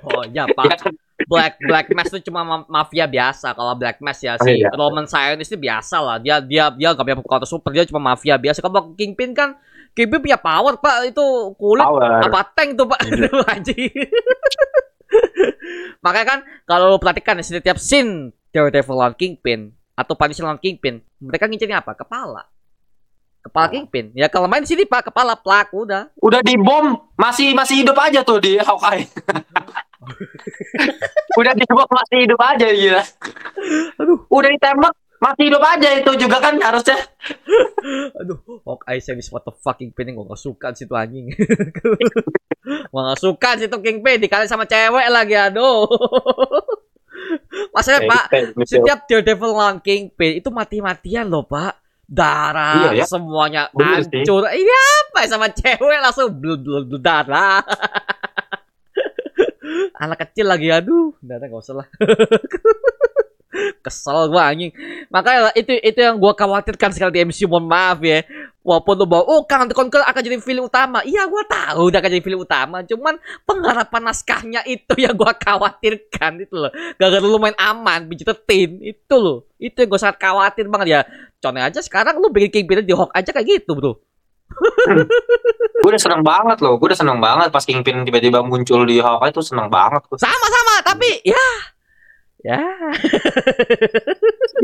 [0.04, 0.66] Oh, ya, Ya Pak.
[0.78, 0.92] kan?
[1.22, 3.52] Black Black Mask itu cuma ma- mafia biasa.
[3.52, 4.72] Kalau Black Mask ya Oh, si iya.
[4.72, 6.18] Roman Sionis itu biasa lah.
[6.18, 8.60] Dia dia dia gak punya kekuatan super, dia cuma mafia biasa.
[8.60, 9.56] Kalau Kingpin kan
[9.92, 11.12] Kingpin punya power, Pak.
[11.12, 12.24] Itu kulit Power.
[12.24, 13.00] apa tank tuh, Pak.
[13.04, 13.92] Itu anjing.
[16.06, 21.00] Makanya kan kalau lu perhatikan di setiap scene Daredevil lawan Kingpin atau Punisher lawan Kingpin,
[21.22, 21.96] mereka ngincernya apa?
[21.96, 22.44] Kepala.
[23.42, 23.74] Kepala Oh.
[23.74, 24.14] Kingpin.
[24.14, 26.14] Ya kalau main di sini Pak, kepala plak udah.
[26.22, 29.10] Udah dibom masih masih hidup aja tuh di Hawkeye.
[31.40, 33.04] Udah dibom masih hidup aja gila.
[34.02, 34.20] Aduh.
[34.30, 36.98] Udah ditembak masih hidup aja itu juga kan harusnya.
[38.26, 41.30] Aduh, Hawkeye series what the fucking Kingpin gue gak suka situ anjing.
[42.92, 45.86] gue gak suka situ Kingpin dikali sama cewek lagi aduh.
[47.76, 48.24] Masalahnya Pak,
[48.66, 51.78] setiap Daredevil lawan Kingpin itu mati-matian loh Pak.
[52.12, 53.06] Darah Iya, ya.
[53.08, 54.26] semuanya Bener sih.
[54.26, 54.44] hancur.
[54.50, 56.28] Ini apa ya sama cewek langsung
[57.00, 57.64] darah.
[59.96, 61.88] Anak kecil lagi aduh, udah udah, nggak usah lah.
[63.82, 64.72] Kesel gua anjing.
[65.10, 68.24] Makanya itu itu yang gua khawatirkan sekali di MCU mohon maaf ya.
[68.62, 71.02] Walaupun lu bawa, oh Kang The Conqueror akan jadi film utama.
[71.02, 72.86] Iya gua tahu udah akan jadi film utama.
[72.86, 76.70] Cuman pengharapan naskahnya itu yang gua khawatirkan itu loh.
[77.02, 79.50] Gara-gara lu main aman, budgetin itu loh.
[79.58, 81.02] Itu yang gua sangat khawatir banget ya.
[81.42, 83.98] Contohnya aja sekarang lu bikin Kingpin di Hawk aja kayak gitu bro.
[85.82, 89.32] gue udah seneng banget loh gue udah seneng banget pas Kingpin tiba-tiba muncul di Hawkeye
[89.34, 91.48] itu seneng banget Sama-sama tapi ya.
[92.42, 92.58] Ya.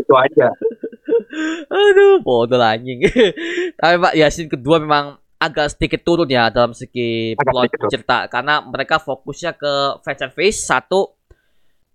[0.01, 0.47] itu aja.
[1.69, 3.05] Aduh, bodoh anjing.
[3.77, 8.25] Tapi Pak, ya scene kedua memang agak sedikit turun ya dalam segi plot cerita.
[8.27, 11.13] Karena mereka fokusnya ke face and face satu.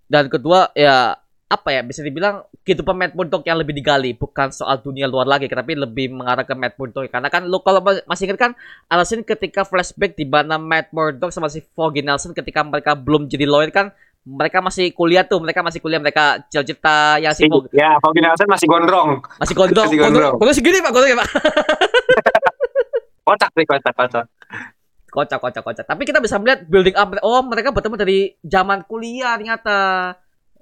[0.07, 1.16] Dan kedua ya
[1.53, 4.14] apa ya bisa dibilang kehidupan Matt Murdock yang lebih digali.
[4.14, 7.11] Bukan soal dunia luar lagi tapi lebih mengarah ke Matt Murdock.
[7.11, 8.53] Karena kan lu kalau ma- masih ingat kan
[8.87, 13.45] alasan ketika flashback di mana Matt Murdock sama si Foggy Nelson ketika mereka belum jadi
[13.49, 13.91] lawyer kan
[14.23, 18.47] mereka masih kuliah tuh mereka masih kuliah mereka cerita yang si Foggy ya Foggy Nelson
[18.47, 19.18] masih gondrong.
[19.37, 20.35] Masih gondrong Masih gondrong.
[20.37, 20.55] gondrong.
[20.55, 21.29] segini pak gondrong ya pak.
[23.23, 24.25] Kocak sih kocak kocak.
[25.09, 25.85] Kocak kocak kocak.
[25.85, 29.79] Tapi kita bisa melihat building up oh mereka bertemu dari zaman kuliah ternyata.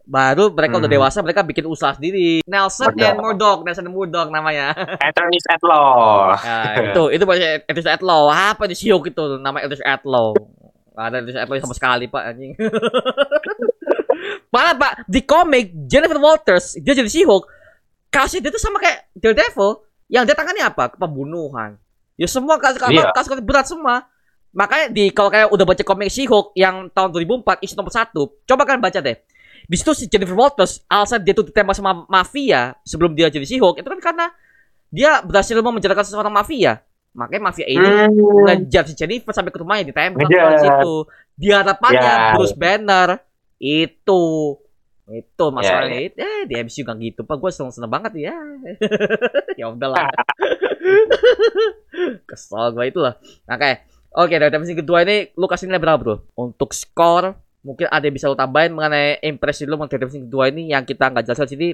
[0.03, 0.97] Baru mereka udah Hmm.
[0.99, 2.43] dewasa mereka bikin usaha sendiri.
[2.43, 3.07] Nelson Murdoch.
[3.07, 4.75] and Murdoch Nelson and Murdoch namanya.
[5.07, 6.35] Attorneys at Law.
[6.37, 10.35] Ya, itu itu bahasa Eldritch Outlaw apa di Siok itu nama Eldritch Outlaw
[10.91, 12.53] Nggak ada Eldritch Outlaw sama sekali pak anjing.
[14.55, 17.47] Malah pak di komik Jennifer Walters dia jadi She-Hulk
[18.11, 20.91] kasusnya dia tuh sama kayak Daredevil yang dia tangannya apa?
[20.99, 21.79] Pembunuhan.
[22.19, 23.15] Ya semua kasus Iya.
[23.15, 24.05] kasus kasus berat semua.
[24.51, 28.67] Makanya di kalau kayak udah baca komik She-Hulk yang tahun 2004 isu nomor satu coba
[28.67, 29.15] kan baca deh.
[29.71, 33.79] Di situ si Jennifer Walters alasan dia tuh ditembak sama mafia sebelum dia jadi She-Hulk
[33.79, 34.27] itu kan karena
[34.91, 38.47] dia berhasil memenjarakan seseorang mafia makanya mafia ini Hmm.
[38.47, 40.47] ngejar si Jennifer sampai ke rumahnya ditembak Ngejar.
[40.47, 40.95] di situ.
[41.35, 42.33] Di hadapannya Ya.
[42.33, 43.09] Bruce Banner.
[43.57, 44.23] Itu.
[45.07, 45.97] Itu masalahnya.
[45.97, 47.37] Ya, itu eh di MCU gak gitu pak.
[47.37, 48.35] Gue seneng seneng banget ya.
[49.59, 50.07] Ya udahlah.
[52.25, 53.71] Kesel gue itulah oke.
[54.13, 56.17] Oke dari episode kedua ini lu kasih nilai berapa bro?
[56.35, 57.31] Untuk skor
[57.61, 61.07] mungkin ada yang bisa lu tambahin mengenai impresi lu mengenai episode kedua ini yang kita
[61.07, 61.69] nggak jelaskan di sini.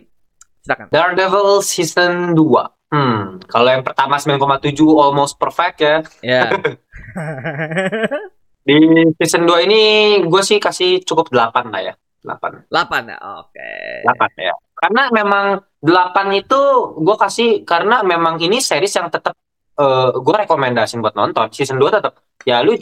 [0.61, 0.87] Silakan.
[0.91, 5.97] Daredevil season 2 Hmm, kalau yang pertama 9,7 almost perfect ya.
[6.23, 6.55] ya
[8.67, 8.79] Di
[9.23, 9.83] season 2 ini
[10.27, 11.95] gue sih kasih cukup 8 lah ya.
[12.27, 12.67] 8.
[12.67, 13.71] 8 ya oke
[14.03, 14.55] 8 ya.
[14.75, 16.61] Karena memang 8 itu
[16.99, 19.39] gue kasih karena memang ini series yang tetap
[19.77, 21.47] eh gue rekomendasiin buat nonton.
[21.55, 22.75] Season 2 tetap ya lu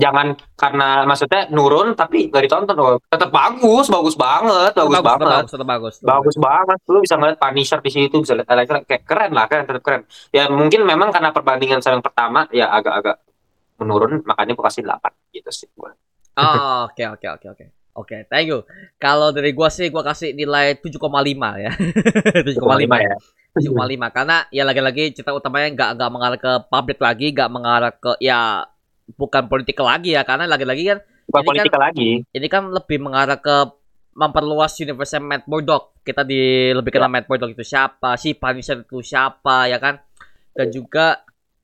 [0.00, 5.28] jangan karena maksudnya nurun tapi gak ditonton oh, tetap bagus, bagus banget, bagus, banget.
[5.28, 6.78] bagus tetap bagus Bagus banget.
[6.88, 10.08] Lu bisa ngeliat Punisher di situ, bisa lihat kayak kayak keren lah, kan tetap keren.
[10.32, 13.20] Ya mungkin memang karena perbandingan sama yang pertama ya agak-agak
[13.76, 15.92] menurun makanya gue kasih 8 gitu sih gue
[16.40, 17.66] Oh, oke oke oke oke.
[17.98, 18.62] Oke, thank you.
[19.02, 21.10] Kalau dari gua sih gua kasih nilai 7,5
[21.58, 21.72] ya.
[22.46, 23.16] 7,5 ya
[23.50, 28.14] 7,5 karena ya lagi-lagi cerita utamanya nggak nggak mengarah ke publik lagi, nggak mengarah ke
[28.22, 28.62] ya
[29.14, 32.10] bukan politik lagi ya karena lagi-lagi kan bukan Ini kan- politika lagi.
[32.26, 33.56] ini kan lebih mengarah ke
[34.12, 35.94] memperluas universe Matt Murdock.
[36.00, 36.40] Kita di
[36.70, 40.02] lebih kenal Matt Murdock itu siapa, si Punisher itu siapa ya kan.
[40.50, 41.22] Dan juga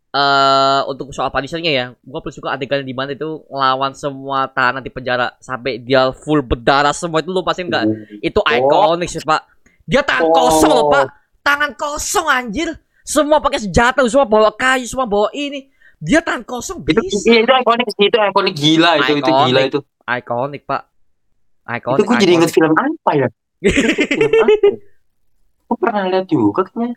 [0.09, 4.81] eh untuk soal Punisher-nya ya, gua paling suka adegan di mana itu ngelawan semua tahanan
[4.81, 7.85] di penjara sampai dia full berdarah semua itu lu pasti enggak
[8.23, 9.45] itu ikonik sih pak.
[9.85, 10.33] Dia tangan Oh.
[10.33, 11.05] kosong loh pak.
[11.43, 12.71] Tangan kosong anjir.
[13.03, 17.25] Semua pakai senjata semua bawa kayu semua bawa ini dia tangan kosong itu bisa.
[17.27, 19.47] iya, itu ikonik sih itu ikonik gila itu itu Ikonik.
[19.49, 19.79] gila itu.
[20.05, 20.83] Ikonik pak.
[21.67, 23.29] Itu ikonik gue jadi inget film apa ya?
[23.59, 24.69] Film apa?
[25.67, 26.95] Gue pernah lihat juga kayaknya.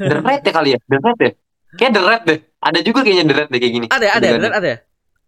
[0.00, 0.78] The Red ya kali ya?
[0.88, 1.32] The Red ya?
[1.76, 2.38] Kayak The Red deh.
[2.64, 3.86] Ada juga kayaknya The Red deh kayak gini.
[3.92, 4.48] Ada ada Adegannya.
[4.48, 4.72] ada ada.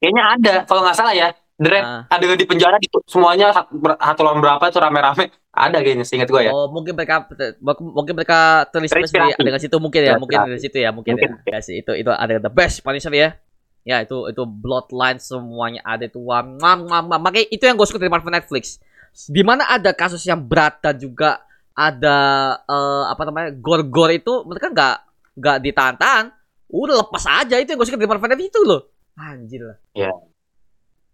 [0.00, 1.28] Kayaknya ada kalau nggak salah ya
[1.58, 2.02] The Red Ah.
[2.06, 6.54] ada di penjara gitu semuanya satu lawan berapa tuh rame-rame ada kayaknya seingat gue ya
[6.54, 7.26] oh mungkin mereka
[7.74, 9.42] mungkin mereka terinspirasi dari Terinspirasi.
[9.42, 10.54] adegan situ mungkin ya mungkin Terinspirasi.
[10.54, 11.30] dari situ ya mungkin, Mungkin.
[11.42, 11.58] ya.
[11.58, 13.34] ya sih itu itu ada the best Punisher ya
[13.82, 17.18] ya itu itu bloodline semuanya ada itu wah mam mam mam.
[17.18, 18.78] makanya itu yang gue suka dari Marvel Netflix
[19.26, 21.42] di mana ada kasus yang berat dan juga
[21.74, 22.16] ada
[22.62, 24.96] eh, apa namanya gor-gor itu mereka nggak
[25.42, 26.30] nggak ditahan
[26.70, 28.80] udah lepas aja itu yang gue suka dari Marvel Netflix itu loh
[29.18, 30.14] anjir lah Iya.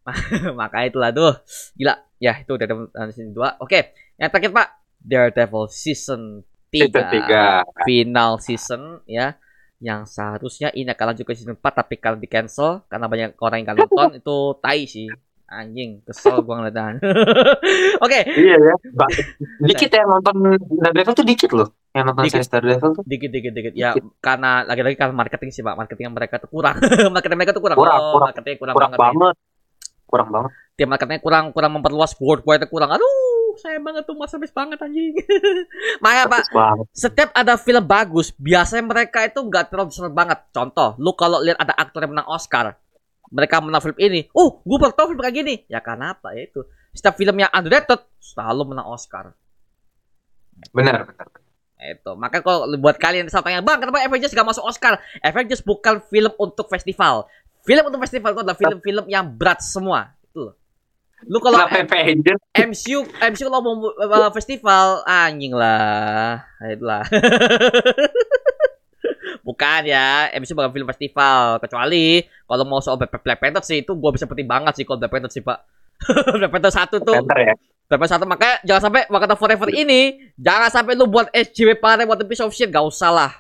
[0.61, 1.33] maka itulah tuh.
[1.75, 1.95] Gila.
[2.17, 3.81] Ya itu Daredevil uh, season 2 oke
[4.17, 4.69] yang terakhir pak.
[4.99, 6.41] Daredevil season
[6.71, 7.63] 3 itu tiga.
[7.83, 9.37] Final season ya.
[9.79, 13.57] Yang seharusnya ini akan lanjut ke season 4 tapi karena di cancel karena banyak orang
[13.59, 14.11] yang nggak nonton.
[14.21, 15.09] Itu tai sih.
[15.45, 16.99] Anjing kesel gua ngeliatnya
[18.05, 18.19] oke.
[18.27, 18.75] Iya ya.
[18.91, 19.13] Ba-
[19.61, 20.35] dikit ya nonton
[20.81, 21.69] Daredevil tuh dikit loh.
[21.93, 22.35] Yang nonton Dikit.
[22.41, 23.05] series Daredevil tuh.
[23.05, 23.73] Dikit dikit dikit.
[23.77, 24.09] Ya Dikit.
[24.19, 25.77] karena lagi-lagi karena marketing sih pak.
[25.77, 26.81] Marketing mereka tuh kurang.
[27.13, 27.77] Marketing mereka tuh kurang.
[27.77, 28.27] Kurang, Oh, kurang.
[28.33, 29.19] marketingnya kurang, kurang banget nih.
[29.21, 29.37] banget
[30.05, 30.53] kurang banget.
[30.75, 32.95] Tim marketnya kurang kurang memperluas worldwide kurang.
[32.95, 35.15] Aduh saya banget tuh mas habis banget anjing.
[36.03, 36.87] Makanya pak banget.
[36.91, 40.39] setiap ada film bagus biasanya mereka itu nggak terlalu besar banget.
[40.51, 42.75] Contoh lu kalau lihat ada aktor yang menang Oscar
[43.35, 45.55] mereka menang film ini oh gue baru tahu film kayak gini.
[45.71, 46.35] Ya karena apa?
[46.35, 46.63] Ya itu.
[46.95, 49.35] Setiap film yang underrated selalu menang Oscar.
[50.71, 51.27] Benar benar.
[51.85, 52.17] Itu.
[52.17, 54.97] Makanya kalau buat kalian yang tanya bang kenapa Avengers gak masuk Oscar?
[55.21, 57.29] Avengers bukan film untuk festival
[57.65, 60.55] film untuk festival itu adalah film-film yang berat semua itu loh.
[61.25, 61.65] Lu kalau
[62.53, 66.45] MCU MCU kalau mau uh, festival anjing lah.
[66.61, 67.09] Itulah
[69.49, 71.57] bukan ya MCU bukan film festival.
[71.65, 75.13] Kecuali kalau mau soal Black Panther sih itu gua bisa penting banget sih kalau Black
[75.13, 75.65] Panther sih pak.
[76.41, 77.17] Black Panther satu tuh.
[77.17, 77.55] Panther ya?
[77.89, 82.05] Black Panther satu makanya jangan sampai Wakanda Forever ini jangan sampai lu buat SJW pare
[82.05, 82.69] buat piece of shit.
[82.69, 83.33] Gak usah lah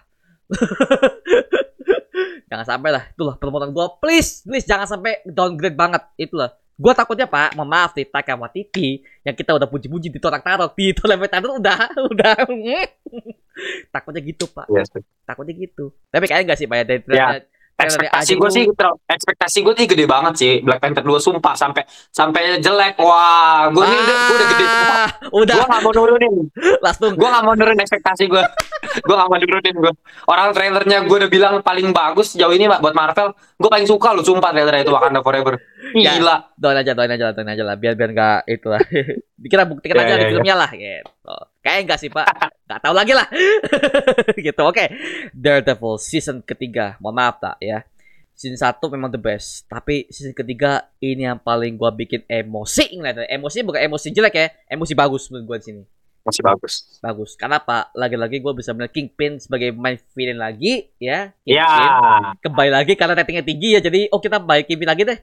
[2.54, 3.02] jangan sampai lah.
[3.10, 3.98] Itulah permohonan gua.
[3.98, 6.06] Please please jangan sampai downgrade banget.
[6.14, 10.42] Itulah gua takutnya pak mohon maaf nih Taika Waititi yang kita udah puji-puji di torak
[10.42, 11.78] tarok di Tolemet Tarok udah
[12.14, 12.34] udah.
[13.94, 14.66] Takutnya gitu pak.
[14.70, 15.02] Iya sih.
[15.26, 15.94] takutnya gitu.
[16.10, 17.26] Tapi kayaknya enggak sih pak ya dari Ya.
[17.84, 18.64] Trailer- trailer ekspektasi gue sih
[19.06, 22.96] ekspektasi gue sih gede banget sih Black Panther 2 sumpah sampai sampai jelek.
[22.98, 24.66] Wah gue nih udah, udah gede.
[24.66, 25.54] Ah, udah.
[25.54, 26.34] Gue gak mau nurunin.
[26.80, 28.42] Langsung gue gak mau nurunin ekspektasi gue
[29.06, 29.92] gue gak mau nurunin gue
[30.24, 34.14] orang trailernya gue udah bilang paling bagus sejauh ini Mbak, buat Marvel gue paling suka
[34.14, 35.58] loh sumpah trailernya itu Wakanda Forever.
[35.94, 36.16] Ya.
[36.18, 36.36] gila.
[36.56, 38.80] doain aja doain aja doain aja lah biar biar nggak itu lah
[39.34, 40.30] kita buktikan Ya, aja ya, di ya.
[40.30, 41.34] filmnya lah gitu.
[41.58, 42.26] Kayak enggak sih pak.
[42.70, 43.26] Nggak tahu lagi lah.
[44.46, 44.84] Gitu oke.
[45.34, 46.94] Daredevil season ketiga.
[47.02, 47.82] Mohon maaf tak ya.
[48.34, 52.94] Season satu memang the best tapi season ketiga ini yang paling gua bikin emosi.
[52.94, 54.46] Ngeliatnya emosi bukan emosi jelek ya.
[54.70, 55.82] Emosi bagus menurut gua di sini.
[56.24, 56.74] Masih bagus.
[57.04, 57.30] Bagus.
[57.36, 61.34] Karena apa lagi-lagi gua bisa melihat Kingpin sebagai main villain lagi ya.
[61.42, 62.22] Ya Kingpin.
[62.48, 63.80] Kembali lagi karena ratingnya tinggi ya.
[63.82, 65.18] Jadi oh kita baik Kingpin lagi deh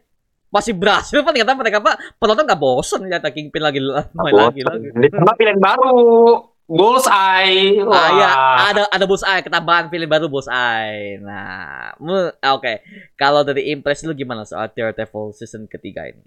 [0.51, 1.31] masih berhasil pak.
[1.31, 3.79] Ternyata mereka pak penonton nggak bosen ternyata Kingpin lagi
[4.19, 4.87] main lagi lagi.
[4.91, 6.51] Ditambah pilihan baru.
[6.71, 7.83] Bullseye.
[7.83, 8.09] Ah Wah.
[8.15, 8.29] ya
[8.71, 11.19] ada ada Bullseye ketambahan film baru Bullseye.
[11.19, 12.83] Nah ah, oke.
[13.19, 16.23] Kalau dari impresi lu gimana soal Daredevil season ketiga ini?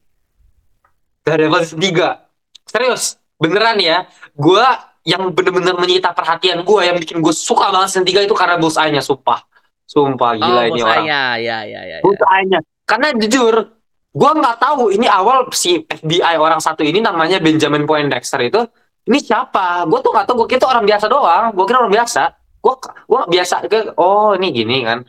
[1.25, 4.05] Daredevil season 3 serius beneran ya.
[4.37, 4.65] Gue
[5.09, 9.01] yang bener-bener menyita perhatian gue yang bikin gue suka banget season 3 itu karena Bullseye-nya
[9.01, 9.49] sumpah.
[9.89, 11.05] Sumpah gila oh ini orang.
[11.09, 11.99] Bullseye-nya ya ya ya, ya.
[12.05, 12.61] Bullseye-nya.
[12.85, 13.74] Karena jujur
[14.15, 18.63] gue nggak tahu ini awal si FBI orang satu ini namanya Benjamin Poindexter itu
[19.05, 19.85] ini siapa?
[19.91, 22.23] Gue tuh nggak tahu gue kira orang biasa doang gue kira orang biasa.
[22.63, 23.55] Gue gue biasa
[23.99, 25.03] oh ini gini kan.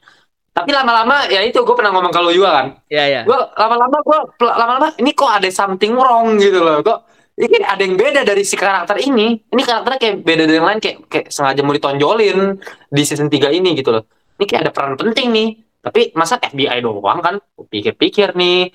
[0.56, 2.66] Tapi lama-lama ya itu gue pernah ngomong kalau juga kan.
[2.90, 6.82] Ya ya gue lama-lama gue lama-lama ini kok ada something wrong gitu loh.
[6.82, 7.00] Kok
[7.36, 9.38] ini ada yang beda dari si karakter ini.
[9.38, 12.58] Ini karakternya kayak beda dari yang lain kayak kayak sengaja mau ditonjolin
[12.90, 14.04] di season 3 ini gitu loh.
[14.40, 15.50] Ini kayak ada peran penting nih.
[15.86, 17.36] Tapi masa FBI doang kan?
[17.70, 18.72] Pikir-pikir nih.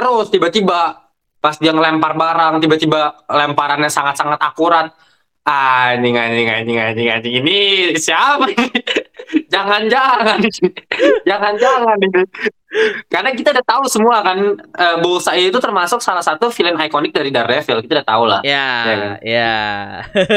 [0.00, 0.80] Terus tiba-tiba
[1.36, 4.88] pas dia ngelempar barang, tiba-tiba lemparannya sangat-sangat akurat.
[5.42, 7.34] Anjing, anjing, anjing, anjing, anjing.
[7.40, 7.58] Ini
[7.96, 8.48] siapa?
[9.52, 10.40] Jangan-jangan.
[11.28, 11.96] Jangan-jangan.
[13.08, 17.34] Karena kita udah tahu semua kan, uh, Bullseye itu termasuk salah satu villain ikonik dari
[17.34, 17.82] Daredevil.
[17.82, 18.40] Kita udah tahu lah.
[18.46, 18.98] Ya, Ya kan?
[19.26, 19.54] ya.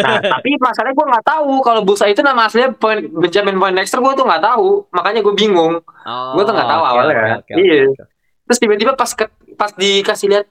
[0.02, 4.14] Nah, tapi masalahnya gue nggak tahu kalau Bullseye itu nama aslinya Point, Benjamin Poindexter gue
[4.18, 4.88] tuh nggak tahu.
[4.90, 5.78] Makanya gue bingung.
[6.04, 7.14] Oh, Gua tuh nggak tahu oke, awalnya.
[7.14, 7.82] oke, oke, Iya.
[7.86, 8.04] oke.
[8.44, 9.26] Terus tiba-tiba pas ke,
[9.56, 10.46] pas dikasih lihat,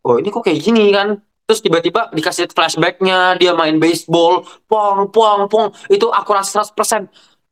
[0.00, 1.20] oh ini kok kayak gini kan?
[1.46, 6.74] Terus tiba-tiba dikasih lihat flashbacknya dia main baseball, pong pong pong itu akurat 100%.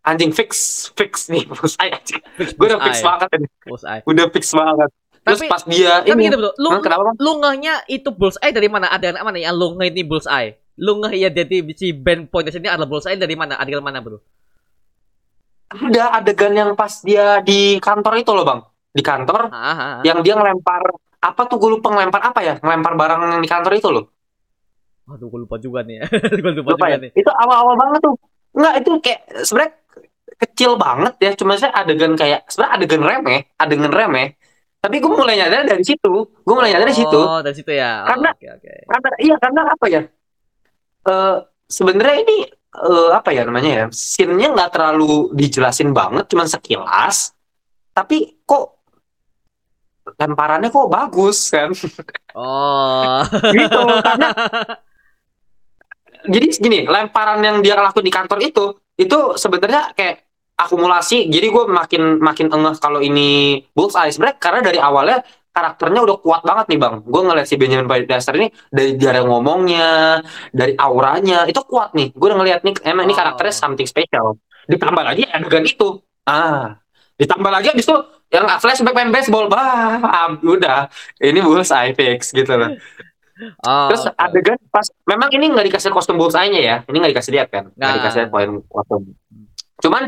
[0.05, 0.53] Anjing fix
[0.93, 1.49] fix nih
[1.81, 2.21] anjing.
[2.37, 3.49] Fix Gue udah fix banget ini.
[4.05, 4.91] Udah fix banget.
[5.25, 6.53] Terus Tapi- pas dia Tapi ini, gitu betul.
[6.61, 7.17] Lu Hah, kenapa bang?
[7.17, 8.93] lu ngehnya itu bullseye dari mana?
[8.93, 10.61] Ada mana yang lu ngeh ini bullseye?
[10.77, 13.57] Lu ngeh ya jadi si Ben Point ini adalah bullseye dari mana?
[13.57, 14.21] Adegan mana, Bro?
[15.73, 18.61] Ada adegan yang pas dia di kantor itu loh bang,
[18.95, 20.03] di kantor Ah, ah, ah.
[20.07, 20.87] yang dia ngelempar
[21.19, 22.55] apa tuh gue lupa ngelempar apa ya?
[22.63, 24.05] Ngelempar barang yang di kantor itu loh.
[25.05, 26.05] Waduh, gue lupa juga nih.
[26.43, 26.99] gue lupa, lupa juga ya?
[27.03, 27.11] nih.
[27.13, 28.15] itu awal-awal banget tuh.
[28.55, 29.73] Nggak itu kayak sebenarnya
[30.39, 31.31] kecil banget ya.
[31.35, 34.29] Cuma saya adegan kayak sebenarnya adegan remeh adegan remeh
[34.85, 36.13] tapi gue mulai nyadar dari situ.
[36.45, 37.17] Gue mulai nyadar dari situ.
[37.17, 38.05] Oh, dari situ ya.
[38.05, 38.73] Oh, Karena- Oke, oke.
[38.85, 40.01] karena iya karena apa ya?
[41.09, 42.37] Eh sebenarnya ini
[42.85, 43.85] eh, apa ya namanya ya?
[43.89, 47.33] Scene-nya nggak terlalu dijelasin banget cuman sekilas.
[47.97, 48.34] Tapi
[50.05, 51.71] lemparannya kok bagus kan?
[52.35, 53.23] Oh.
[53.57, 54.29] gitu karena
[56.25, 58.65] jadi gini lemparan yang dia lakuin di kantor itu
[58.97, 60.25] itu sebenarnya kayak
[60.55, 65.19] akumulasi jadi gue makin makin engeh kalau ini bullseye sebenarnya karena dari awalnya
[65.55, 66.95] karakternya udah kuat banget nih bang.
[67.07, 70.19] Gue ngeliat si Benjamin Poindexter ini dari cara ngomongnya
[70.51, 72.11] dari auranya itu kuat nih.
[72.11, 73.19] Gue udah ngeliat nih emang ini Oh.
[73.23, 74.35] karakternya something special.
[74.67, 76.03] Ditambah lagi adegan itu.
[76.27, 76.83] Ah
[77.15, 77.97] ditambah lagi abis itu
[78.35, 80.91] yang flashback main baseball bah ah, udah
[81.23, 82.75] ini bullseye fix gitu loh
[83.67, 84.15] Oh, Terus oke.
[84.15, 86.77] adegan pas memang ini nggak dikasih kostum bullseye-nya ya.
[86.87, 87.65] Ini nggak dikasih lihat kan?
[87.75, 87.95] Nggak Nggak.
[87.99, 89.03] dikasih lihat poin kostum.
[89.83, 90.03] Cuman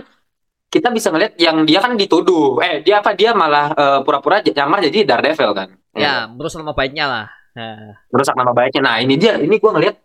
[0.71, 2.63] kita bisa ngeliat yang dia kan dituduh.
[2.63, 3.19] Eh, dia apa?
[3.19, 5.69] Dia malah eh, pura-pura nyamar jadi Daredevil kan.
[5.91, 7.27] Ya, berusaha nama baiknya lah.
[7.59, 8.81] Nah, Merusak nama baiknya.
[8.85, 9.41] Nah, ini dia.
[9.43, 9.97] Ini gua ngeliat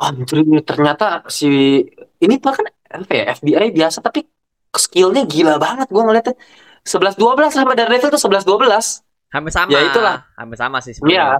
[0.00, 1.84] anjir ini ternyata si
[2.24, 3.24] ini tuh kan apa ya?
[3.36, 4.24] FBI biasa tapi
[4.72, 6.40] skillnya gila banget gua ngeliatnya.
[6.82, 9.04] 11 12 sama Daredevil tuh 11 12.
[9.28, 9.70] hampir sama.
[9.70, 10.16] Ya, itulah.
[10.34, 11.38] Hampir sama sih Iya, sebenarnya.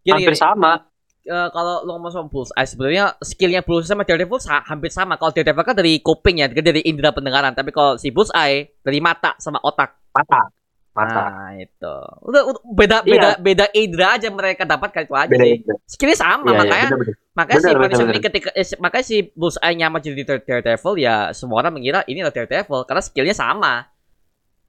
[0.00, 0.40] Gini, hampir gini.
[0.40, 0.72] sama.
[1.20, 5.14] eh, kalau lo ngomong soal Bullseye sebenarnya skillnya Bullseye sama Daredevil sa- hampir sama.
[5.14, 7.52] Kalau Daredevil kan dari kuping ya, dari indera pendengaran.
[7.52, 10.00] Tapi kalau si Bullseye dari mata sama otak.
[10.10, 10.48] Mata.
[10.90, 11.22] Mata.
[11.22, 11.94] Nah itu.
[12.24, 13.06] Udah, udah beda Iya.
[13.06, 15.72] beda beda indera aja mereka dapat kan itu aja Beda itu.
[15.86, 17.14] Skillnya sama Iya, iya, makanya bener-bener.
[17.30, 18.10] makanya si Bener, bener, Punisher bener.
[18.10, 22.20] ini ketika eh, makanya si Bullseye nyamar jadi Dare- Daredevil ya semua orang mengira ini
[22.20, 23.86] adalah Daredevil karena skillnya sama.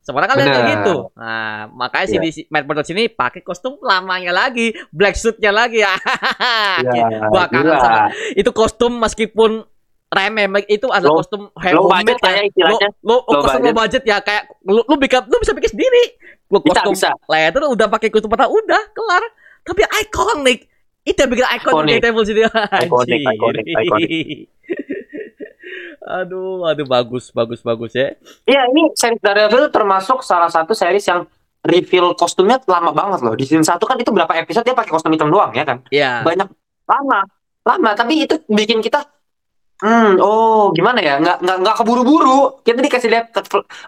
[0.03, 1.13] Orang kan lihat gitu.
[1.13, 2.23] Nah, makanya si Iya.
[2.23, 5.93] di Matt Murdock sini pakai kostum lamanya lagi, black suitnya lagi ya.
[6.81, 7.99] Iya, Gua kangen sama
[8.33, 9.61] itu kostum meskipun
[10.07, 12.89] remeh itu adalah Low- kostum low budget lah ya istilahnya.
[12.99, 13.63] Lo, lo, Low kostum budget.
[13.63, 16.03] low budget ya kayak lu, lu bikin lu bisa bikin sendiri.
[16.49, 17.09] Lu Bisa, kostum bisa.
[17.29, 19.23] leather udah pakai kostum mata udah kelar.
[19.61, 20.59] Tapi iconic.
[21.01, 21.93] Itu yang bikin iconic Iconic.
[21.97, 22.41] Daredevil sini.
[22.43, 24.09] Iconic, iconic, Anjir.
[26.01, 28.17] Aduh, aduh bagus, bagus, bagus ya.
[28.49, 31.25] Iya, ini series Daredevil termasuk salah satu series yang
[31.61, 33.33] reveal kostumnya lama banget loh.
[33.37, 35.85] Di season 1 kan itu berapa episode dia pakai kostum hitam doang ya kan?
[35.93, 36.25] Iya.
[36.25, 36.49] Banyak
[36.89, 37.19] lama.
[37.61, 39.05] Lama, tapi itu bikin kita
[39.85, 41.21] hmm, oh gimana ya?
[41.21, 42.65] Nggak nggak nggak keburu-buru.
[42.65, 43.25] Kita dikasih lihat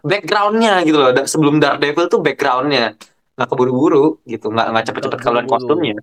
[0.05, 1.09] backgroundnya gitu loh.
[1.25, 2.93] Sebelum Daredevil tuh backgroundnya
[3.33, 4.53] nggak keburu-buru gitu.
[4.53, 5.49] Nggak nggak cepet-cepet keburu-buru.
[5.49, 5.97] kostumnya.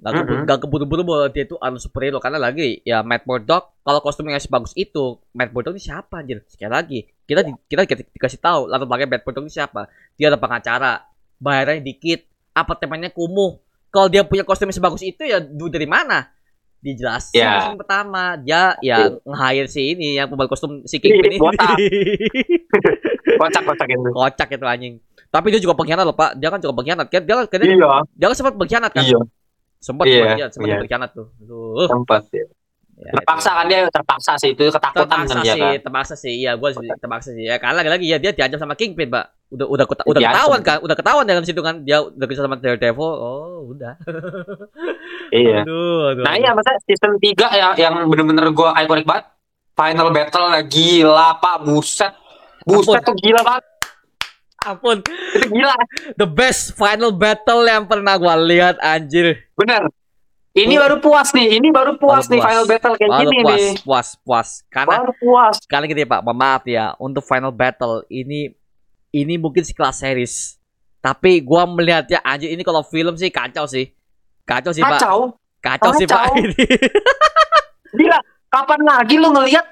[0.00, 0.48] Gak, keburu, Mm-mm.
[0.48, 2.16] gak keburu-buru bahwa dia itu anu superhero.
[2.18, 6.40] Karena lagi ya Matt Murdock kalau kostumnya sebagus itu Matt Murdock ini siapa anjir?
[6.48, 6.98] Sekali lagi
[7.28, 9.92] kita di- kita di- dikasih tahu latar belakang Matt Murdock ini siapa.
[10.16, 11.04] Dia ada pengacara
[11.36, 12.24] bayarannya dikit
[12.56, 13.60] apartemennya kumuh.
[13.92, 16.32] Kalau dia punya kostum yang sebagus itu ya dari mana?
[16.80, 18.40] Dijelasin di scene pertama.
[18.40, 21.38] Dia ya nge-hire si ini yang pembuat kostum si Kingpin ini.
[21.44, 21.76] Botak.
[23.40, 24.10] Kocak-kocak itu.
[24.12, 24.94] kocak itu anjing.
[25.30, 26.40] Tapi dia juga pengkhianat loh pak.
[26.40, 27.06] Dia kan juga pengkhianat.
[27.12, 29.04] Kan dia kan dia, Iya, dia kan sempat pengkhianat kan?
[29.04, 29.20] Iya,
[29.80, 30.78] sempat Iya, sempat sempat iya.
[30.78, 31.88] berkhianat tuh Aduh.
[31.88, 32.44] sempat ya.
[33.00, 35.72] Ya, Terpaksa kan dia terpaksa sih itu ketakutan terpaksa kan dia sih, kan.
[35.80, 36.32] terpaksa sih.
[36.36, 37.48] Iya, gua sih terpaksa sih.
[37.48, 39.24] Ya, karena lagi-lagi ya dia diancam sama Kingpin, Pak.
[39.48, 40.76] Udah udah keta- udah ketahuan kan?
[40.84, 41.80] Udah ketahuan dalam situ kan.
[41.80, 43.00] Dia udah kerja sama Daredevil.
[43.16, 43.96] Oh, udah.
[45.32, 45.62] Iya.
[45.62, 46.24] Aduh, aduh.
[46.26, 49.24] Nah iya masa season 3 ya yang bener-bener gue ikonik banget.
[49.72, 52.12] Final battle lah gila pak buset.
[52.66, 53.06] Buset Ampun.
[53.06, 53.64] tuh gila banget.
[54.60, 55.72] Ampun, Itu gila.
[56.20, 59.48] the best final battle yang pernah gua lihat anjir.
[59.56, 59.88] Bener.
[60.52, 60.80] Ini Tuh.
[60.84, 61.56] baru puas nih.
[61.56, 62.48] Ini baru puas Baru nih puas.
[62.50, 63.72] final battle kayak Baru gini puas, nih.
[63.80, 64.48] puas, puas.
[64.68, 65.54] Karena Baru puas.
[65.64, 66.20] sekali gitu ya, Pak.
[66.26, 68.52] Maaf ya, untuk final battle ini
[69.10, 70.60] ini mungkin sekelas series.
[71.00, 73.88] Tapi gua melihatnya anjir ini kalau film sih kacau sih.
[74.44, 75.00] Kacau sih, Pak.
[75.00, 75.18] Kacau.
[75.64, 76.20] Kacau sih, Pak.
[76.20, 76.36] Kacau.
[76.36, 76.64] Ini.
[77.96, 78.18] Gila,
[78.52, 79.66] kapan lagi lu ngelihat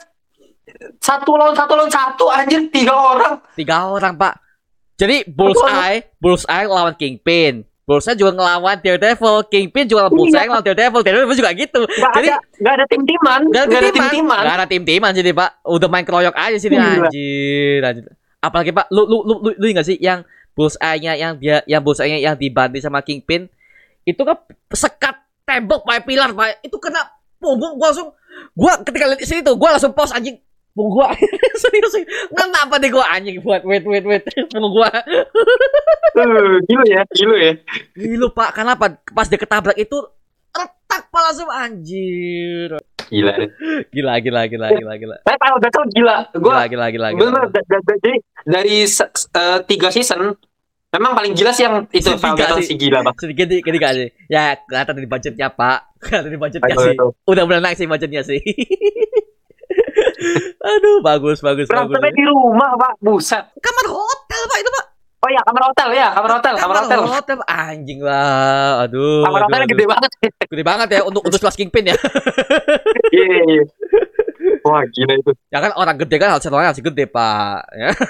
[0.96, 3.36] satu lawan satu lawan satu anjir tiga orang.
[3.52, 4.47] Tiga orang, Pak.
[4.98, 7.62] Jadi Bullseye, Bullseye lawan Kingpin.
[7.88, 10.46] Bullseye juga ngelawan Daredevil, Kingpin juga lawan Bullseye Iya.
[10.50, 11.80] ngelawan Daredevil, Daredevil juga gitu.
[11.86, 14.42] Gak Jadi ada gak ada tim timan, Gak ada tim timan.
[14.44, 15.50] Gak ada tim-timan sini, Pak.
[15.64, 17.06] Udah main keroyok aja sini Gila.
[17.08, 18.04] anjir, anjir.
[18.38, 22.18] Apalagi Pak, lu lu lu lu, lu ingat sih yang bullseye-nya yang dia yang bullseye-nya
[22.18, 23.46] yang dibanting sama Kingpin
[24.02, 24.36] itu kan
[24.74, 25.14] sekat
[25.46, 26.66] tembok pakai pilar, Pak.
[26.66, 27.06] Itu kena
[27.38, 28.10] punggung gua langsung
[28.52, 30.42] gua ketika lihat sini tuh gua langsung pause anjing
[30.78, 31.10] punggung gua
[31.66, 34.22] serius sih kenapa deh gua anjing buat wait wait wait
[34.54, 34.88] punggung gua
[36.18, 37.52] Uh, gila ya, gila ya.
[37.94, 39.94] Gila pak, kenapa pas dia ketabrak itu
[40.50, 42.74] retak pak langsung anjir.
[43.06, 43.32] Gila.
[43.38, 43.50] deh.
[43.94, 45.16] Gila gila gila gila gila.
[45.22, 46.16] Tapi Final Battle gila.
[46.34, 47.22] Gua Gila gila gila.
[47.22, 47.42] gila.
[47.86, 50.34] jadi dari eh, tiga season
[50.90, 52.74] memang paling gila sih yang itu Battle sih.
[52.74, 53.14] si gila bang.
[53.14, 54.08] Sedikit sedikit gak sih?
[54.26, 55.78] Ya kelihatan dari budgetnya pak.
[56.02, 56.96] Kelihatan dari budgetnya sih.
[57.30, 58.42] Udah mulai naik sih budgetnya sih.
[60.58, 61.70] Aduh bagus bagus bagus.
[61.70, 63.44] Berantemnya di rumah pak, buset.
[63.62, 64.86] Kamar hotel pak itu pak.
[65.18, 67.00] Oh ya kamar hotel ya, kamar hotel, kamar hotel.
[67.10, 68.86] hotel anjing lah.
[68.86, 69.26] Aduh.
[69.26, 69.70] Kamar aduh, aduh.
[69.74, 70.10] gede banget.
[70.46, 71.96] Gede banget ya untuk untuk kelas Kingpin ya.
[73.08, 73.64] Iya, iya, iya.
[74.62, 75.32] Wah gila itu.
[75.50, 77.62] ya kan orang gede kan harus orangnya harus gede pak.
[77.74, 77.90] Ya.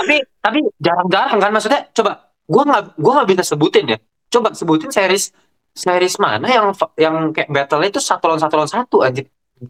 [0.00, 1.80] Tapi tapi jarang-jarang kan maksudnya.
[1.92, 3.98] Coba, gua nggak gua nggak bisa sebutin ya.
[4.32, 5.32] Coba sebutin series
[5.72, 6.66] series mana yang
[7.00, 9.22] yang kayak battle itu satu lawan satu lawan satu aja.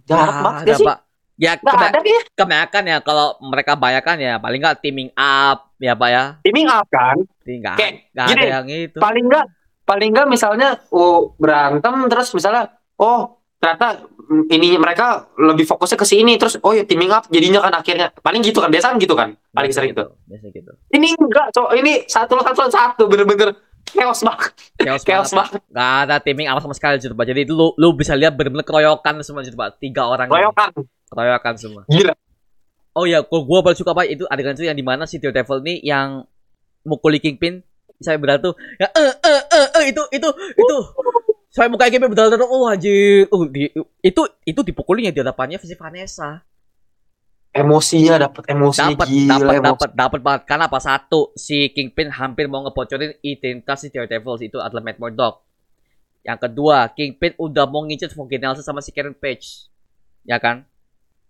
[0.03, 0.87] Jarang Ah, banget gak sih?
[0.87, 0.99] Pak.
[1.35, 2.21] Ya Nggak keba- ada ya.
[2.35, 6.87] kebanyakan ya kalau mereka bayarkan ya paling nggak teaming up ya pak ya Teaming up
[6.87, 7.17] kan.
[7.43, 9.47] tinggal Kayak nggak ada gini, yang itu paling nggak
[9.83, 16.07] paling nggak misalnya oh berantem terus misalnya oh ternyata mm, ini mereka lebih fokusnya ke
[16.07, 19.15] sini terus oh ya teaming up jadinya kan akhirnya paling gitu kan biasa kan gitu
[19.15, 23.03] kan paling Biasa sering itu gitu, biasa gitu ini enggak cowok ini satu lawan satu
[23.07, 23.51] bener-bener
[23.93, 24.53] chaos banget.
[24.81, 25.61] Chaos, chaos banget.
[25.69, 27.27] nggak ada teaming up sama sekali pak.
[27.29, 29.79] Jadi lu lu bisa lihat benar-benar keroyokan semua gitu pak.
[29.79, 30.27] Tiga orang.
[30.29, 30.35] Ini.
[30.35, 30.71] royokan
[31.13, 31.83] keroyokan semua.
[31.87, 32.15] Gila.
[32.93, 35.65] Oh ya kalau gua paling suka pak itu adegan itu yang di mana si Daredevil
[35.65, 36.25] ini yang
[36.85, 37.63] mukuli Kingpin
[38.03, 40.77] saya berat tuh ya eh eh eh eh itu itu itu.
[41.53, 43.29] Saya muka Kingpin betul betul oh anjir.
[43.29, 43.69] Oh, di,
[44.01, 46.41] itu itu dipukulinya di hadapannya si Vanessa
[47.53, 50.43] emosinya dapat emosi dapat gila dapat dapat dapat banget.
[50.49, 50.79] Karena apa?
[50.81, 55.45] Satu si Kingpin hampir mau ngebocorin identitas si Daredevil itu adalah Matt Murdock.
[56.25, 59.69] Yang kedua Kingpin udah mau ngincer Foggy Nelson sama si Karen Page.
[60.25, 60.65] Ya kan?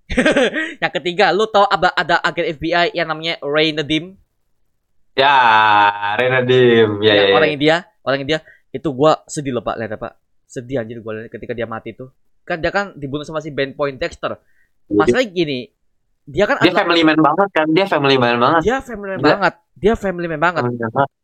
[0.83, 4.19] Yang ketiga lu tahu ada ada agen FBI yang namanya Ray Nadim?
[5.13, 5.37] Ya
[6.17, 7.37] Renadim ya, yang ya, ya.
[7.37, 8.39] orang India orang India.
[8.73, 9.77] Itu gua sedih loh pak.
[9.77, 10.17] Lihat pak.
[10.49, 12.09] Sedih anjir gua lihat ketika dia mati tuh
[12.43, 14.39] kan dia kan dibunuh sama si Ben Poindexter.
[14.91, 15.71] Masalahnya gini
[16.25, 18.63] dia kan dia adalah- family man banget kan dia family man banget.
[18.63, 19.55] Dia family man Dia- banget.
[19.75, 20.63] Dia family man banget.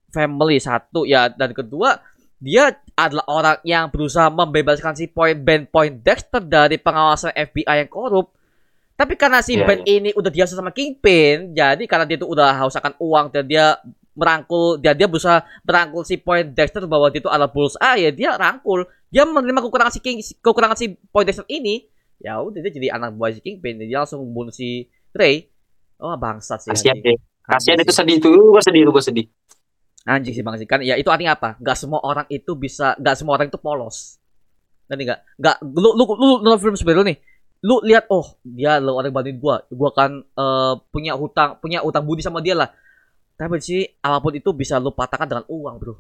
[0.09, 1.29] Family satu ya.
[1.29, 2.01] Dan kedua
[2.39, 7.91] dia adalah orang yang berusaha membebaskan si Point Ben Point Dexter dari pengawasan FBI yang
[7.91, 8.35] korup.
[8.95, 12.51] Tapi karena si Iya, Ben ini udah biasa sama Kingpin, jadi karena dia tuh udah
[12.59, 13.79] haus akan uang dan dia
[14.11, 18.31] merangkul dia dia berusaha merangkul si Point Dexter bahwa dia itu adalah bullseye ya dia
[18.35, 18.83] rangkul.
[19.07, 21.87] Dia menerima kekurangan si King kekurangan si Point Dexter ini
[22.19, 25.51] ya udah dia jadi anak buah si Kingpin dia langsung bunuh si Ray
[26.03, 27.19] oh bangsat sih kasihan deh.
[27.49, 29.27] Kasihan itu sedih itu gua sedih itu gua sedih.
[30.05, 31.57] Anjing sih bang sih kan ya itu artinya apa?
[31.65, 34.21] Gak semua orang itu bisa, gak semua orang itu polos.
[34.89, 37.17] Nanti gak, gak lu lu lu, lu, film superhero nih,
[37.65, 42.05] lu lihat oh dia lo orang bantuin gua, gua kan eh, punya hutang punya hutang
[42.05, 42.69] budi sama dia lah.
[43.37, 45.95] Tapi sih apa pun itu bisa lu patahkan dengan uang bro.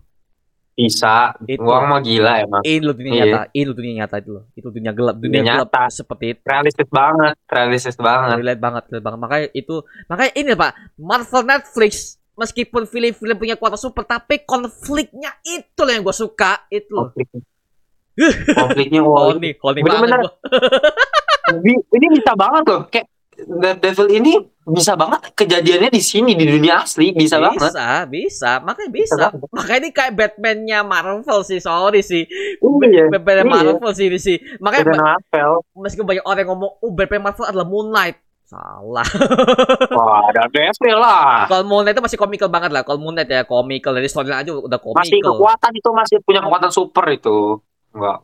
[0.78, 1.58] Bisa Itu.
[1.58, 3.22] uang mah gila emang Ini lo dunia Iya.
[3.24, 4.44] nyata, ini lo dunia nyata itu loh.
[4.52, 5.82] Itu dunia gelap, dunia Dunia gelap nyata.
[5.90, 6.40] seperti itu.
[6.44, 9.18] realistis banget realistis banget Relate banget, relate banget.
[9.18, 9.74] Makanya itu,
[10.06, 11.92] makanya ini pak, Marvel Netflix
[12.32, 17.10] meskipun film-film punya kuota super, tapi konfliknya itu loh yang gue suka, itu loh.
[18.56, 19.34] konfliknya gua.
[21.58, 23.08] Bi- ini bisa banget loh kayak
[23.38, 24.34] Daredevil ini
[24.68, 28.50] bisa banget kejadiannya di sini di dunia asli bisa, banget Bisa, bisa.
[28.66, 29.14] Makanya bisa.
[29.14, 29.28] Bisa.
[29.54, 32.26] Makanya ini kayak Batman-nya Marvel sih, sorry sih.
[32.90, 33.72] iya Batman iya.
[33.78, 34.36] Marvel sih ini sih.
[34.58, 38.18] Makanya Captain Marvel meskipun banyak orang yang ngomong, oh Batman Marvel adalah Moon Knight.
[38.48, 39.04] Salah.
[39.96, 42.82] wah ada Daredevil lah Kalau Moon Knight itu masih komikal banget lah.
[42.82, 45.36] Kalau Moon Knight ya komikal dari storyline aja udah masih komikal.
[45.36, 47.60] kekuatan itu masih punya kekuatan super itu
[47.94, 48.18] enggak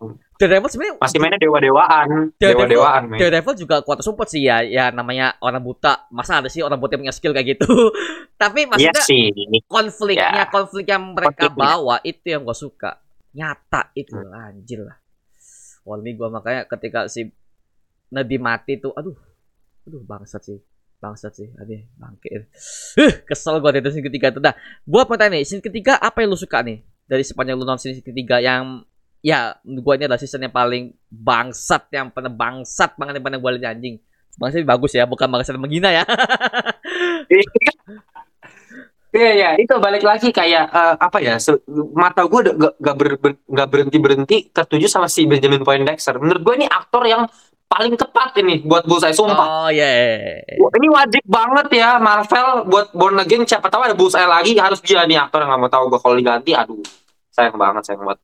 [0.44, 2.06] Daredevil sebenarnya masih mainnya dewa dewaan
[2.36, 4.60] dewa dewaan main Daredevil juga kuat support sih ya.
[4.60, 6.04] Ya namanya orang buta.
[6.12, 7.64] Masa ada sih orang buta yang punya skill kayak gitu.
[8.42, 9.24] Tapi iya maksudnya sih
[9.64, 10.46] konfliknya Ya.
[10.46, 11.64] konflik yang mereka Konfliknya.
[11.80, 13.00] bawa itu yang gue suka
[13.32, 14.94] nyata itu anjir lah
[15.82, 17.32] Wah ini gue makanya ketika si
[18.08, 19.16] Nadi mati tuh aduh
[19.84, 20.58] aduh bangsat sih
[20.96, 21.48] bangsat sih.
[21.60, 22.48] Aduh, bangke.
[22.96, 24.40] Huh, kesel gua dari scene ketiga tuh.
[24.40, 24.56] Nah,
[24.88, 26.80] gua mau tanya nih, scene ketiga apa yang lu suka nih?
[27.04, 28.80] Dari sepanjang lu nonton scene ketiga yang
[29.24, 33.56] ya gua ini adalah season yang paling bangsat yang pernah bangsat banget yang pernah gua
[33.56, 33.96] lihat anjing.
[34.36, 36.04] Bangsat bagus ya, bukan bangsat menghina ya.
[39.14, 41.62] Iya ya itu balik lagi kayak eh, apa ya se-
[41.94, 46.18] mata gue udah gak, gak, ber- ber- gak berhenti berhenti tertuju sama si Benjamin Poindexter.
[46.18, 47.22] Menurut gue ini aktor yang
[47.70, 49.46] paling tepat ini buat Bullseye sumpah.
[49.46, 49.86] oh iya.
[49.86, 50.06] iya,
[50.50, 50.58] iya.
[50.58, 54.82] Wah, Ini wajib banget ya Marvel buat Born Again siapa tahu ada Bullseye lagi harus
[54.82, 56.82] dia nih aktor yang gak mau tahu gue kalau diganti aduh
[57.30, 58.18] sayang banget sayang banget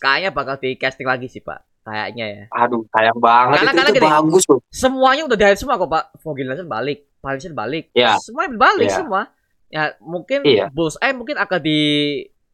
[0.00, 1.60] Kayaknya bakal di casting lagi sih, Pak.
[1.80, 2.44] Kayaknya ya.
[2.52, 5.88] aduh sayang banget Karena- itu, karena itu gini, bagus loh semuanya udah di semua kok
[5.88, 6.04] pak.
[6.20, 7.84] Nelson balik Palinson balik.
[7.92, 8.20] Ya.
[8.20, 8.96] semuanya balik Ya.
[8.96, 9.20] semua.
[9.68, 10.68] Ya mungkin Iya.
[10.68, 11.80] Bullseye mungkin akan di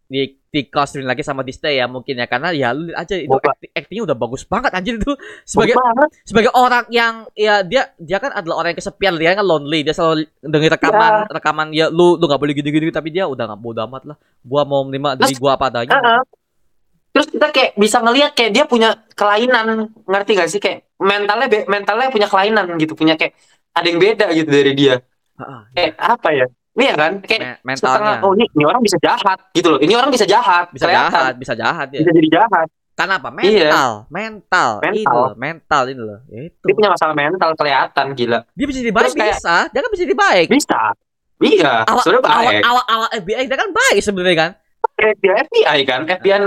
[0.06, 2.26] di di costume lagi sama Disney ya mungkin ya.
[2.26, 5.12] Karena ya lu aja itu acting, actingnya udah bagus banget anjir itu.
[5.42, 5.74] Sebagai
[6.22, 9.18] sebagai orang yang ya dia dia kan adalah orang yang kesepian.
[9.18, 9.82] Dia kan lonely.
[9.82, 13.60] Dia selalu denger rekaman rekaman ya lu lu nggak boleh gini-gini tapi dia udah nggak
[13.60, 14.16] bodo amat lah.
[14.46, 15.98] Gua mau menerima Terus- gua apa adanya.
[15.98, 16.20] Heeh.
[17.16, 20.60] Terus kita kayak bisa ngelihat kayak dia punya kelainan ngerti gak sih?
[20.60, 23.32] Kayak mentalnya be- mentalnya punya kelainan gitu punya kayak
[23.72, 25.00] ada yang beda gitu dari dia.
[25.34, 26.46] Heeh, kayak apa ya?
[26.76, 27.12] Iya kan?
[27.20, 28.20] Kayak me- mentalnya.
[28.20, 29.80] oh ini, ini orang bisa jahat gitu loh.
[29.80, 31.08] Ini orang bisa jahat bisa kelihatan.
[31.10, 32.68] jahat bisa jahat ya bisa jadi jahat.
[32.92, 33.68] Karena apa Iya.
[33.68, 34.70] mental mental.
[34.76, 35.16] Ini Mental.
[35.16, 36.20] loh mental ini loh.
[36.26, 36.62] Ya itu.
[36.62, 38.38] Dia punya masalah mental kelihatan gila.
[38.52, 39.56] Dia bisa jadi baik kayak- bisa.
[39.68, 40.46] Dia kan bisa jadi baik.
[40.48, 40.80] Bisa.
[41.36, 42.64] Iya awal sudah awal baik.
[42.64, 44.50] awal awal FBI dia kan baik sebenarnya kan
[44.96, 46.00] dia FBI kan?
[46.04, 46.40] FBI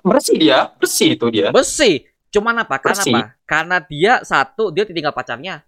[0.00, 1.48] bersih dia bersih itu dia.
[1.50, 2.06] Bersih.
[2.30, 2.78] Cuman apa?
[2.78, 3.14] Karena Bersih.
[3.14, 3.22] apa?
[3.42, 5.66] Karena dia satu dia tinggal pacarnya.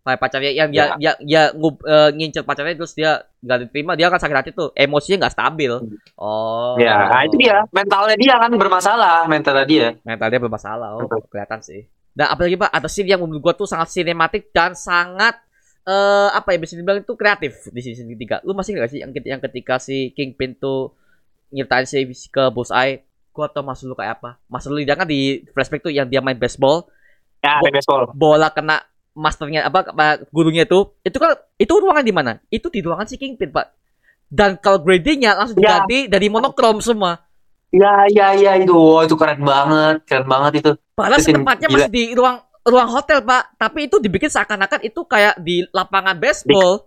[0.00, 0.94] Kayak pacarnya yang dia Ya.
[0.96, 4.72] dia, dia ngub- eh, ngincer pacarnya terus dia nggak diterima dia kan sakit hati tuh.
[4.72, 5.72] Emosinya nggak stabil.
[6.16, 6.74] Oh.
[6.80, 7.68] Ya nah, itu dia.
[7.68, 9.88] Mentalnya dia kan bermasalah mentalnya dia.
[10.00, 11.28] Mental dia bermasalah oh Betul.
[11.28, 11.84] kelihatan sih.
[12.16, 12.72] Dan apalagi pak?
[12.72, 15.36] Ada scene yang menurut gua tuh sangat sinematik dan sangat
[15.84, 19.08] eh apa ya bisa dibilang itu kreatif di sini ketiga lu masih nggak sih yang,
[19.24, 20.92] yang ketika si Kingpin tuh
[21.52, 24.42] nyertain si ke Bullseye gua tau maksud lu kayak apa.
[24.50, 26.90] Maksud lu kan di flashback tuh yang dia main baseball.
[27.38, 28.10] Ya Bo- baseball.
[28.18, 28.82] bola kena
[29.14, 32.32] masternya apa, apa gurunya itu itu kan itu ruangan di mana?
[32.50, 33.70] Itu di ruangan si Kingpin pak.
[34.26, 35.86] Dan kalau gradingnya langsung Ya.
[35.86, 37.22] diganti dari monokrom semua.
[37.70, 40.70] Ya ya ya itu oh, itu keren banget keren banget itu.
[40.98, 45.62] Padahal tempatnya masih di ruang ruang hotel pak, tapi itu dibikin seakan-akan itu kayak di
[45.72, 46.84] lapangan baseball.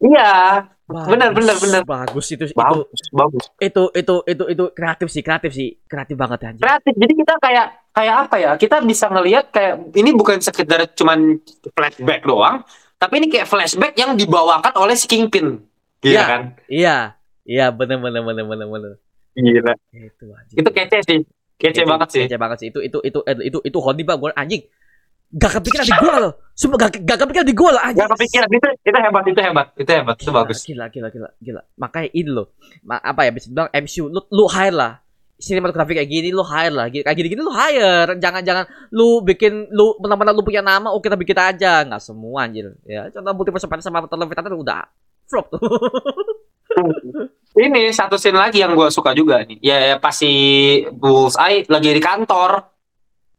[0.00, 1.82] iya Bagus, benar, benar, benar.
[1.84, 6.38] Bagus itu itu bagus bagus itu itu itu itu kreatif sih kreatif sih kreatif banget
[6.44, 6.60] anjir.
[6.60, 11.38] kreatif jadi kita kayak kayak apa ya kita bisa ngelihat kayak ini bukan sekedar cuman
[11.70, 15.62] flashback doang tapi ini kayak flashback yang dibawakan oleh si Kingpin
[15.98, 16.22] Gila Iya.
[16.24, 16.96] kan Iya
[17.42, 18.92] iya bener bener bener bener bener.
[19.32, 20.56] gila Itu anjing.
[20.58, 21.18] itu kece sih
[21.54, 24.30] kece banget sih Kece banget sih itu itu itu itu itu, itu Hondi pak gue
[24.32, 24.62] anjing.
[25.30, 26.32] Gak kepikiran di gua loh.
[26.58, 28.02] Sumpah gak, gak kepikiran di gua loh anjing.
[28.02, 31.28] Gak kepikiran itu itu hebat itu hebat itu hebat itu Gila, bagus Gila, gila, gila,
[31.38, 31.62] gila.
[31.78, 32.46] Makanya ini loh.
[32.82, 34.92] Ma- apa ya bisa bilang MCU lu lu hire lah.
[35.40, 36.86] Sinematografi kayak gini lu hire lah.
[36.90, 38.18] Gini- Kayak gini-gini lu hire.
[38.18, 41.86] Jangan-jangan lu bikin lu benar-benar lu punya nama, oke kita bikin aja.
[41.86, 42.74] Nggak semua anjir.
[42.82, 44.82] Ya, contoh bukti persepadan sama Love udah
[45.30, 45.62] flop tuh.
[47.58, 50.30] ini satu scene lagi yang gue suka juga nih ya, ya pas si
[50.94, 52.62] Bullseye lagi di kantor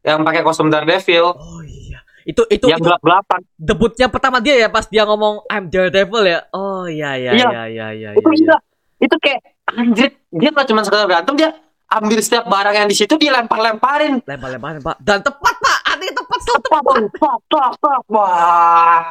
[0.04, 1.81] yang pakai kostum Daredevil Oh iya.
[2.22, 6.24] Itu itu yang itu gelap gelapan debutnya pertama dia ya pas dia ngomong I'm Daredevil
[6.24, 6.40] ya.
[6.54, 7.48] Oh iya iya Iya.
[7.50, 8.10] iya iya iya.
[8.14, 8.58] itu iya, gila
[9.02, 11.50] itu kayak anjir dia nggak cuma sekedar berantem dia
[11.90, 14.96] ambil setiap barang yang di situ dia lempar-lemparin Lempar-lemparin, Pak.
[15.04, 15.78] Dan tepat, Pak.
[15.92, 16.62] Artinya tepat tepat.
[16.72, 18.00] Pak, pak, pak, pak.
[18.08, 19.02] wah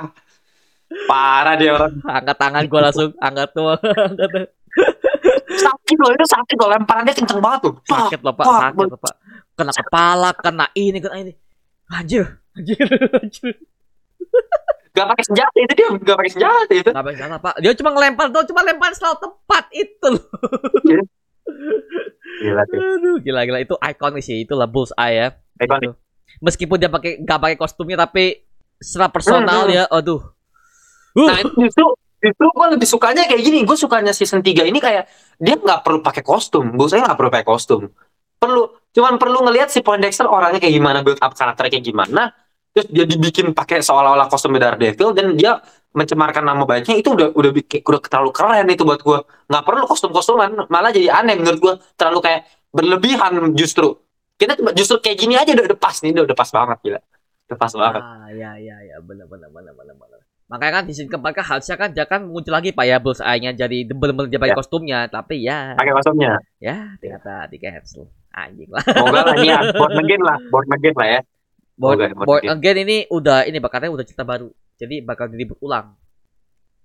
[1.07, 3.75] parah dia orang Angkat tangan gua langsung, angkat tuh.
[3.79, 4.45] angkat tuh.
[5.51, 8.99] sakit loh itu sakit loh lemparannya kenceng banget tuh sakit loh pak pak, sakit loh
[8.99, 9.15] pak
[9.53, 11.33] kena kepala kena ini kena ini
[11.91, 13.53] anjir anjir anjir
[14.91, 18.27] gak pakai senjata itu dia gak pakai senjata itu nggak bisa pak dia cuma ngelempar
[18.27, 20.25] doang cuma lempar selalu tepat itu loh
[22.41, 25.27] gila tuh aduh gila gila itu ikonik sih itu lah bullseye ya
[25.61, 25.89] Ikonik.
[25.89, 25.91] Itu.
[26.43, 28.43] meskipun dia pakai nggak pakai kostumnya tapi
[28.81, 31.85] secara personal Hmm, ya aduh uh, Nah itu justru
[32.21, 33.65] justru gue lebih sukanya kayak gini.
[33.65, 35.09] Gue sukanya season 3 ini kayak
[35.41, 36.77] dia nggak perlu pakai kostum.
[36.77, 37.81] Gue saya nggak perlu pakai kostum.
[38.37, 42.33] Perlu cuman perlu ngelihat si Poindexter orangnya kayak gimana, build up karakternya kayak gimana.
[42.71, 45.59] Terus dia dibikin pakai seolah-olah kostum Daredevil dan dia
[45.91, 49.19] mencemarkan nama baiknya itu udah udah bikin udah terlalu keren itu buat gue.
[49.51, 51.73] Nggak perlu kostum-kostuman, malah jadi aneh menurut gue.
[51.99, 52.41] Terlalu kayak
[52.71, 53.99] berlebihan justru.
[54.39, 56.99] Kita justru kayak gini aja udah, udah pas nih, udah, udah pas banget gila.
[57.51, 58.01] Udah pas banget.
[58.01, 61.45] ah ya ya ya benar benar benar benar benar makanya kan di sini keempat kan
[61.47, 64.59] harusnya kan dia kan muncul lagi pak ya bullseye-nya jadi benar-benar dia pakai Ya.
[64.59, 66.43] kostumnya tapi ya Pakai kostumnya.
[66.59, 70.95] ya ternyata di cancel anjing lah Semoga lah ini ya, born again lah, born again
[70.99, 71.19] lah ya.
[71.81, 72.77] Board, Board- board Board again.
[72.79, 75.97] Ini udah ini pak katanya udah cerita baru jadi bakal diribut ulang.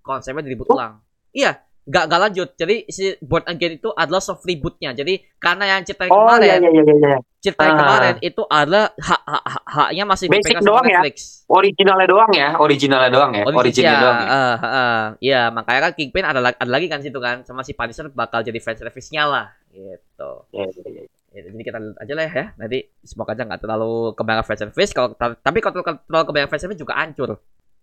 [0.01, 1.03] Konsepnya diribut ulang.
[1.31, 1.53] Iya,
[1.83, 2.49] nggak nggak lanjut.
[2.55, 4.91] Jadi si Born Again itu adalah soft rebootnya.
[4.91, 7.19] Jadi karena yang cerita Oh kemarin, iya iya iya iya.
[7.37, 7.81] cerita yang Ah.
[7.81, 10.99] kemarin itu adalah hak hak hak haknya masih Basic doang ya?
[10.99, 11.17] Netflix.
[11.47, 14.19] Originalnya doang ya, originalnya doang ya, Origin- originnya ya, doang.
[14.19, 14.27] Ya.
[14.27, 18.11] eh, eh, Iya, makanya kan Kingpin ada, ada lagi kan situ kan sama si Punisher
[18.11, 20.31] bakal jadi fan service-nya lah gitu.
[20.51, 21.03] Iya, iya, iya.
[21.37, 22.45] Ya, jadi kita lihat aja lah ya.
[22.57, 24.91] Nanti semoga aja nggak terlalu kebanyakan fan service.
[24.91, 27.37] Kalau tapi kalau terlalu kebanyakan fan service juga hancur.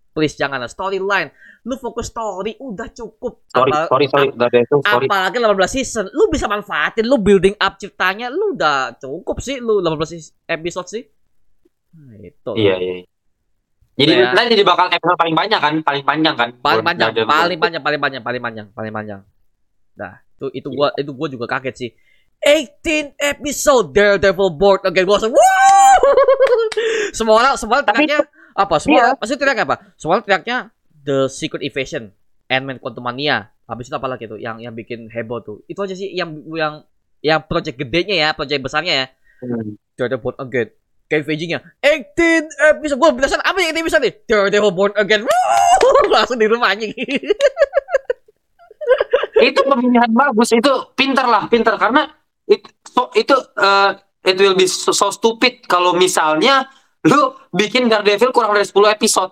[0.10, 1.30] Please jangan lah storyline.
[1.62, 3.46] Lu fokus story udah cukup.
[3.50, 5.06] Sorry, Apa- sorry, sorry, udah deh itu, sorry.
[5.06, 9.82] Apalagi 18 season, lu bisa manfaatin, lu building up ceritanya, lu udah cukup sih, lu
[9.82, 11.04] 18 sis- episode sih.
[11.94, 12.52] Nah, itu.
[12.58, 12.94] Iya, iya.
[13.94, 14.34] Jadi Ya.
[14.34, 16.50] nanti jadi bakal episode paling banyak kan, paling panjang kan.
[16.58, 19.22] paling panjang, paling panjang, paling panjang, paling panjang, paling panjang.
[19.94, 21.90] Nah, itu itu gua itu gua juga kaget sih.
[22.44, 26.00] 18 episode Daredevil board again gua langsung wow!
[27.18, 28.20] semua orang semua orang teriaknya
[28.54, 28.76] apa?
[28.78, 29.08] Semua Iya.
[29.18, 29.76] maksudnya teriaknya apa?
[29.98, 30.58] Semua orang teriaknya
[31.04, 32.14] The Secret Invasion,
[32.48, 33.52] Ant-Man Quantumania.
[33.66, 35.58] Habis itu apa lagi tuh yang yang bikin heboh tuh?
[35.66, 36.84] Itu aja sih yang yang
[37.24, 39.06] yang project gedenya ya, project besarnya ya.
[39.44, 39.80] Hmm.
[39.96, 40.70] Daredevil Born Again.
[41.12, 42.98] Kayak VG-nya 18 episode.
[42.98, 44.14] Gue bilang apa yang 18 episode nih?
[44.28, 45.22] Daredevil Born Again.
[46.14, 46.92] Langsung di rumah anjing.
[49.44, 52.08] itu pemilihan bagus, itu pinter lah, pinter karena
[52.46, 53.90] itu so, itu eh,
[54.24, 56.68] it will be so, so stupid kalau misalnya
[57.04, 57.20] lu
[57.52, 59.32] bikin Daredevil kurang dari 10 episode.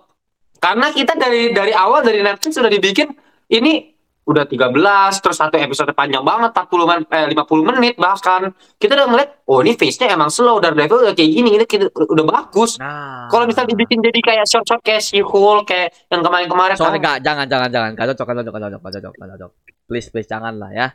[0.56, 3.10] Karena kita dari dari awal dari Netflix sudah dibikin
[3.48, 3.90] ini
[4.22, 4.70] udah 13
[5.18, 9.66] terus satu episode panjang banget 40 men, eh, 50 menit bahkan kita udah ngeliat oh
[9.66, 13.26] ini face-nya emang slow Daredevil udah kayak gini ini kita- udah bagus Nah.
[13.26, 17.46] kalau misal dibikin jadi kayak short-short kayak She-Hulk kayak yang kemarin-kemarin Soalnya ah, enggak, jangan,
[17.50, 17.90] jangan, jangan.
[17.98, 18.62] Gak cocok, gak cocok, gak
[18.94, 19.50] cocok, gak cocok.
[19.90, 20.86] Please, please, jangan lah ya.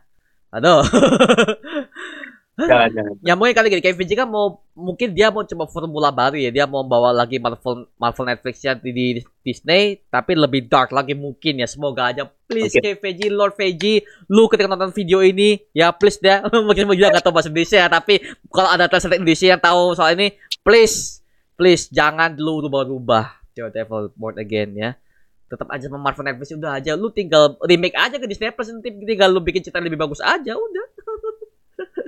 [0.55, 0.79] Aduh.
[2.65, 3.13] jangan, jangan.
[3.21, 6.49] ya mungkin kali gini, Kevin Feige kan mau, mungkin dia mau coba formula baru ya.
[6.49, 9.05] Dia mau bawa lagi Marvel Marvel Netflix ya di, di
[9.45, 11.69] Disney, tapi lebih dark lagi mungkin ya.
[11.69, 12.25] Semoga aja.
[12.49, 12.81] Please, Oke.
[12.81, 16.41] Kevin Feige, Lord Feige, lu ketika nonton video ini, ya please deh.
[16.65, 20.33] mungkin dia nggak tahu bahasa Indonesia, tapi kalau ada translator Indonesia yang tahu soal ini,
[20.65, 21.21] please,
[21.53, 24.91] please jangan dulu rubah-rubah Daredevil Born Again ya
[25.47, 28.91] tetap aja sama Marvel Netflix udah aja lu tinggal remake aja ke Disney Plus nanti
[28.91, 30.85] tinggal lu bikin cerita lebih bagus aja udah
[31.77, 32.03] Ah,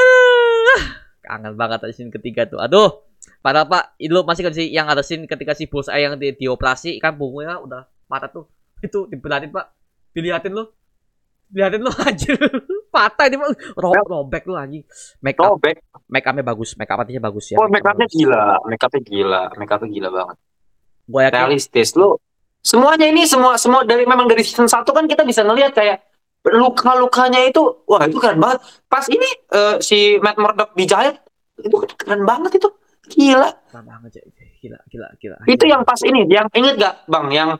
[1.26, 2.58] kangen banget ada scene ketiga tuh.
[2.60, 3.04] Aduh
[3.38, 6.98] padahal pak lu masih kan sih yang ada scene ketika si bos yang di, dioperasi
[6.98, 8.44] kan punggungnya udah patah tuh.
[8.82, 9.70] Itu dibelatin pak.
[10.12, 10.66] Dilihatin lu
[11.52, 12.34] dilihatin lu anjir.
[12.92, 13.76] Patah ini Pak.
[13.76, 14.84] Ro robek lu anjing.
[15.20, 15.80] Make up Robek.
[16.08, 17.56] make upnya bagus make up artinya bagus ya.
[17.60, 20.36] Oh, make upnya gila, make upnya gila, make upnya gila banget.
[21.08, 21.92] gua yakin Realistis.
[21.96, 22.16] Lu.
[22.62, 25.98] Semuanya ini semua semua dari memang dari season 1 kan kita bisa ngelihat kayak
[26.42, 28.58] luka-lukanya itu wah itu keren banget.
[28.90, 31.22] Pas ini eh, si Matt Murdock dijahit
[31.62, 32.68] itu keren banget itu.
[33.12, 33.50] Gila.
[33.70, 34.22] Parah banget
[34.62, 37.58] gila gila gila Itu yang pas ini, yang inget gak Bang yang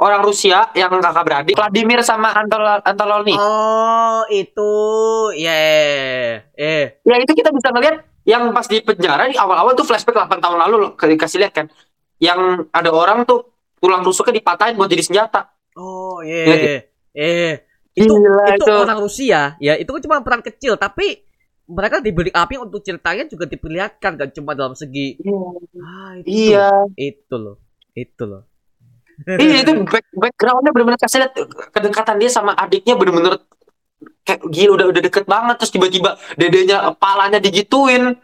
[0.00, 3.36] orang Rusia yang kakak beradik Vladimir sama Antol Antoloni.
[3.36, 4.72] Oh, itu
[5.36, 5.52] ya
[6.56, 10.40] eh Ya itu kita bisa ngeliat yang pas di penjara di awal-awal tuh flashback 8
[10.40, 11.66] tahun lalu loh dikasih lihat kan.
[12.16, 15.52] Yang ada orang tuh tulang rusuknya dipatahin buat jadi senjata.
[15.76, 16.78] oh Iya, iya
[17.18, 17.67] eh
[17.98, 18.72] itu Gila itu itu.
[18.72, 19.40] orang Rusia.
[19.58, 21.26] Ya itu kan cuma peran kecil tapi
[21.68, 25.20] mereka diberi api untuk ceritanya juga diperlihatkan kan cuma dalam segi
[25.82, 26.54] ah itu.
[26.54, 26.88] Iya.
[26.96, 27.56] itu loh
[27.92, 28.46] itu loh.
[29.26, 31.34] Iya itu back, backgroundnya bener-bener kasih lihat
[31.74, 33.42] kedekatan dia sama adiknya bener-bener
[34.22, 35.58] kayak gila udah udah deket banget.
[35.58, 38.14] Terus tiba-tiba dedenya palanya digituin.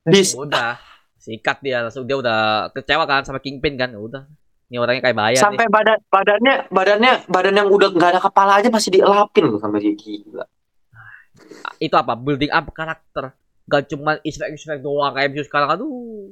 [0.00, 0.80] Di udah.
[1.20, 4.24] Sikat dia langsung dia udah kecewa kan sama Kingpin kan udah
[4.70, 8.70] ini orangnya kayak bayar sampai badan badannya badannya badan yang udah nggak ada kepala aja
[8.70, 10.46] masih dielapin loh sama dia gila.
[10.46, 11.88] Nih.
[11.90, 12.14] itu apa?
[12.14, 13.34] Building up karakter.
[13.66, 15.74] Gak cuma easter egg doang kayak MCU sekarang.
[15.74, 16.30] Aduh.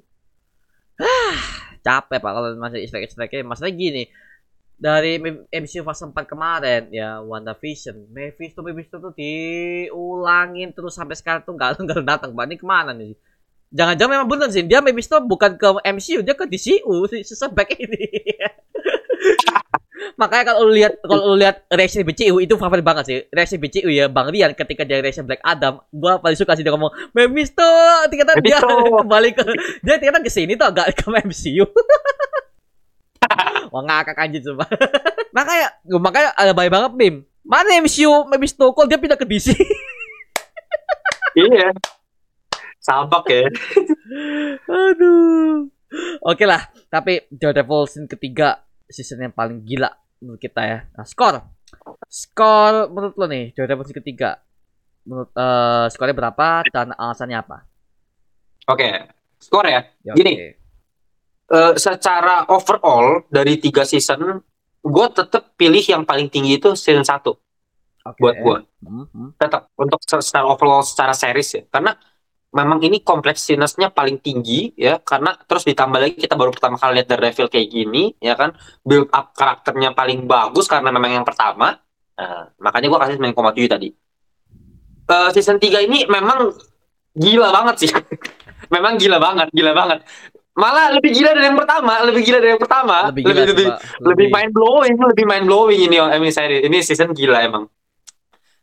[1.02, 4.02] Ah capek pak kalau masih easter egg masalahnya gini
[4.78, 5.18] dari
[5.50, 8.14] MCU fase 4 kemarin ya WandaVision.
[8.14, 12.44] Mephisto Mephisto tuh diulangin terus sampai sekarang tuh nggak nggak datang pak.
[12.46, 13.18] Ini ke mana nih
[13.72, 14.64] jangan-jangan memang bener sih.
[14.64, 18.08] Dia Mephisto bukan ke MCU dia ke DCU si seback ini.
[20.20, 23.18] Makanya kalau lu lihat kalau lu lihat reaksi BCU itu favorit banget sih.
[23.34, 26.72] Reaksi BCU ya Bang Rian ketika dia reaksi Black Adam gua paling suka sih dia
[26.74, 27.66] ngomong Mephisto
[28.06, 28.62] ternyata dia
[29.02, 29.42] kembali ke
[29.82, 31.66] dia ternyata ke sini tuh agak ke MCU
[33.74, 34.64] Wah ngakak anjir coba
[35.34, 35.66] makanya
[36.00, 37.18] makanya ada baik banget meme.
[37.44, 39.52] Mana MCU Mephisto kok dia pindah ke DC
[41.36, 41.74] iya
[42.88, 43.44] sabak ya
[44.68, 45.68] Aduh.
[46.22, 49.88] Oke lah, tapi Daredevil season ketiga season yang paling gila
[50.18, 50.78] menurut kita ya.
[50.90, 51.40] Nah, skor.
[52.06, 54.40] Skor menurut lo nih, Daredevil season ketiga.
[55.02, 57.58] Menurut eh skornya berapa dan alasannya apa?
[58.66, 58.84] oke
[59.38, 60.32] skor ya Ya, Gini.
[60.34, 60.48] oke.
[61.48, 64.44] eh, secara overall dari tiga season,
[64.78, 67.32] gue tetap pilih yang paling tinggi itu season 1
[68.04, 68.20] Oke.
[68.20, 68.58] buat gue.
[68.82, 69.28] Hmm, hmm.
[69.34, 71.62] Tetap untuk se- secara overall secara series ya.
[71.66, 71.96] Karena
[72.48, 75.00] memang ini kompleksitasnya paling tinggi ya.
[75.00, 78.56] Karena terus ditambah lagi kita baru pertama kali lihat Daredevil kayak gini ya kan.
[78.84, 81.76] Build up karakternya paling bagus karena memang yang pertama.
[82.18, 83.88] Nah, makanya gue kasih 9,7 tadi.
[85.08, 86.52] Eh, season 3 ini memang
[87.16, 87.90] gila banget sih.
[88.74, 90.04] memang gila banget, gila banget.
[90.58, 92.96] Malah lebih gila dari yang pertama, lebih gila dari yang pertama.
[93.14, 93.78] Lebih gila sih, lebih, Pak.
[94.02, 95.96] lebih mind blowing, lebih mind blowing ini
[96.34, 97.70] seri ini season gila emang.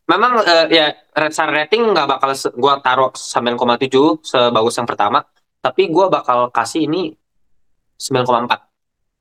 [0.05, 2.29] Memang eh, ya red star rating nggak bakal
[2.61, 5.25] gua taruh 9,7 sebagus yang pertama,
[5.65, 7.17] tapi gua bakal kasih ini
[7.97, 8.75] 9,4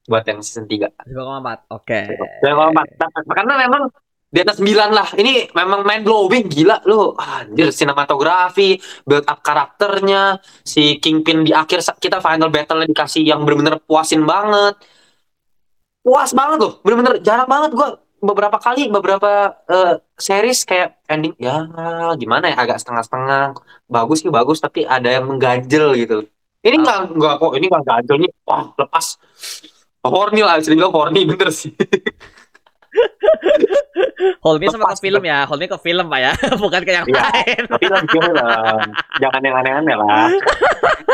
[0.05, 0.93] buat yang season 3.
[1.09, 1.73] 9,4.
[1.73, 2.01] Oke.
[2.45, 3.01] 9,4.
[3.01, 3.83] Nah, Karena memang
[4.35, 5.09] di atas 9 lah.
[5.15, 7.15] Ini memang mind blowing gila lu.
[7.17, 13.81] Anjir sinematografi, build up karakternya, si Kingpin di akhir kita final battle dikasih yang bener-bener
[13.81, 14.77] puasin banget.
[16.05, 21.69] Puas banget loh, bener-bener jarang banget gua beberapa kali beberapa eh, series kayak ending ya
[22.17, 23.53] gimana ya agak setengah-setengah
[23.87, 26.25] bagus sih bagus tapi ada yang mengganjel gitu.
[26.65, 29.21] Ini nggak nggak kok ini nggak ganjel nih wah lepas.
[30.05, 31.73] Horny lah bisa dibilang horny bener sih
[34.41, 35.45] Hold me sama ke film ya.
[35.45, 36.33] Hold me ke film, Pak ya.
[36.63, 37.21] Bukan ke yang Iya.
[37.21, 37.63] lain.
[37.69, 38.35] tapi kan film
[39.21, 40.29] jangan yang aneh-aneh lah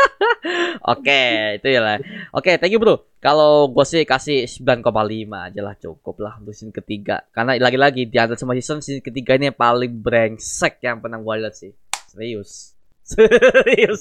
[0.91, 1.21] Oke,
[1.61, 1.97] itu ya lah.
[2.33, 2.97] Oke, thank you bro.
[3.21, 4.89] Kalau gue sih kasih 9,5
[5.29, 7.21] aja lah cukup lah untuk season ketiga.
[7.29, 11.35] Karena lagi-lagi di antara semua season, season ketiga ini yang paling brengsek yang pernah gue
[11.37, 11.71] lihat sih.
[12.09, 12.73] Serius.
[13.11, 13.99] Serius.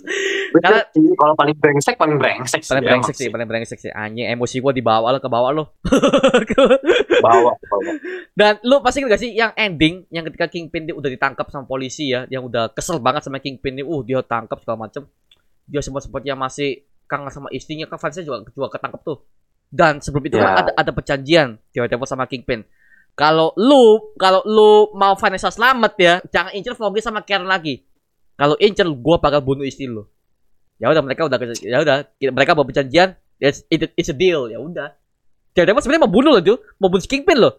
[0.55, 3.91] Karena- kalau paling brengsek paling brengsek Paling brengsek sih, paling brengsek sih.
[3.91, 5.65] Anjing emosi gue dibawa lo ke bawah lo.
[7.21, 7.93] bawa bawa
[8.33, 11.67] Dan lu pasti ingat gak sih yang ending yang ketika Kingpin dia udah ditangkap sama
[11.67, 15.05] polisi ya, yang udah kesel banget sama Kingpin ini, uh dia tangkap segala macem.
[15.67, 19.19] Dia sempat sempatnya masih kangen sama istrinya kan fansnya juga juga ketangkep tuh.
[19.71, 20.59] Dan sebelum itu kan Ya.
[20.67, 22.67] ada ada perjanjian tiba-tiba sama Kingpin.
[23.15, 27.83] Kalau lu kalau lu mau Vanessa selamat ya, jangan incer Foggy sama Karen lagi.
[28.41, 30.09] Kalau incer gua bakal bunuh istri lu.
[30.81, 31.97] Ya udah mereka udah ya udah
[32.33, 34.97] mereka mau perjanjian, it's, it- it's a deal ya udah.
[35.53, 37.53] Tiba-tiba sebenarnya mau bunuh loh tuh, mau bunuh si Kingpin loh.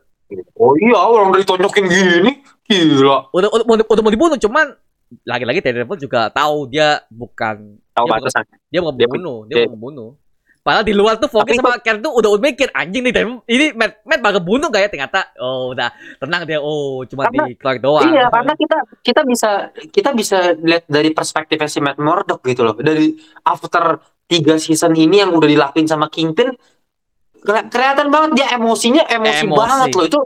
[0.55, 4.79] oh iya orang ditonjokin gini gila udah udah, udah, udah mau dibunuh cuman
[5.27, 9.67] lagi-lagi Daredevil juga tahu dia bukan tahu Dia batasan dia bukan Dia- membunuh dia, dia-
[9.67, 10.09] bukan membunuh
[10.61, 13.13] padahal di luar tuh Tapi sama Karen tuh udah udah mikir anjing nih
[13.45, 17.49] ini Matt Matt bakal bunuh gak ya ternyata oh udah tenang dia oh cuma Karena-
[17.49, 19.49] di keluar doang Iya, karena kita kita bisa
[19.89, 22.73] kita bisa lihat dari perspektifnya si Matt Murdock gitu loh.
[22.73, 23.09] Dari
[23.41, 26.53] after tiga season ini yang udah dilakuin sama Kingpin,
[27.37, 29.57] keli- kelihatan banget dia emosinya emosi, Emosi.
[29.57, 30.19] banget loh itu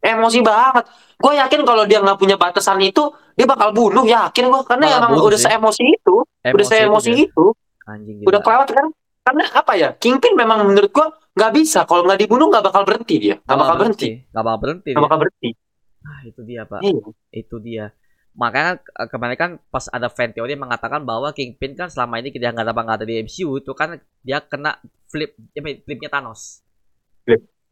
[0.00, 0.84] emosi banget.
[1.14, 4.98] Gue yakin kalau dia nggak punya batasan itu, dia bakal bunuh yakin gue karena Bakal
[4.98, 5.46] emang bunuh udah sih.
[5.46, 7.44] seemosi itu, udah seemosi itu,
[7.84, 8.86] anjing udah kelewat kan.
[9.24, 9.96] Karena apa ya?
[9.96, 13.74] Kingpin memang menurut gue nggak bisa kalau nggak dibunuh nggak bakal berhenti dia, nggak bakal
[13.80, 15.50] berhenti, nggak bakal berhenti nggak bakal berhenti.
[16.04, 17.00] Ah, itu dia pak Iya.
[17.32, 17.84] itu dia
[18.36, 22.28] makanya eh, kemarin kan pas ada fan teori yang mengatakan bahwa Kingpin kan selama ini
[22.28, 24.76] kita nggak ada nggak ada di MCU itu kan dia kena
[25.08, 26.60] flip ya, flipnya Thanos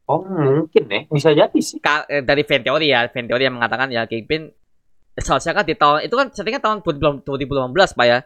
[0.08, 1.78] Oh mungkin ya, bisa jadi sih.
[1.78, 4.50] Ka- eh, dari fan teori ya, fan teori yang mengatakan ya Kingpin
[5.14, 8.18] seharusnya kan di tahun itu kan settingnya tahun 2018 Pak ya.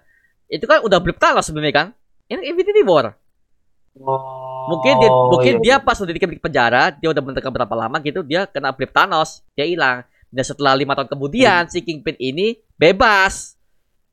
[0.48, 1.86] Itu kan udah blip Thanos sebenarnya kan.
[2.26, 3.14] Ini Infinity War.
[3.96, 5.62] Oh, Mungkin dia mungkin iya.
[5.62, 9.40] dia pas udah di penjara, dia udah menekan berapa lama gitu, dia kena blip Thanos,
[9.56, 10.04] dia hilang.
[10.28, 13.54] Dan setelah lima tahun kemudian si Kingpin ini bebas.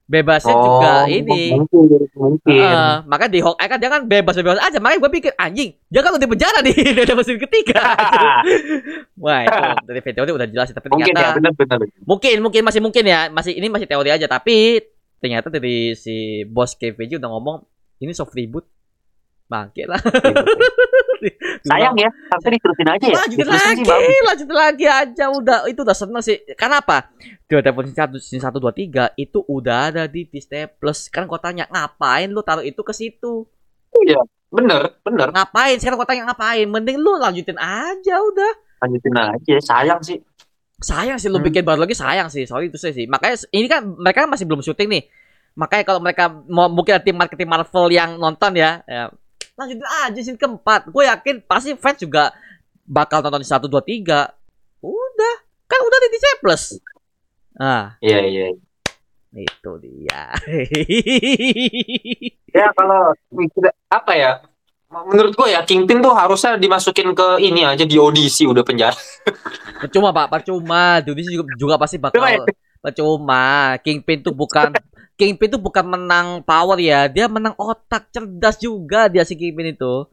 [0.03, 1.55] Bebasnya juga Oh, ini.
[1.55, 1.79] mungkin
[2.11, 4.77] mungkin Heeh, makanya di Hawkeye kan dia kan bebas bebas aja.
[4.77, 6.75] Makanya gue pikir anjing, dia kan udah di penjara nih,
[7.07, 7.81] udah mesin ketiga.
[9.23, 12.81] Wah itu dari teori udah jelas tapi mungkin ya ternyata benar benar mungkin mungkin masih
[12.83, 14.83] mungkin ya masih ini masih teori aja tapi
[15.23, 17.57] ternyata dari si bos KVJ udah ngomong
[17.99, 18.65] ini soft reboot.
[19.43, 19.99] Bangke lah.
[21.69, 23.21] Sayang ya tapi diterusin aja ya.
[23.27, 25.25] Diterusin lagi sih lanjutin lagi aja.
[25.31, 26.41] Udah itu udah seneng sih.
[26.57, 27.11] Karena apa?
[27.47, 31.07] Daredevil season satu satu dua tiga itu udah ada di Disney Plus.
[31.07, 33.47] Kan kau tanya ngapain lu taruh itu ke situ?
[34.51, 35.27] Bener bener.
[35.31, 35.75] Ngapain?
[35.79, 36.67] Sekarang kau tanya ngapain?
[36.67, 38.51] Mending lu lanjutin aja udah.
[38.83, 40.19] Lanjutin aja sayang sih.
[40.83, 41.47] Sayang sih lu Hmm.
[41.47, 42.43] bikin baru lagi sayang sih.
[42.43, 45.03] Sorry itu sih makanya ini kan mereka masih belum syuting nih
[45.53, 49.09] makanya kalau mereka mau mungkin tim marketing Marvel yang nonton ya, ya.
[49.53, 50.89] Lanjutin aja scene keempat.
[50.89, 52.33] Gue yakin pasti fans juga
[52.89, 54.33] bakal nonton di satu dua tiga.
[54.81, 55.35] Udah.
[55.69, 56.63] Kan udah di Disney Plus.
[57.61, 57.93] Ah.
[58.01, 58.45] Iya iya
[59.33, 60.29] itu dia.
[62.53, 63.17] Ya kalau
[63.89, 64.45] apa ya?
[64.93, 68.93] Menurut gue ya Kingpin tuh harusnya dimasukin ke ini aja di audisi udah penjara.
[69.81, 70.29] Percuma pak.
[70.29, 71.01] Percuma.
[71.01, 72.45] Dudi juga, juga pasti bakal ya?
[72.77, 73.73] percuma.
[73.81, 74.69] Kingpin tuh bukan
[75.13, 80.09] Kingpin itu bukan menang power ya, dia menang otak cerdas juga dia si Kingpin itu.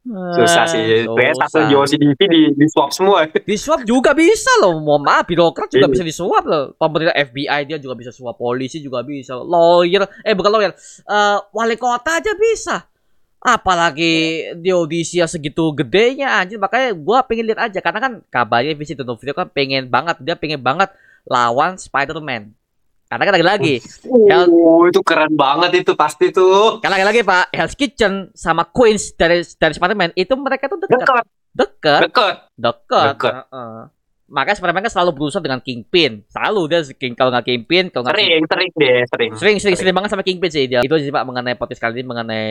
[0.00, 1.04] Susah sih.
[1.04, 1.60] Ah, Kayak satu.
[1.68, 3.28] JOCDP di, di swap semua.
[3.48, 4.80] Di swap juga bisa loh.
[4.80, 5.92] Mau maaf, birokrat juga Iya.
[5.92, 6.72] bisa disuap loh.
[6.72, 9.36] Pemerintah FBI dia juga bisa suap, polisi juga bisa.
[9.36, 10.72] Lawyer, eh bukan lawyer,
[11.04, 12.88] eh wali kota aja bisa.
[13.44, 14.12] Apalagi
[14.56, 16.56] di Odisia segitu gedenya anjir.
[16.56, 20.64] Makanya gua pengen lihat aja karena kan kabarnya Vincent D'Onofrio kan pengen banget, dia pengen
[20.64, 20.88] banget
[21.24, 22.56] lawan Spider-Man.
[23.10, 23.74] Karena kan lagi-lagi
[24.06, 26.78] Oh, itu keren banget itu pasti tuh.
[26.78, 31.24] Karena lagi-lagi Pak, Hell's Kitchen sama Queens dari dari Spider-Man itu mereka tuh dekat, Dekat,
[31.50, 32.36] dekat, dekat.
[32.54, 33.10] dekat.
[33.18, 33.34] Dekat.
[33.50, 33.78] Heeh.
[34.30, 36.22] Makanya Spider-Man kan selalu berusaha dengan Kingpin.
[36.30, 39.30] Selalu dia king kalau nggak Kingpin, kalau nggak Sering, sering deh, sering.
[39.34, 40.86] sering sering sering banget sama Kingpin sih dia.
[40.86, 42.46] Itu aja sih Pak mengenai podcast kali ini mengenai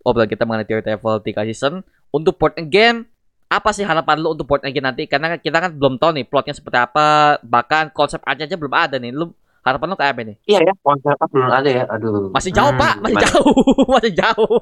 [0.00, 1.84] obrolan kita mengenai Daredevil 3 season.
[2.08, 3.04] Untuk port again
[3.52, 5.04] apa sih harapan lu untuk port again nanti?
[5.04, 8.96] Karena kita kan belum tahu nih plotnya seperti apa, bahkan konsep aja aja belum ada
[8.96, 9.12] nih.
[9.12, 10.36] Lu harapan lu kayak apa nih?
[10.48, 11.84] Iya ya, konsepnya belum ada ya.
[11.90, 12.32] Aduh.
[12.32, 13.24] Masih jauh Hmm, Pak, masih gimana?
[13.28, 13.54] jauh,
[13.94, 14.60] masih jauh.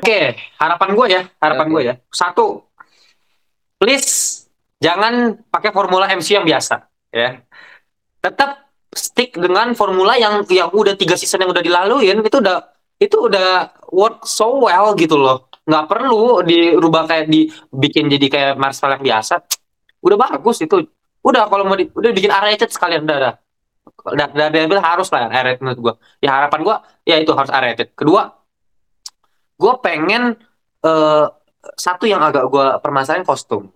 [0.00, 0.20] Oke,
[0.56, 1.72] harapan gue ya, harapan Oke.
[1.72, 1.94] gue ya.
[2.08, 2.46] Satu,
[3.76, 4.44] please
[4.80, 7.40] jangan pakai formula MC yang biasa, ya.
[8.20, 12.58] Tetap stick dengan formula yang yang udah tiga season yang udah dilaluin itu udah
[13.00, 15.48] itu udah work so well gitu loh.
[15.64, 19.34] Nggak perlu dirubah kayak dibikin jadi kayak Marvel yang biasa.
[20.04, 20.84] Udah bagus itu.
[21.20, 23.34] Udah kalau mau di, udah bikin R-rated sekalian udah dah.
[24.04, 25.94] Udah, udah, udah, harus lah R-rated menurut gue.
[26.24, 27.92] Ya harapan gue ya itu harus R-rated.
[27.92, 28.32] Kedua,
[29.60, 30.40] gue pengen
[30.84, 31.26] eh,
[31.76, 33.68] satu yang agak gue permasalahin kostum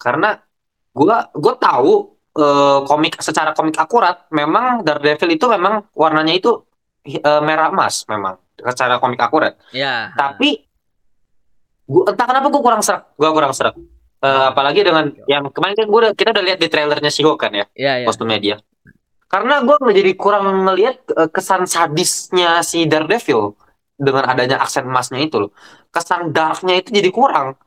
[0.00, 0.40] karena
[0.96, 6.64] gue gue tahu eh, komik secara komik akurat memang Daredevil itu memang warnanya itu
[7.04, 10.16] eh, merah emas memang secara komik akurat Ya.
[10.16, 10.64] tapi
[11.84, 13.76] gua entah kenapa gue kurang serak gue kurang serak
[14.16, 17.52] Eh, apalagi dengan yang kemarin kan gua udah, kita udah lihat di trailernya She-Hulk kan
[17.52, 18.06] ya ya ya.
[18.08, 18.56] kostumnya dia.
[19.26, 23.58] Karena gue jadi kurang ngelihat eh, kesan sadisnya si Daredevil
[23.98, 25.50] dengan adanya aksen emasnya itu loh.
[25.90, 27.58] Kesan darknya itu jadi kurang.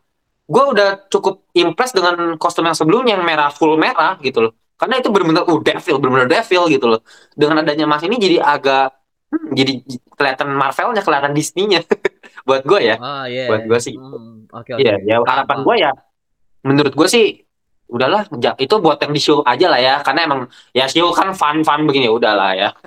[0.50, 4.54] Gue udah cukup impress dengan kostum yang sebelumnya yang merah full merah gitu loh.
[4.80, 7.02] Karena itu benar-benar uh devil, benar-benar devil gitu loh.
[7.36, 8.96] Dengan adanya emas ini jadi agak
[9.30, 9.74] hmm, jadi
[10.16, 11.84] kelihatan Marvelnya, kelihatan Disney-nya.
[12.48, 12.96] Buat gue ya.
[12.98, 13.52] Ah, iya.
[13.52, 13.94] Buat gua sih.
[13.94, 14.82] Hmm, Oke, oke.
[14.82, 15.92] Iya, ya harapan gue ya,
[16.66, 17.46] menurut gue sih,
[17.90, 18.30] udahlah,
[18.62, 20.42] itu buat yang di show aja lah ya, karena emang
[20.72, 22.70] ya show kan fun-fun begini, ya udahlah ya.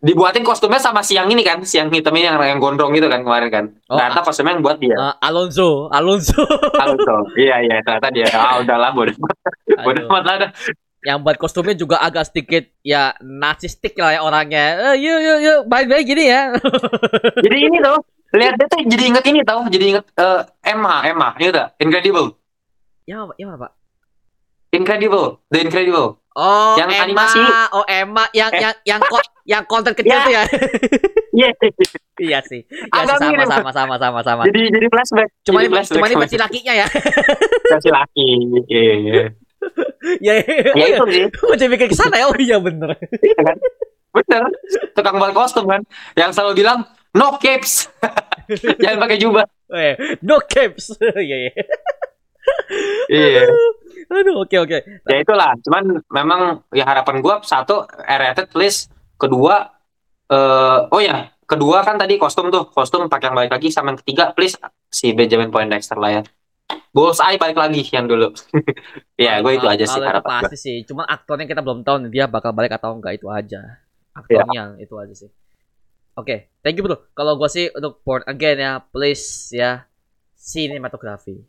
[0.00, 3.04] Dibuatin kostumnya sama si yang ini kan, si yang hitam ini yang, yang gondrong gitu
[3.12, 3.64] kan kemarin kan.
[3.84, 4.96] Oh, ternyata kostumnya yang buat dia.
[4.96, 6.40] Ah, Alonso, Alonso.
[6.82, 7.28] Alonso.
[7.36, 8.24] iya iya, ternyata dia.
[8.40, 9.12] Ah udahlah, bodoh
[9.84, 10.36] bodoh amat lah.
[10.48, 10.50] dah.
[11.04, 14.96] Yang buat kostumnya juga agak sedikit ya narcissistic lah ya orangnya.
[14.96, 16.56] Eh, yuk yuk yuk, baik-baik gini ya.
[17.44, 18.00] Jadi ini tuh,
[18.40, 22.40] lihat dia tuh jadi inget ini tau, jadi inget eh, Emma, Emma, ini udah Incredible,
[23.04, 23.72] ya, ya apa, Pak?
[24.70, 26.22] Incredible, The Incredible.
[26.30, 27.04] Oh, Yang Emma.
[27.04, 27.40] animasi.
[27.70, 28.60] Oh, Emma yang Eh.
[28.60, 30.22] yang yang ko- yang konten kecil Ya.
[30.22, 30.42] tuh ya.
[31.30, 31.48] Iya,
[32.18, 32.66] iya sih.
[32.66, 34.42] Ya Agak sih, sama sama sama sama sama.
[34.44, 35.28] jadi jadi flashback.
[35.42, 36.86] Cuma jadi ini flashback cuma ini versi lakinya ya.
[37.70, 38.28] versi laki.
[38.66, 39.24] Iya.
[40.18, 40.32] ya,
[40.74, 42.26] ya itu sih Macam mikir ke sana ya.
[42.26, 42.94] Oh iya bener.
[43.16, 43.56] Iya kan
[44.10, 44.42] bener
[44.92, 46.82] tukang buat kostum kan yang selalu bilang
[47.12, 47.86] no capes
[48.76, 50.98] jangan pakai jubah Eh, no caps.
[51.16, 51.52] Iya, iya.
[53.08, 53.42] iya
[54.10, 54.78] Aduh, oke oke.
[55.06, 56.40] ya itulah cuman memang
[56.74, 59.70] ya harapan gua satu R-rated please kedua
[60.30, 63.98] eh oh ya kedua kan tadi kostum tuh kostum pakai yang balik lagi sama yang
[64.02, 64.54] ketiga please
[64.90, 66.22] si Benjamin Poindexter lah ya
[66.90, 68.34] Bullseye balik lagi yang dulu
[69.18, 70.76] ya gue itu aja sih harapan pasti sih.
[70.82, 73.78] Cuma aktornya kita belum tahu nih dia bakal balik atau enggak itu aja.
[74.10, 75.30] Aktornya itu aja sih.
[76.18, 76.98] Oke, thank you bro.
[77.14, 79.86] Kalau gua sih untuk port again ya, please ya
[80.34, 81.46] sinematografi.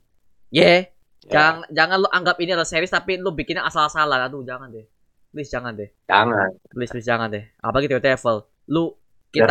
[0.54, 0.94] Yeah.
[1.22, 4.26] Ya, Jangan jangan lu anggap ini adalah series tapi lu bikinnya asal-asalan.
[4.26, 4.86] Aduh, jangan deh.
[5.32, 5.90] Please jangan deh.
[6.04, 7.46] jangan Please please jangan deh.
[7.62, 8.38] Apalagi Daredevil.
[8.68, 8.98] Lu
[9.32, 9.48] kita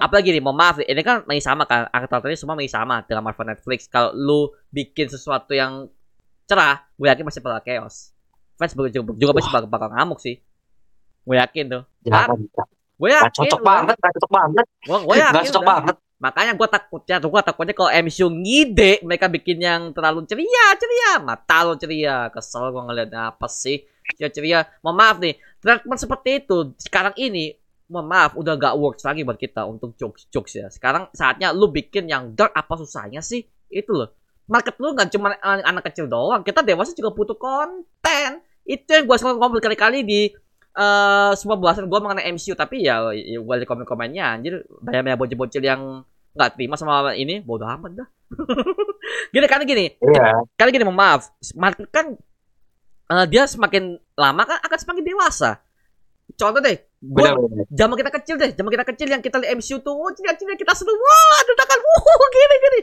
[0.00, 3.52] apalagi nih, mohon maaf, ini kan masih sama kan, aktor-aktornya semua masih sama dengan Marvel
[3.52, 3.84] Netflix.
[3.84, 4.40] Kalau lu
[4.72, 5.92] bikin sesuatu yang
[6.48, 8.16] cerah, gue yakin masih bakal chaos.
[8.56, 10.40] Fans juga, juga pasti bakal, bakal ngamuk sih.
[11.20, 11.82] Gue yakin tuh.
[12.00, 12.48] jangan
[12.96, 13.28] Gue yakin.
[13.34, 15.34] cocok gua- banget cocok banget Gue yakin.
[15.52, 20.64] cocok banget Makanya gue takutnya, gue takutnya kalau MCU ngide mereka bikin yang terlalu ceria,
[20.78, 23.82] ceria, mata lo ceria, kesel gue ngeliatnya apa sih,
[24.14, 24.58] ceria ceria.
[24.80, 27.58] Mohon maaf nih, treatment seperti itu sekarang ini,
[27.90, 30.66] mohon maaf, udah gak works lagi buat kita untuk jokes jokes ya.
[30.70, 34.14] Sekarang saatnya lu bikin yang dark apa susahnya sih, itu loh.
[34.46, 38.40] Market lu gak cuma an- anak kecil doang, kita dewasa juga butuh konten.
[38.64, 40.32] Itu yang gue selalu ngomong berkali-kali di
[40.74, 45.18] eh semua bahasan gue mengenai MCU tapi ya, ya gue liat komen-komennya anjir banyak banyak
[45.22, 46.02] bocil-bocil yang
[46.34, 48.08] nggak terima sama ini bodoh amat dah.
[49.34, 50.42] Gini karena gini iya.
[50.58, 51.30] karena gini maaf
[51.94, 52.18] kan
[53.06, 55.62] eh, dia semakin lama kan akan semakin dewasa.
[56.34, 57.28] Contoh deh gue
[57.70, 60.72] zaman kita kecil deh zaman kita kecil yang kita lihat MCU tuh oh cilik-cilik kita
[60.74, 62.80] seru wah dadakan wah gini gini.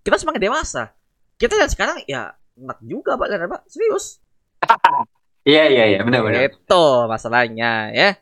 [0.00, 0.96] Kita semakin dewasa.
[1.36, 4.18] Kita lihat sekarang ya enak juga pak lihat pak serius
[5.48, 6.00] Iya iya iya.
[6.04, 6.52] Benar-benar.
[6.52, 8.20] itu masalahnya ya.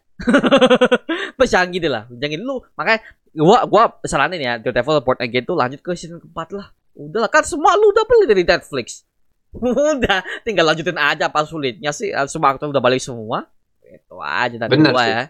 [1.37, 2.07] Mas jangan gitu lah.
[2.09, 2.63] Jangan lu.
[2.79, 2.99] Makanya
[3.35, 6.71] gua gua saranin ya Daredevil Report Again tuh lanjut ke season keempat lah.
[6.97, 9.03] Udahlah kan semua lu udah beli dari Netflix.
[9.57, 10.21] Udah.
[10.47, 12.13] Tinggal lanjutin aja apa sulitnya sih.
[12.13, 13.49] Eh, semua aktor udah balik semua.
[13.85, 15.13] Itu aja dari Bener gua sih.
[15.13, 15.23] ya.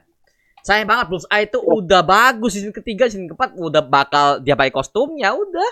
[0.66, 2.59] Sayang banget Blues Eye itu udah bagus.
[2.59, 5.31] Season ketiga season keempat udah bakal dia pakai kostumnya.
[5.31, 5.70] Udah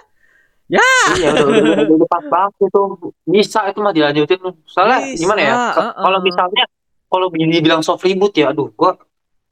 [0.65, 2.83] Iya udah udah udah, udah pas banget itu.
[3.29, 4.41] Bisa itu mah dilanjutin.
[4.65, 5.55] Soalnya Bisa, gimana ya?
[5.77, 6.03] Ke- uh-uh.
[6.09, 6.65] Kalau misalnya
[7.13, 8.99] kalau dibilang soft reboot ya aduh gua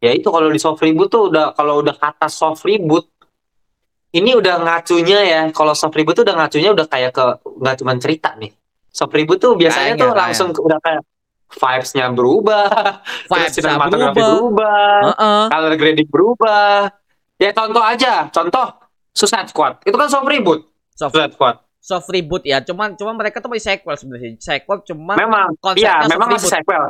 [0.03, 3.07] ya itu kalau di soft reboot tuh udah kalau udah kata soft reboot
[4.17, 5.41] ini udah ngacunya ya.
[5.53, 7.25] Kalau soft reboot tuh udah ngacunya udah kayak ke
[7.61, 8.53] nggak cuma cerita nih.
[8.93, 11.03] Soft reboot tuh biasanya Kayaknya, tuh langsung ke- udah kayak
[11.53, 15.41] vibes-nya berubah, vibes berubah berubah, Heeh.
[15.53, 16.89] color grading berubah.
[17.37, 18.73] Ya contoh aja, contoh
[19.13, 19.85] Suicide Squad.
[19.85, 20.72] Itu kan soft reboot.
[20.93, 21.57] Soft Squad.
[21.79, 26.11] soft reboot ya cuman cuman mereka tuh masih sequel sebenarnya sequel cuman Memang, iya, soft
[26.11, 26.57] memang masih reboot.
[26.63, 26.85] sequel.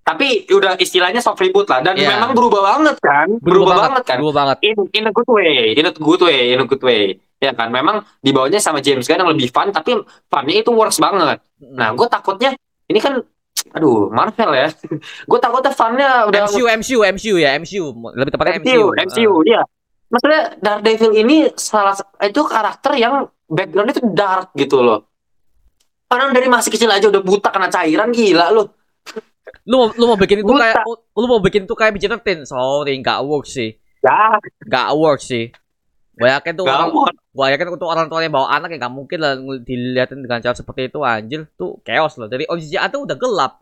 [0.00, 2.16] Tapi udah istilahnya soft reboot lah dan Iya.
[2.16, 3.28] memang berubah banget kan?
[3.44, 4.16] Berubah, banget, kan?
[4.16, 7.02] berubah banget In in a good way, in a good way, in a good way.
[7.36, 11.44] Ya kan, memang dibawanya sama James Gunn yang lebih fun, tapi funnya itu works banget.
[11.60, 12.56] Nah, gue takutnya
[12.88, 13.20] ini kan,
[13.70, 14.72] aduh, Marvel ya.
[15.30, 17.84] gue takutnya funnya udah MCU MCU MCU ya MCU
[18.16, 19.60] lebih tepatnya MCU, MCU MCU, iya.
[20.08, 21.92] Maksudnya Daredevil ini salah
[22.24, 25.04] itu karakter yang backgroundnya itu dark gitu loh.
[26.08, 28.72] Orang dari masih kecil aja udah buta kena cairan gila loh.
[29.68, 30.60] lu lu mau bikin itu Buta.
[30.60, 33.76] kayak lu mau bikin itu kayak Bridgerton sorry nggak work sih.
[34.00, 35.52] Ya, nggak work sih.
[36.18, 38.94] Gue yakin tuh gak orang gue yakin untuk orang tua yang bawa anak ya nggak
[38.96, 41.46] mungkin lah dilihatin dengan cara seperti itu anjir.
[41.54, 42.26] Tuh chaos loh.
[42.26, 43.52] Dari OCGA tuh udah gelap.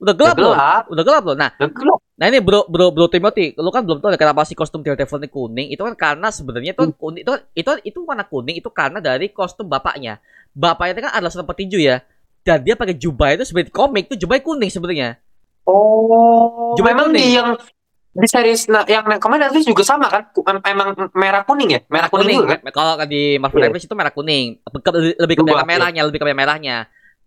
[0.00, 0.52] Udah gelap, loh.
[0.52, 1.36] gelap, udah gelap loh.
[1.38, 2.00] Nah udah gelap.
[2.20, 5.24] Nah ini bro bro bro Timothy, lu kan belum tahu ya kenapa sih kostum Daredevil
[5.24, 5.66] ini kuning?
[5.72, 6.92] Itu kan karena sebenarnya itu Hmm.
[6.92, 10.20] kuning itu itu itu warna kuning itu karena dari kostum bapaknya.
[10.52, 12.04] Bapaknya itu kan adalah seorang petinju ya.
[12.44, 15.16] Dan dia pakai jubah itu seperti komik itu jubahnya kuning sebenarnya.
[15.64, 17.24] Oh, Jubah memang kuning.
[17.24, 17.48] di yang
[18.10, 20.28] di series nah, yang kemarin Netflix juga sama kan?
[20.66, 21.80] Emang merah kuning ya?
[21.88, 22.60] Merah kuning, juga kan?
[22.68, 23.64] Kalau di Marvel Iya.
[23.70, 24.46] Netflix itu merah kuning.
[25.16, 26.76] Lebih ke Jubah, merah merahnya, lebih ke merah merahnya.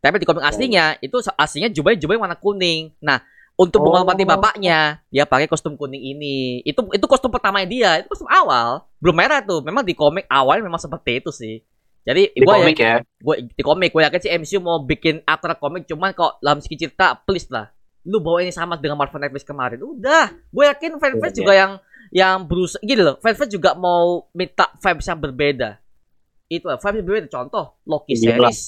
[0.03, 2.91] Tapi di komik aslinya itu aslinya jubahnya jubahnya warna kuning.
[2.99, 3.23] Nah,
[3.53, 3.85] untuk Oh.
[3.87, 6.37] menghormati bapaknya, dia pakai kostum kuning ini.
[6.63, 8.89] Itu itu kostum pertamanya dia, itu kostum awal.
[8.97, 9.61] Belum merah tuh.
[9.61, 11.61] Memang di komik awal memang seperti itu sih.
[12.03, 12.95] Jadi Di gua ya, komik ya.
[12.99, 16.75] gue di komik gue yakin sih MCU mau bikin aktor komik cuman kok dalam segi
[16.75, 17.71] cerita please lah
[18.03, 21.71] lu bawa ini sama dengan Marvel Netflix kemarin udah gue yakin fans-fans Iya, juga yang
[22.11, 25.79] yang berusaha gini loh fans-fans juga mau minta vibes yang berbeda
[26.51, 28.35] itu lah vibes yang berbeda contoh Loki Iya.
[28.35, 28.59] series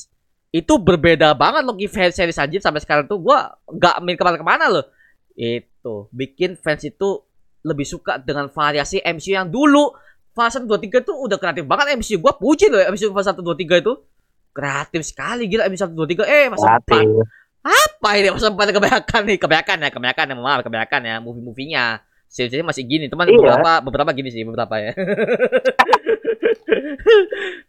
[0.55, 3.19] itu berbeda banget Loki fans series anjir sampai sekarang tuh.
[3.19, 3.35] Gue
[3.67, 4.87] nggak main ke mana-kemana loh.
[5.35, 7.19] Itu bikin fans itu
[7.59, 9.91] lebih suka dengan variasi MCU yang dulu.
[10.31, 13.39] Fase 1 2 3 tuh udah kreatif banget MCU gua puji loh MCU fase 1
[13.39, 13.93] 2 3 itu.
[14.51, 17.27] Kreatif sekali gila MCU 1 2 3 eh masa 4 Kreatif.
[17.65, 18.09] apa?
[18.15, 18.27] Ini?
[18.31, 19.37] Masa 4 kebanyakan nih?
[19.39, 21.15] Kebanyakan ya kebanyakan ya maaf kebanyakan ya.
[21.19, 21.85] Movie-movie-nya.
[22.27, 23.07] Series masih gini.
[23.07, 23.35] Teman Iya.
[23.35, 24.91] beberapa beberapa gini sih beberapa ya.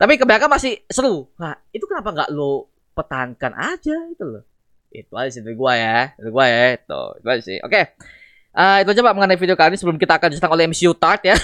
[0.00, 1.30] Tapi kebanyakan masih seru.
[1.38, 4.44] Nah itu kenapa nggak lo pertahankan aja itu loh
[4.88, 7.82] itu aja sih dari gua ya dari gua ya itu itu aja sih oke
[8.56, 11.20] Eh, itu aja pak mengenai video kali ini sebelum kita akan diserang oleh MCU Tart
[11.28, 11.36] ya.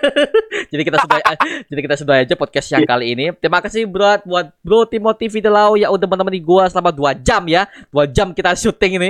[0.72, 1.20] jadi kita sudah
[1.68, 3.36] jadi kita sudah aja podcast yang kali ini.
[3.36, 7.68] Terima kasih buat buat Bro Timothy Fidelau yang udah menemani gua selama 2 jam ya.
[7.92, 9.08] 2 jam kita syuting ini.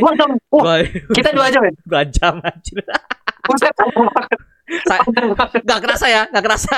[0.50, 0.82] Dua,
[1.14, 1.72] kita dua jam ya?
[1.94, 2.82] dua jam anjir.
[4.69, 5.01] Saya
[5.65, 6.77] nggak kerasa ya, nggak kerasa.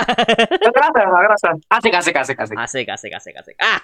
[0.60, 1.48] Gak kerasa, gak kerasa.
[1.70, 2.56] Asik, asik, asik, asik.
[2.56, 3.56] Asik, asik, asik, asik.
[3.58, 3.78] Ah.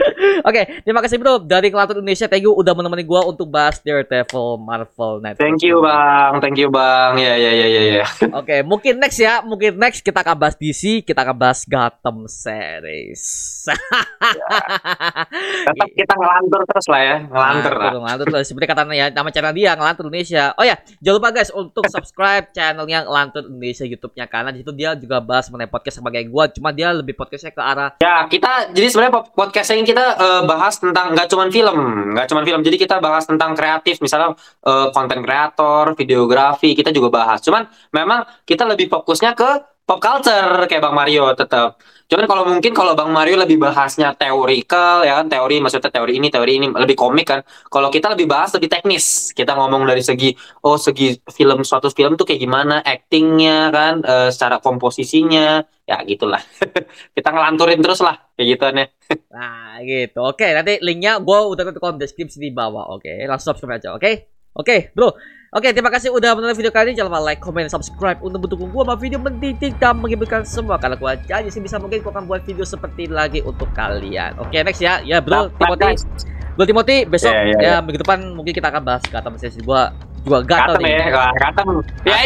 [0.48, 2.30] Oke, terima kasih bro dari Kelantan Indonesia.
[2.30, 5.44] Thank you udah menemani gua untuk bahas Daredevil Marvel Netflix.
[5.44, 6.40] Thank you, Bang.
[6.40, 7.20] Thank you, Bang.
[7.20, 8.04] Ya, ya, ya, ya, ya.
[8.40, 13.68] Oke, mungkin next ya, mungkin next kita akan bahas DC, kita akan bahas Gotham series.
[15.68, 17.16] Tetap kita ngelantur terus lah ya.
[17.28, 17.90] Ngelantur lah.
[17.92, 18.46] Ngelantur, ngelantur terus.
[18.48, 20.56] Seperti katanya ya, nama channel dia Ngelantur Indonesia.
[20.56, 24.94] Oh ya, jangan lupa guys untuk subscribe channelnya Ngelantur Indonesia YouTube-nya karena di situ dia
[24.94, 28.86] juga bahas mengenai podcast sebagai gua, cuma dia lebih podcastnya ke arah Ya, kita jadi
[28.86, 31.76] sebenarnya po- podcast ini kita eh, bahas tentang nggak cuman film,
[32.14, 32.60] nggak cuman film.
[32.62, 37.42] Jadi kita bahas tentang kreatif, misalnya eh, konten kreator, videografi, kita juga bahas.
[37.42, 41.82] Cuman memang kita lebih fokusnya ke pop culture kayak Bang Mario tetap.
[42.06, 46.30] Cuman kalau mungkin kalau Bang Mario lebih bahasnya teorikal ya kan, teori maksudnya teori ini,
[46.30, 47.42] teori ini lebih komik kan.
[47.66, 49.34] Kalau kita lebih bahas lebih teknis.
[49.34, 50.30] Kita ngomong dari segi
[50.62, 56.38] oh segi film suatu film tuh kayak gimana, actingnya kan, eh, secara komposisinya, ya gitulah
[57.18, 58.88] kita ngelanturin terus lah kayak gitu nih.
[59.34, 60.22] Nah, gitu.
[60.22, 62.94] Oke, nanti linknya gue udah taruh di deskripsi di bawah.
[62.94, 63.90] Oke, langsung subscribe aja.
[63.98, 65.14] Oke, oke, bro.
[65.50, 67.02] Oke, terima kasih udah menonton video kali ini.
[67.02, 70.78] Jangan lupa like, comment, subscribe untuk mendukung gua sama video mendidik dan menghiburkan semua.
[70.78, 74.38] Karena gua janji sih bisa mungkin gua akan buat video seperti ini lagi untuk kalian.
[74.38, 75.02] Oke, next ya.
[75.02, 76.06] Ya, bro, Timothy.
[76.54, 79.90] Bro Timothy, besok Ya, ya, ya, minggu depan mungkin kita akan bahas kata sesi gua
[80.22, 80.92] juga gatel nih.
[80.92, 81.06] ya.
[81.08, 81.66] Ya Katem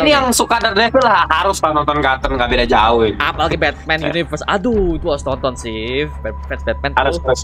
[0.03, 0.21] ini ya.
[0.21, 3.17] yang suka Daredevil lah harus nonton Katem nggak beda jauh ini.
[3.17, 4.13] Apalagi Batman Ya.
[4.13, 4.45] Universe.
[4.45, 6.05] Aduh, itu harus nonton sih.
[6.21, 7.25] Fans Batman Harus tuh.
[7.25, 7.43] harus.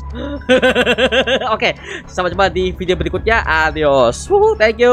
[1.57, 1.73] Oke,
[2.05, 3.49] sampai jumpa di video berikutnya.
[3.49, 4.29] Adios.
[4.29, 4.93] Wuhu, thank you.